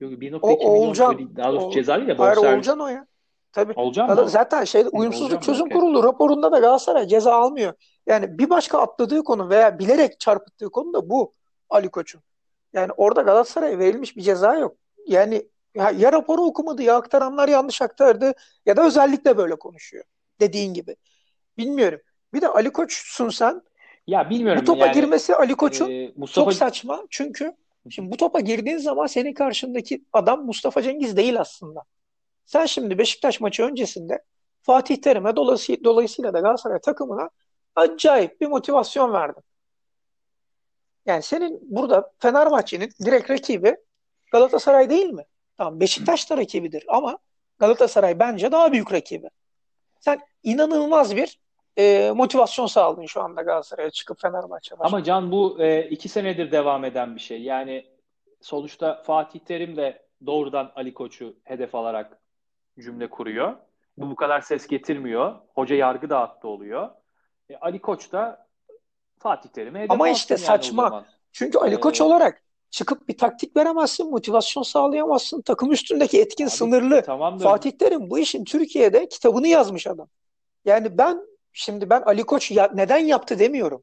Yok 0.00 0.12
1.2 0.12 1.18
milyon 1.18 1.36
daha 1.36 1.52
doğrusu 1.52 1.70
ceza 1.70 1.96
değil 1.96 2.08
de 2.08 2.14
Hayır 2.14 2.36
Oğulcan 2.36 2.80
o 2.80 2.88
ya. 2.88 3.06
Tabii. 3.52 3.72
Olacak 3.76 4.08
mı? 4.08 4.28
Zaten 4.28 4.64
şey 4.64 4.84
uyumsuzluk 4.92 5.42
çözüm 5.42 5.66
okay. 5.66 5.78
kurulu 5.78 6.04
raporunda 6.04 6.52
da 6.52 6.58
Galatasaray 6.58 7.06
ceza 7.06 7.32
almıyor. 7.32 7.74
Yani 8.06 8.38
bir 8.38 8.50
başka 8.50 8.78
atladığı 8.78 9.24
konu 9.24 9.50
veya 9.50 9.78
bilerek 9.78 10.20
çarpıttığı 10.20 10.70
konu 10.70 10.92
da 10.92 11.10
bu 11.10 11.32
Ali 11.70 11.88
Koç'un. 11.88 12.20
Yani 12.72 12.92
orada 12.96 13.22
Galatasaray'a 13.22 13.78
verilmiş 13.78 14.16
bir 14.16 14.22
ceza 14.22 14.54
yok. 14.54 14.76
Yani 15.06 15.48
ya, 15.74 15.90
ya 15.90 16.12
raporu 16.12 16.42
okumadı 16.42 16.82
ya 16.82 16.96
aktaranlar 16.96 17.48
yanlış 17.48 17.82
aktardı 17.82 18.32
ya 18.66 18.76
da 18.76 18.86
özellikle 18.86 19.36
böyle 19.36 19.56
konuşuyor. 19.56 20.04
Dediğin 20.40 20.74
gibi. 20.74 20.96
Bilmiyorum. 21.58 22.00
Bir 22.34 22.40
de 22.40 22.48
Ali 22.48 22.72
Koç'sun 22.72 23.28
sen. 23.28 23.62
Ya 24.06 24.26
Bu 24.26 24.30
bilmiyorum 24.30 24.64
topa 24.64 24.86
yani 24.86 24.94
girmesi 24.94 25.36
Ali 25.36 25.54
Koç'un 25.54 25.90
e, 25.90 26.12
Mustafa 26.16 26.44
çok 26.44 26.54
saçma. 26.54 27.02
Çünkü 27.10 27.52
şimdi 27.90 28.12
bu 28.12 28.16
topa 28.16 28.40
girdiğin 28.40 28.78
zaman 28.78 29.06
senin 29.06 29.34
karşındaki 29.34 30.04
adam 30.12 30.46
Mustafa 30.46 30.82
Cengiz 30.82 31.16
değil 31.16 31.40
aslında. 31.40 31.82
Sen 32.44 32.66
şimdi 32.66 32.98
Beşiktaş 32.98 33.40
maçı 33.40 33.62
öncesinde 33.62 34.24
Fatih 34.62 34.96
Terim'e 34.96 35.36
dolayısıyla, 35.36 35.84
dolayısıyla 35.84 36.34
da 36.34 36.40
Galatasaray 36.40 36.80
takımına 36.80 37.30
acayip 37.74 38.40
bir 38.40 38.46
motivasyon 38.46 39.12
verdin. 39.12 39.42
Yani 41.06 41.22
senin 41.22 41.60
burada 41.62 42.12
Fenerbahçe'nin 42.18 42.90
direkt 43.04 43.30
rakibi 43.30 43.76
Galatasaray 44.32 44.90
değil 44.90 45.10
mi? 45.10 45.24
Tamam 45.56 45.80
Beşiktaş 45.80 46.30
da 46.30 46.36
rakibidir 46.36 46.84
ama 46.88 47.18
Galatasaray 47.58 48.18
bence 48.18 48.52
daha 48.52 48.72
büyük 48.72 48.92
rakibi. 48.92 49.28
Sen 50.00 50.20
inanılmaz 50.42 51.16
bir 51.16 51.40
e, 51.78 52.12
motivasyon 52.14 52.66
sağladın 52.66 53.06
şu 53.06 53.22
anda 53.22 53.42
Galatasaray'a 53.42 53.90
çıkıp 53.90 54.20
Fenerbahçe 54.20 54.74
maçına. 54.74 54.86
ama 54.86 55.04
Can 55.04 55.32
bu 55.32 55.62
e, 55.62 55.88
iki 55.88 56.08
senedir 56.08 56.52
devam 56.52 56.84
eden 56.84 57.14
bir 57.16 57.20
şey. 57.20 57.42
Yani 57.42 57.86
sonuçta 58.40 59.02
Fatih 59.02 59.40
Terim 59.40 59.76
de 59.76 60.06
doğrudan 60.26 60.72
Ali 60.76 60.94
Koç'u 60.94 61.36
hedef 61.44 61.74
alarak 61.74 62.18
cümle 62.80 63.10
kuruyor. 63.10 63.56
Bu 63.96 64.10
bu 64.10 64.16
kadar 64.16 64.40
ses 64.40 64.66
getirmiyor. 64.66 65.34
Hoca 65.54 65.76
yargı 65.76 66.10
dağıttı 66.10 66.48
oluyor. 66.48 66.90
E, 67.50 67.56
Ali 67.56 67.78
Koç 67.80 68.12
da 68.12 68.46
Fatih 69.18 69.50
Terim'e 69.50 69.78
hedef 69.78 69.90
Ama 69.90 70.08
işte 70.08 70.34
yani 70.34 70.44
saçma. 70.44 71.04
Çünkü 71.32 71.58
Ali 71.58 71.80
Koç 71.80 72.00
E, 72.00 72.04
olarak 72.04 72.41
çıkıp 72.72 73.08
bir 73.08 73.18
taktik 73.18 73.56
veremezsin, 73.56 74.10
motivasyon 74.10 74.62
sağlayamazsın. 74.62 75.42
Takım 75.42 75.72
üstündeki 75.72 76.20
etkin 76.20 76.44
abi 76.44 76.50
sınırlı. 76.50 77.02
tamamdır. 77.02 77.44
Fatih 77.44 77.70
Terim 77.70 78.10
bu 78.10 78.18
işin 78.18 78.44
Türkiye'de 78.44 79.08
kitabını 79.08 79.48
yazmış 79.48 79.86
adam. 79.86 80.08
Yani 80.64 80.98
ben 80.98 81.22
şimdi 81.52 81.90
ben 81.90 82.02
Ali 82.02 82.24
Koç 82.24 82.50
ya, 82.50 82.70
neden 82.74 82.98
yaptı 82.98 83.38
demiyorum. 83.38 83.82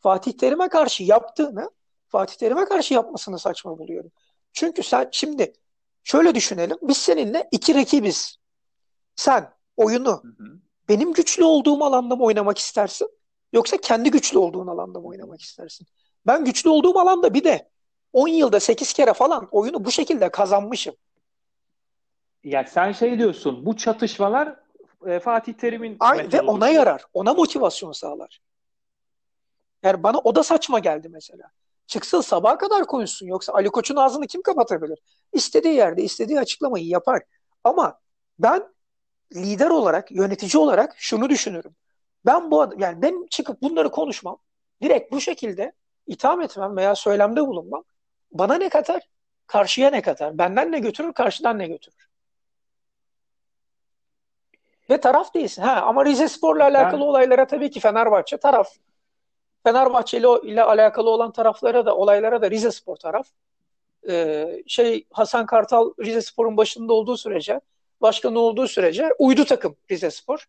Fatih 0.00 0.32
Terim'e 0.32 0.68
karşı 0.68 1.02
yaptığını 1.04 1.70
Fatih 2.08 2.34
Terim'e 2.36 2.64
karşı 2.64 2.94
yapmasını 2.94 3.38
saçma 3.38 3.78
buluyorum. 3.78 4.10
Çünkü 4.52 4.82
sen 4.82 5.08
şimdi 5.12 5.52
şöyle 6.04 6.34
düşünelim. 6.34 6.76
Biz 6.82 6.96
seninle 6.96 7.48
iki 7.52 7.74
rakibiz. 7.74 8.36
Sen 9.16 9.50
oyunu 9.76 10.22
Hı 10.22 10.28
hı. 10.44 10.58
benim 10.88 11.12
güçlü 11.12 11.44
olduğum 11.44 11.84
alanda 11.84 12.16
mı 12.16 12.24
oynamak 12.24 12.58
istersin? 12.58 13.08
Yoksa 13.52 13.76
kendi 13.76 14.10
güçlü 14.10 14.38
olduğun 14.38 14.66
alanda 14.66 15.00
mı 15.00 15.06
oynamak 15.06 15.40
istersin? 15.40 15.86
Ben 16.26 16.44
güçlü 16.44 16.70
olduğum 16.70 16.98
alanda 16.98 17.34
bir 17.34 17.44
de 17.44 17.71
10 18.12 18.28
yılda 18.28 18.60
8 18.60 18.92
kere 18.92 19.12
falan 19.12 19.48
oyunu 19.50 19.84
bu 19.84 19.90
şekilde 19.90 20.30
kazanmışım. 20.30 20.94
Yani 22.44 22.68
sen 22.68 22.92
şey 22.92 23.18
diyorsun, 23.18 23.66
bu 23.66 23.76
çatışmalar 23.76 24.56
e, 25.06 25.20
Fatih 25.20 25.52
Terim'in 25.52 25.96
Aynı, 26.00 26.32
ve 26.32 26.40
ona 26.40 26.68
yarar. 26.68 27.04
Ona 27.12 27.34
motivasyon 27.34 27.92
sağlar. 27.92 28.40
Yani 29.82 30.02
bana 30.02 30.18
o 30.18 30.34
da 30.34 30.42
saçma 30.42 30.78
geldi 30.78 31.08
mesela. 31.08 31.50
Çıksın 31.86 32.20
sabaha 32.20 32.58
kadar 32.58 32.86
konuşsun. 32.86 33.26
Yoksa 33.26 33.52
Ali 33.52 33.68
Koç'un 33.68 33.96
ağzını 33.96 34.26
kim 34.26 34.42
kapatabilir? 34.42 34.98
İstediği 35.32 35.74
yerde 35.74 36.02
istediği 36.02 36.40
açıklamayı 36.40 36.86
yapar. 36.86 37.22
Ama 37.64 37.98
ben 38.38 38.62
lider 39.34 39.70
olarak, 39.70 40.12
yönetici 40.12 40.62
olarak 40.62 40.94
şunu 40.96 41.30
düşünürüm. 41.30 41.76
Ben 42.26 42.50
bu 42.50 42.62
ad- 42.62 42.80
yani 42.80 43.02
ben 43.02 43.26
çıkıp 43.30 43.62
bunları 43.62 43.90
konuşmam. 43.90 44.38
Direkt 44.82 45.12
bu 45.12 45.20
şekilde 45.20 45.72
itham 46.06 46.40
etmem 46.40 46.76
veya 46.76 46.94
söylemde 46.94 47.46
bulunmam. 47.46 47.84
Bana 48.32 48.54
ne 48.54 48.68
katar? 48.68 49.02
Karşıya 49.46 49.90
ne 49.90 50.02
katar? 50.02 50.38
Benden 50.38 50.72
ne 50.72 50.78
götürür? 50.78 51.12
Karşıdan 51.12 51.58
ne 51.58 51.66
götürür? 51.68 52.08
Ve 54.90 55.00
taraf 55.00 55.34
değilsin. 55.34 55.62
Ha, 55.62 55.82
ama 55.86 56.04
Rizespor'la 56.04 56.64
alakalı 56.64 57.00
Ben 57.00 57.06
olaylara 57.06 57.46
tabii 57.46 57.70
ki 57.70 57.80
Fenerbahçe 57.80 58.36
taraf. 58.36 58.68
Fenerbahçe 59.64 60.18
ile, 60.18 60.62
alakalı 60.62 61.10
olan 61.10 61.32
taraflara 61.32 61.86
da 61.86 61.96
olaylara 61.96 62.42
da 62.42 62.50
Rizespor 62.50 62.96
taraf. 62.96 63.26
Ee, 64.08 64.62
şey 64.66 65.06
Hasan 65.12 65.46
Kartal 65.46 65.92
Rizespor'un 66.00 66.56
başında 66.56 66.92
olduğu 66.92 67.16
sürece, 67.16 67.60
başkanı 68.00 68.38
olduğu 68.38 68.68
sürece 68.68 69.08
uydu 69.18 69.44
takım 69.44 69.76
Rizespor. 69.90 70.48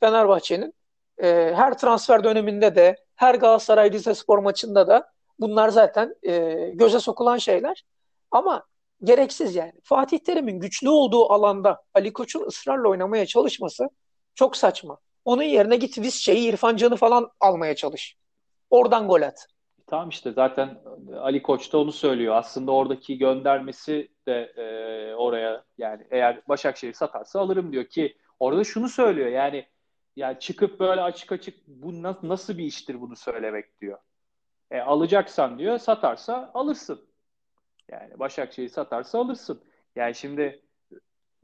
Fenerbahçe'nin 0.00 0.74
e, 1.22 1.52
her 1.56 1.78
transfer 1.78 2.24
döneminde 2.24 2.74
de 2.74 2.96
her 3.16 3.34
Galatasaray 3.34 3.92
Rizespor 3.92 4.38
maçında 4.38 4.86
da 4.86 5.11
bunlar 5.42 5.68
zaten 5.68 6.14
e, 6.22 6.54
göze 6.74 7.00
sokulan 7.00 7.36
şeyler. 7.38 7.84
Ama 8.30 8.64
gereksiz 9.04 9.54
yani. 9.56 9.72
Fatih 9.84 10.18
Terim'in 10.18 10.60
güçlü 10.60 10.88
olduğu 10.88 11.32
alanda 11.32 11.82
Ali 11.94 12.12
Koç'un 12.12 12.46
ısrarla 12.46 12.88
oynamaya 12.88 13.26
çalışması 13.26 13.88
çok 14.34 14.56
saçma. 14.56 14.98
Onun 15.24 15.42
yerine 15.42 15.76
git 15.76 15.98
Visca'yı, 15.98 16.42
İrfan 16.44 16.76
Can'ı 16.76 16.96
falan 16.96 17.30
almaya 17.40 17.74
çalış. 17.76 18.16
Oradan 18.70 19.08
gol 19.08 19.22
at. 19.22 19.46
tamam 19.86 20.08
işte 20.08 20.32
zaten 20.32 20.78
Ali 21.20 21.42
Koç 21.42 21.72
da 21.72 21.78
onu 21.78 21.92
söylüyor. 21.92 22.34
Aslında 22.34 22.72
oradaki 22.72 23.18
göndermesi 23.18 24.08
de 24.28 24.52
e, 24.56 24.64
oraya 25.14 25.64
yani 25.78 26.06
eğer 26.10 26.42
Başakşehir 26.48 26.92
satarsa 26.92 27.40
alırım 27.40 27.72
diyor 27.72 27.84
ki 27.84 28.16
orada 28.40 28.64
şunu 28.64 28.88
söylüyor 28.88 29.28
yani 29.28 29.66
yani 30.16 30.38
çıkıp 30.40 30.80
böyle 30.80 31.00
açık 31.00 31.32
açık 31.32 31.66
bu 31.66 32.02
na- 32.02 32.18
nasıl 32.22 32.58
bir 32.58 32.64
iştir 32.64 33.00
bunu 33.00 33.16
söylemek 33.16 33.80
diyor. 33.80 33.98
E, 34.72 34.80
alacaksan 34.80 35.58
diyor 35.58 35.78
satarsa 35.78 36.50
alırsın. 36.54 37.00
Yani 37.90 38.18
Başakşehir 38.18 38.68
satarsa 38.68 39.18
alırsın. 39.18 39.60
Yani 39.96 40.14
şimdi 40.14 40.62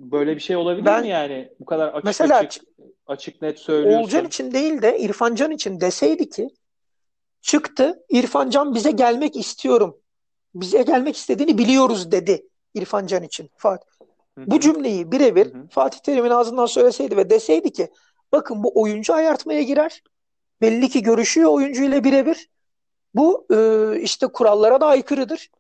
böyle 0.01 0.35
bir 0.35 0.41
şey 0.41 0.57
olabilir 0.57 0.87
Ben 0.87 1.03
mi 1.03 1.09
yani? 1.09 1.53
Bu 1.61 1.65
kadar 1.65 1.89
açık 1.89 2.05
mesela 2.05 2.39
açık 2.39 2.65
açık 3.07 3.43
net 3.43 3.59
söylüyorsun. 3.59 4.25
için 4.25 4.53
değil 4.53 4.83
de 4.83 4.99
İrfan 4.99 5.35
Can 5.35 5.51
için 5.51 5.81
deseydi 5.81 6.29
ki 6.29 6.49
çıktı 7.41 8.05
İrfan 8.09 8.51
Can 8.51 8.75
bize 8.75 8.91
gelmek 8.91 9.37
istiyorum. 9.37 9.99
Bize 10.55 10.83
gelmek 10.83 11.17
istediğini 11.17 11.59
biliyoruz 11.59 12.13
dedi 12.13 12.47
İrfan 12.75 13.07
Can 13.07 13.23
için. 13.23 13.51
Fatih. 13.57 13.91
Bu 14.37 14.61
cümleyi 14.61 15.13
birebir. 15.13 15.53
Fatih 15.71 15.99
Terim'in 15.99 16.31
ağzından 16.31 16.67
söyleseydi 16.67 17.17
ve 17.17 17.31
deseydi 17.31 17.73
ki 17.73 17.89
bakın 18.33 18.65
bu 18.65 18.83
oyuncu 18.83 19.15
ayartmaya 19.15 19.63
girer. 19.63 20.03
Belli 20.61 20.89
ki 20.89 21.03
görüşüyor 21.03 21.51
oyuncuyla 21.51 22.05
birebir. 22.05 22.49
Bu 23.15 23.47
e, 23.51 24.01
işte 24.01 24.27
kurallara 24.27 24.81
da 24.81 24.87
aykırıdır. 24.87 25.51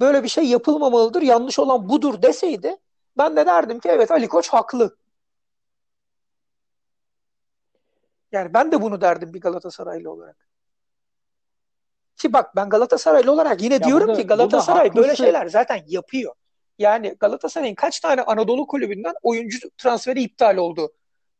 Böyle 0.00 0.22
bir 0.22 0.28
şey 0.28 0.44
yapılmamalıdır. 0.44 1.22
Yanlış 1.22 1.58
olan 1.58 1.88
budur 1.88 2.22
deseydi 2.22 2.76
ben 3.18 3.36
de 3.36 3.46
derdim 3.46 3.80
ki 3.80 3.88
evet 3.88 4.10
Ali 4.10 4.28
Koç 4.28 4.48
haklı. 4.48 4.96
Yani 8.32 8.54
ben 8.54 8.72
de 8.72 8.82
bunu 8.82 9.00
derdim 9.00 9.34
bir 9.34 9.40
Galatasaraylı 9.40 10.10
olarak. 10.10 10.48
Ki 12.16 12.32
bak 12.32 12.56
ben 12.56 12.68
Galatasaraylı 12.68 13.32
olarak 13.32 13.62
yine 13.62 13.74
Ya 13.74 13.82
diyorum 13.82 14.06
ki 14.06 14.12
burada 14.12 14.28
burada 14.28 14.34
Galatasaray 14.36 14.96
böyle 14.96 15.16
şeyler 15.16 15.46
zaten 15.46 15.84
yapıyor. 15.86 16.34
Yani 16.78 17.16
Galatasaray'ın 17.20 17.74
kaç 17.74 18.00
tane 18.00 18.22
Anadolu 18.22 18.66
kulübünden 18.66 19.14
oyuncu 19.22 19.70
transferi 19.78 20.22
iptal 20.22 20.56
oldu 20.56 20.92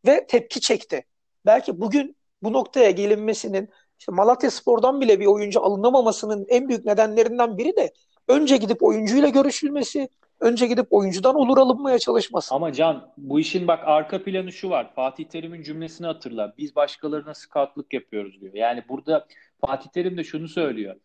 ve 0.07 0.26
tepki 0.26 0.61
çekti. 0.61 1.07
Belki 1.47 1.81
bugün 1.81 2.16
bu 2.43 2.53
noktaya 2.53 2.91
gelinmesinin 2.91 3.70
işte 3.99 4.12
Malatyaspor'dan 4.12 5.01
bile 5.01 5.20
bir 5.20 5.26
oyuncu 5.26 5.62
alınamamasının 5.62 6.46
en 6.49 6.68
büyük 6.68 6.84
nedenlerinden 6.84 7.59
biri 7.59 7.76
de 7.76 7.92
önce 8.28 8.57
gidip 8.57 8.82
oyuncuyla 8.82 9.28
görüşülmesi, 9.28 10.09
önce 10.40 10.66
gidip 10.66 10.86
oyuncudan 10.90 11.34
olur 11.34 11.59
alınmaya 11.59 11.99
çalışması. 11.99 12.55
Ama 12.55 12.72
Can 12.72 13.12
bu 13.16 13.40
işin 13.40 13.68
bak 13.68 13.80
arka 13.84 14.22
planı 14.22 14.53
şu 14.53 14.70
var. 14.70 14.94
Fatih 14.94 15.24
Terim'in 15.24 15.62
cümlesini 15.62 16.07
hatırla. 16.07 16.55
Biz 16.59 16.76
başkalarına 16.76 17.34
scoutlık 17.34 17.94
yapıyoruz 17.94 18.40
diyor. 18.40 18.55
Yani 18.55 18.82
burada 18.88 19.26
Fatih 19.66 19.90
Terim 19.90 20.16
de 20.16 20.24
şunu 20.24 20.49
söylüyor. 20.49 20.96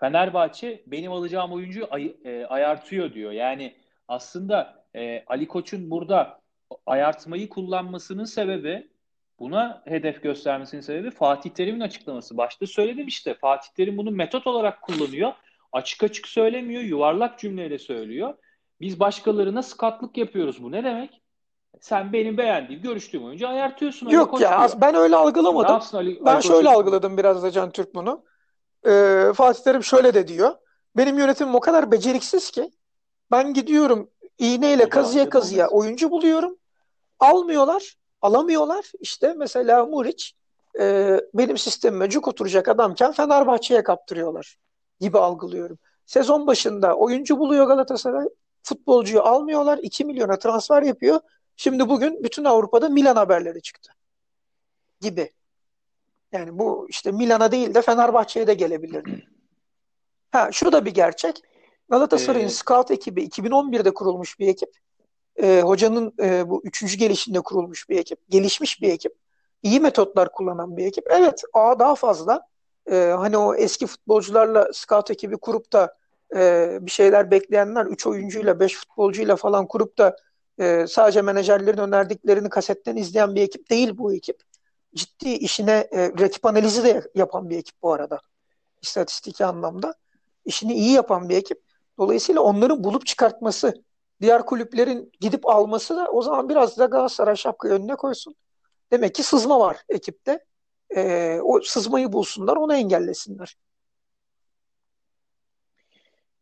Fenerbahçe 0.00 0.82
benim 0.86 1.12
alacağım 1.12 1.52
oyuncuyu 1.52 1.86
ay- 1.90 2.16
e, 2.24 2.44
ayartıyor 2.44 3.12
diyor. 3.12 3.32
Yani 3.32 3.74
aslında 4.08 4.84
e, 4.96 5.24
Ali 5.26 5.48
Koç'un 5.48 5.90
burada 5.90 6.40
ayartmayı 6.86 7.48
kullanmasının 7.48 8.24
sebebi 8.24 8.88
buna 9.42 9.82
hedef 9.84 10.22
göstermesinin 10.22 10.80
sebebi 10.80 11.10
Fatih 11.10 11.50
Terim'in 11.50 11.80
açıklaması. 11.80 12.36
Başta 12.36 12.66
söyledim 12.66 13.06
işte 13.06 13.34
Fatih 13.34 13.68
Terim 13.76 13.96
bunu 13.98 14.10
metot 14.10 14.46
olarak 14.46 14.82
kullanıyor. 14.82 15.32
Açık 15.72 16.02
açık 16.02 16.28
söylemiyor, 16.28 16.82
yuvarlak 16.82 17.38
cümleyle 17.38 17.78
söylüyor. 17.78 18.34
Biz 18.80 19.00
başkalarına 19.00 19.62
skatlık 19.62 20.16
yapıyoruz. 20.16 20.62
Bu 20.62 20.72
ne 20.72 20.84
demek? 20.84 21.22
Sen 21.80 22.12
benim 22.12 22.38
beğendiğim, 22.38 22.82
görüştüğüm 22.82 23.24
oyuncu 23.24 23.48
ayartıyorsun 23.48 24.08
Yok 24.08 24.40
ya 24.40 24.58
diyor. 24.58 24.70
ben 24.80 24.94
öyle 24.94 25.12
Ne 25.14 25.18
algılamadım. 25.18 25.72
yapsın 25.72 25.96
Ali, 25.96 26.24
Ben 26.24 26.34
Ali 26.34 26.42
şöyle 26.42 26.56
Koç'un? 26.68 26.74
algıladım 26.74 27.18
biraz 27.18 27.42
da 27.42 27.50
Can 27.50 27.70
Türk 27.70 27.94
bunu. 27.94 28.24
Ee, 28.86 29.24
Fatih 29.34 29.62
Terim 29.62 29.84
şöyle 29.84 30.14
de 30.14 30.28
diyor. 30.28 30.50
Benim 30.96 31.18
yönetimim 31.18 31.54
o 31.54 31.60
kadar 31.60 31.92
beceriksiz 31.92 32.50
ki 32.50 32.70
ben 33.30 33.54
gidiyorum 33.54 34.10
iğneyle 34.38 34.86
O 34.86 34.88
kazıya 34.88 35.28
kazıya 35.28 35.68
oyuncu 35.68 36.10
buluyorum. 36.10 36.56
Almıyorlar, 37.20 37.94
alamıyorlar. 38.22 38.92
İşte 39.00 39.34
mesela 39.34 39.86
Muriç 39.86 40.34
e, 40.80 41.16
benim 41.34 41.58
sistemime 41.58 42.10
cuk 42.10 42.28
oturacak 42.28 42.68
adamken 42.68 43.12
Fenerbahçe'ye 43.12 43.82
kaptırıyorlar 43.82 44.56
gibi 45.00 45.18
algılıyorum. 45.18 45.78
Sezon 46.06 46.46
başında 46.46 46.96
oyuncu 46.96 47.38
buluyor 47.38 47.66
Galatasaray. 47.66 48.26
Futbolcuyu 48.62 49.22
almıyorlar. 49.22 49.78
2 49.78 50.04
milyona 50.04 50.38
transfer 50.38 50.82
yapıyor. 50.82 51.20
Şimdi 51.56 51.88
bugün 51.88 52.24
bütün 52.24 52.44
Avrupa'da 52.44 52.88
Milan 52.88 53.16
haberleri 53.16 53.62
çıktı. 53.62 53.92
gibi. 55.00 55.32
Yani 56.32 56.58
bu 56.58 56.86
işte 56.88 57.12
Milan'a 57.12 57.52
değil 57.52 57.74
de 57.74 57.82
Fenerbahçe'ye 57.82 58.46
de 58.46 58.54
gelebilirdi. 58.54 59.28
Ha 60.30 60.48
şu 60.52 60.72
da 60.72 60.84
bir 60.84 60.94
gerçek. 60.94 61.42
Galatasaray'ın 61.88 62.46
Ee, 62.46 62.50
scout 62.50 62.90
ekibi 62.90 63.24
2011'de 63.24 63.94
kurulmuş 63.94 64.38
bir 64.38 64.48
ekip. 64.48 64.70
Ee, 65.36 65.60
hocanın 65.64 66.14
e, 66.22 66.50
bu 66.50 66.62
üçüncü 66.64 66.96
gelişinde 66.96 67.40
kurulmuş 67.40 67.88
bir 67.88 67.98
ekip. 67.98 68.18
Gelişmiş 68.28 68.82
bir 68.82 68.92
ekip. 68.92 69.14
İyi 69.62 69.80
metotlar 69.80 70.32
kullanan 70.32 70.76
bir 70.76 70.86
ekip. 70.86 71.06
Evet, 71.10 71.42
A 71.52 71.78
daha 71.78 71.94
fazla. 71.94 72.46
Ee, 72.90 73.14
hani 73.18 73.38
o 73.38 73.54
eski 73.54 73.86
futbolcularla 73.86 74.68
scout 74.72 75.10
ekibi 75.10 75.36
kurup 75.36 75.72
da 75.72 75.96
e, 76.36 76.78
bir 76.80 76.90
şeyler 76.90 77.30
bekleyenler 77.30 77.86
3 77.86 78.06
oyuncuyla 78.06 78.60
5 78.60 78.76
futbolcuyla 78.76 79.36
falan 79.36 79.66
kurup 79.66 79.98
da 79.98 80.16
e, 80.60 80.86
sadece 80.88 81.22
menajerlerin 81.22 81.78
önerdiklerini 81.78 82.48
kasetten 82.48 82.96
izleyen 82.96 83.34
bir 83.34 83.42
ekip 83.42 83.70
değil 83.70 83.98
bu 83.98 84.14
ekip. 84.14 84.42
Ciddi 84.94 85.28
işine 85.28 85.88
e, 85.92 86.12
rakip 86.20 86.46
analizi 86.46 86.84
de 86.84 87.02
yapan 87.14 87.50
bir 87.50 87.58
ekip 87.58 87.82
bu 87.82 87.92
arada. 87.92 88.20
İstatistiki 88.82 89.44
anlamda. 89.44 89.94
İşini 90.44 90.74
iyi 90.74 90.92
yapan 90.92 91.28
bir 91.28 91.36
ekip. 91.36 91.60
Dolayısıyla 91.98 92.40
onların 92.40 92.84
bulup 92.84 93.06
çıkartması, 93.06 93.84
diğer 94.22 94.46
kulüplerin 94.46 95.12
gidip 95.20 95.48
alması 95.48 95.96
da 95.96 96.10
o 96.10 96.22
zaman 96.22 96.48
biraz 96.48 96.78
da 96.78 96.84
Galatasaray 96.84 97.36
şapkayı 97.36 97.74
önüne 97.74 97.94
koysun. 97.96 98.34
Demek 98.92 99.14
ki 99.14 99.22
sızma 99.22 99.60
var 99.60 99.76
ekipte. 99.88 100.44
E, 100.96 101.38
o 101.42 101.60
sızmayı 101.60 102.12
bulsunlar, 102.12 102.56
onu 102.56 102.74
engellesinler. 102.74 103.56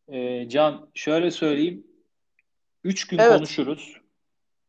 Ee, 0.08 0.48
Can 0.48 0.90
şöyle 0.94 1.30
söyleyeyim. 1.30 1.86
Üç 2.84 3.06
gün 3.06 3.18
Evet. 3.18 3.36
konuşuruz. 3.36 3.96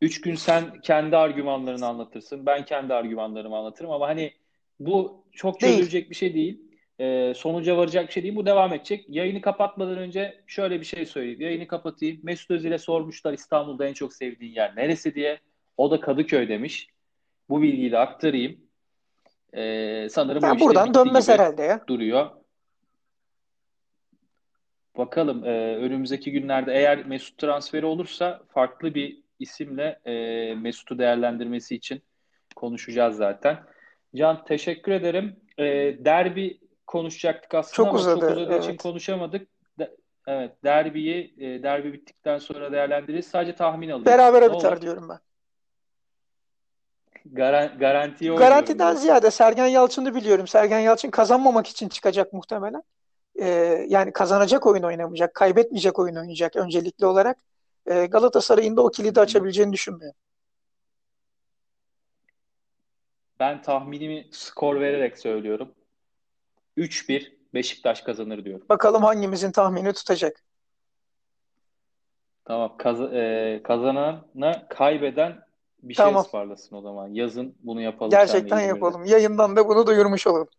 Üç 0.01 0.21
gün 0.21 0.35
sen 0.35 0.81
kendi 0.81 1.17
argümanlarını 1.17 1.87
anlatırsın. 1.87 2.45
Ben 2.45 2.65
kendi 2.65 2.93
argümanlarımı 2.93 3.57
anlatırım. 3.57 3.91
Ama 3.91 4.07
hani 4.07 4.33
bu 4.79 5.25
çok 5.31 5.61
Değil. 5.61 5.73
çözülecek 5.73 6.09
bir 6.09 6.15
şey 6.15 6.33
değil. 6.33 6.70
Ee, 7.01 7.33
sonuca 7.35 7.77
varacak 7.77 8.07
bir 8.07 8.13
şey 8.13 8.23
değil. 8.23 8.35
Bu 8.35 8.45
devam 8.45 8.73
edecek. 8.73 9.05
Yayını 9.09 9.41
kapatmadan 9.41 9.97
önce 9.97 10.41
şöyle 10.47 10.79
bir 10.79 10.85
şey 10.85 11.05
söyleyeyim. 11.05 11.41
Yayını 11.41 11.67
kapatayım. 11.67 12.19
Mesut 12.23 12.51
Özil'e 12.51 12.77
sormuşlar 12.77 13.33
İstanbul'da 13.33 13.87
en 13.87 13.93
çok 13.93 14.13
sevdiğin 14.13 14.53
yer 14.53 14.75
neresi 14.75 15.15
diye. 15.15 15.39
O 15.77 15.91
da 15.91 15.99
Kadıköy 15.99 16.49
demiş. 16.49 16.87
Bu 17.49 17.61
bilgiyi 17.61 17.91
de 17.91 17.97
aktarayım. 17.97 18.57
Ee, 19.53 20.07
sanırım 20.09 20.43
Yani 20.43 20.55
işte 20.55 20.65
buradan 20.65 20.93
dönmez 20.93 21.29
herhalde 21.29 21.63
ya. 21.63 21.83
duruyor. 21.87 22.29
Bakalım 24.97 25.45
e, 25.45 25.75
önümüzdeki 25.75 26.31
günlerde 26.31 26.73
eğer 26.73 27.05
Mesut 27.05 27.37
transferi 27.37 27.85
olursa 27.85 28.41
farklı 28.53 28.95
bir 28.95 29.17
isimle 29.39 29.99
e, 30.05 30.55
Mesut'u 30.55 30.99
değerlendirmesi 30.99 31.75
için 31.75 32.01
konuşacağız 32.55 33.17
zaten. 33.17 33.59
Can 34.15 34.45
teşekkür 34.45 34.91
ederim. 34.91 35.35
E, 35.57 35.65
derbi 36.05 36.59
konuşacaktık 36.87 37.53
aslında 37.55 37.75
Çok 37.75 37.87
ama 37.87 37.99
uzadı, 37.99 38.19
çok 38.19 38.31
uzadığı 38.31 38.57
için 38.57 38.69
evet. 38.69 38.81
konuşamadık. 38.81 39.47
De- 39.79 39.95
evet 40.27 40.63
derbiyi 40.63 41.35
e, 41.37 41.63
derbi 41.63 41.93
bittikten 41.93 42.37
sonra 42.37 42.71
değerlendiririz. 42.71 43.27
Sadece 43.27 43.55
tahmin 43.55 43.89
alayım. 43.89 44.05
Berabere 44.05 44.49
Ne 44.49 44.53
biter 44.53 44.71
olur? 44.71 44.81
diyorum 44.81 45.09
ben. 45.09 45.19
Garan 47.25 47.77
garantiye 47.79 48.35
Garantiden 48.35 48.95
ziyade 48.95 49.31
Sergen 49.31 49.67
Yalçın'ı 49.67 50.15
biliyorum. 50.15 50.47
Sergen 50.47 50.79
Yalçın 50.79 51.11
kazanmamak 51.11 51.67
için 51.67 51.89
çıkacak 51.89 52.33
muhtemelen. 52.33 52.83
Ee, 53.35 53.85
yani 53.89 54.13
kazanacak 54.13 54.67
oyun 54.67 54.83
oynamayacak, 54.83 55.33
kaybetmeyecek 55.33 55.99
oyun 55.99 56.15
oynayacak 56.15 56.55
öncelikli 56.55 57.05
olarak. 57.05 57.37
Ee, 57.85 58.05
Galatasaray'ın 58.05 58.77
da 58.77 58.81
o 58.81 58.91
kilidi 58.91 59.19
açabileceğini 59.19 59.73
düşünmüyorum. 59.73 60.19
Ben 63.39 63.61
tahminimi 63.61 64.27
skor 64.31 64.79
vererek 64.79 65.19
söylüyorum. 65.19 65.75
3-1 66.77 67.41
Beşiktaş 67.53 68.01
kazanır 68.01 68.45
diyorum. 68.45 68.65
Bakalım 68.69 69.03
hangimizin 69.03 69.51
tahmini 69.51 69.93
tutacak. 69.93 70.43
Tamam. 72.45 72.77
Kaz 72.77 73.01
e, 73.01 73.61
kazanana 73.63 74.67
kaybeden 74.69 75.39
bir 75.83 75.93
şey 75.93 76.05
Tamam. 76.05 76.21
ısmarlasın 76.21 76.75
o 76.75 76.81
zaman. 76.81 77.07
Yazın 77.07 77.55
bunu 77.59 77.81
yapalım 77.81 78.11
Gerçekten 78.11 78.59
yapalım. 78.59 79.05
Yayından 79.05 79.55
da 79.55 79.67
bunu 79.67 79.87
duyurmuş 79.87 80.27
olalım. 80.27 80.49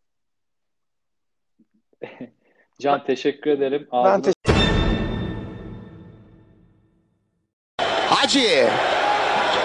Can 2.80 3.04
teşekkür 3.04 3.50
ederim. 3.50 3.88
Ben 3.92 3.98
Ağzına 3.98 4.22
teşekkür 4.22 4.42
Hacı. 8.08 8.68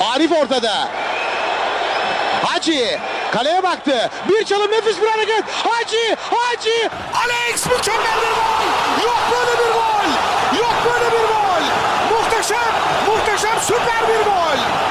Arif 0.02 0.32
ortada. 0.32 0.74
Hacı. 2.44 3.00
Kaleye 3.32 3.64
baktı. 3.64 4.10
Bir 4.30 4.46
çalım 4.46 4.72
nefis 4.72 5.02
bir 5.02 5.08
hareket. 5.08 5.44
Hacı. 5.64 6.16
Hacı. 6.32 6.90
Alex 7.24 7.66
mükemmel 7.66 8.18
bir 8.22 8.36
gol. 8.36 8.66
Yok 9.06 9.20
böyle 9.32 9.52
bir 9.60 9.74
gol. 9.74 10.08
Yok 10.60 10.76
böyle 10.86 11.12
bir 11.12 11.28
gol. 11.28 11.64
Muhteşem. 12.18 12.74
Muhteşem 13.08 13.60
süper 13.62 14.08
bir 14.08 14.26
gol. 14.26 14.88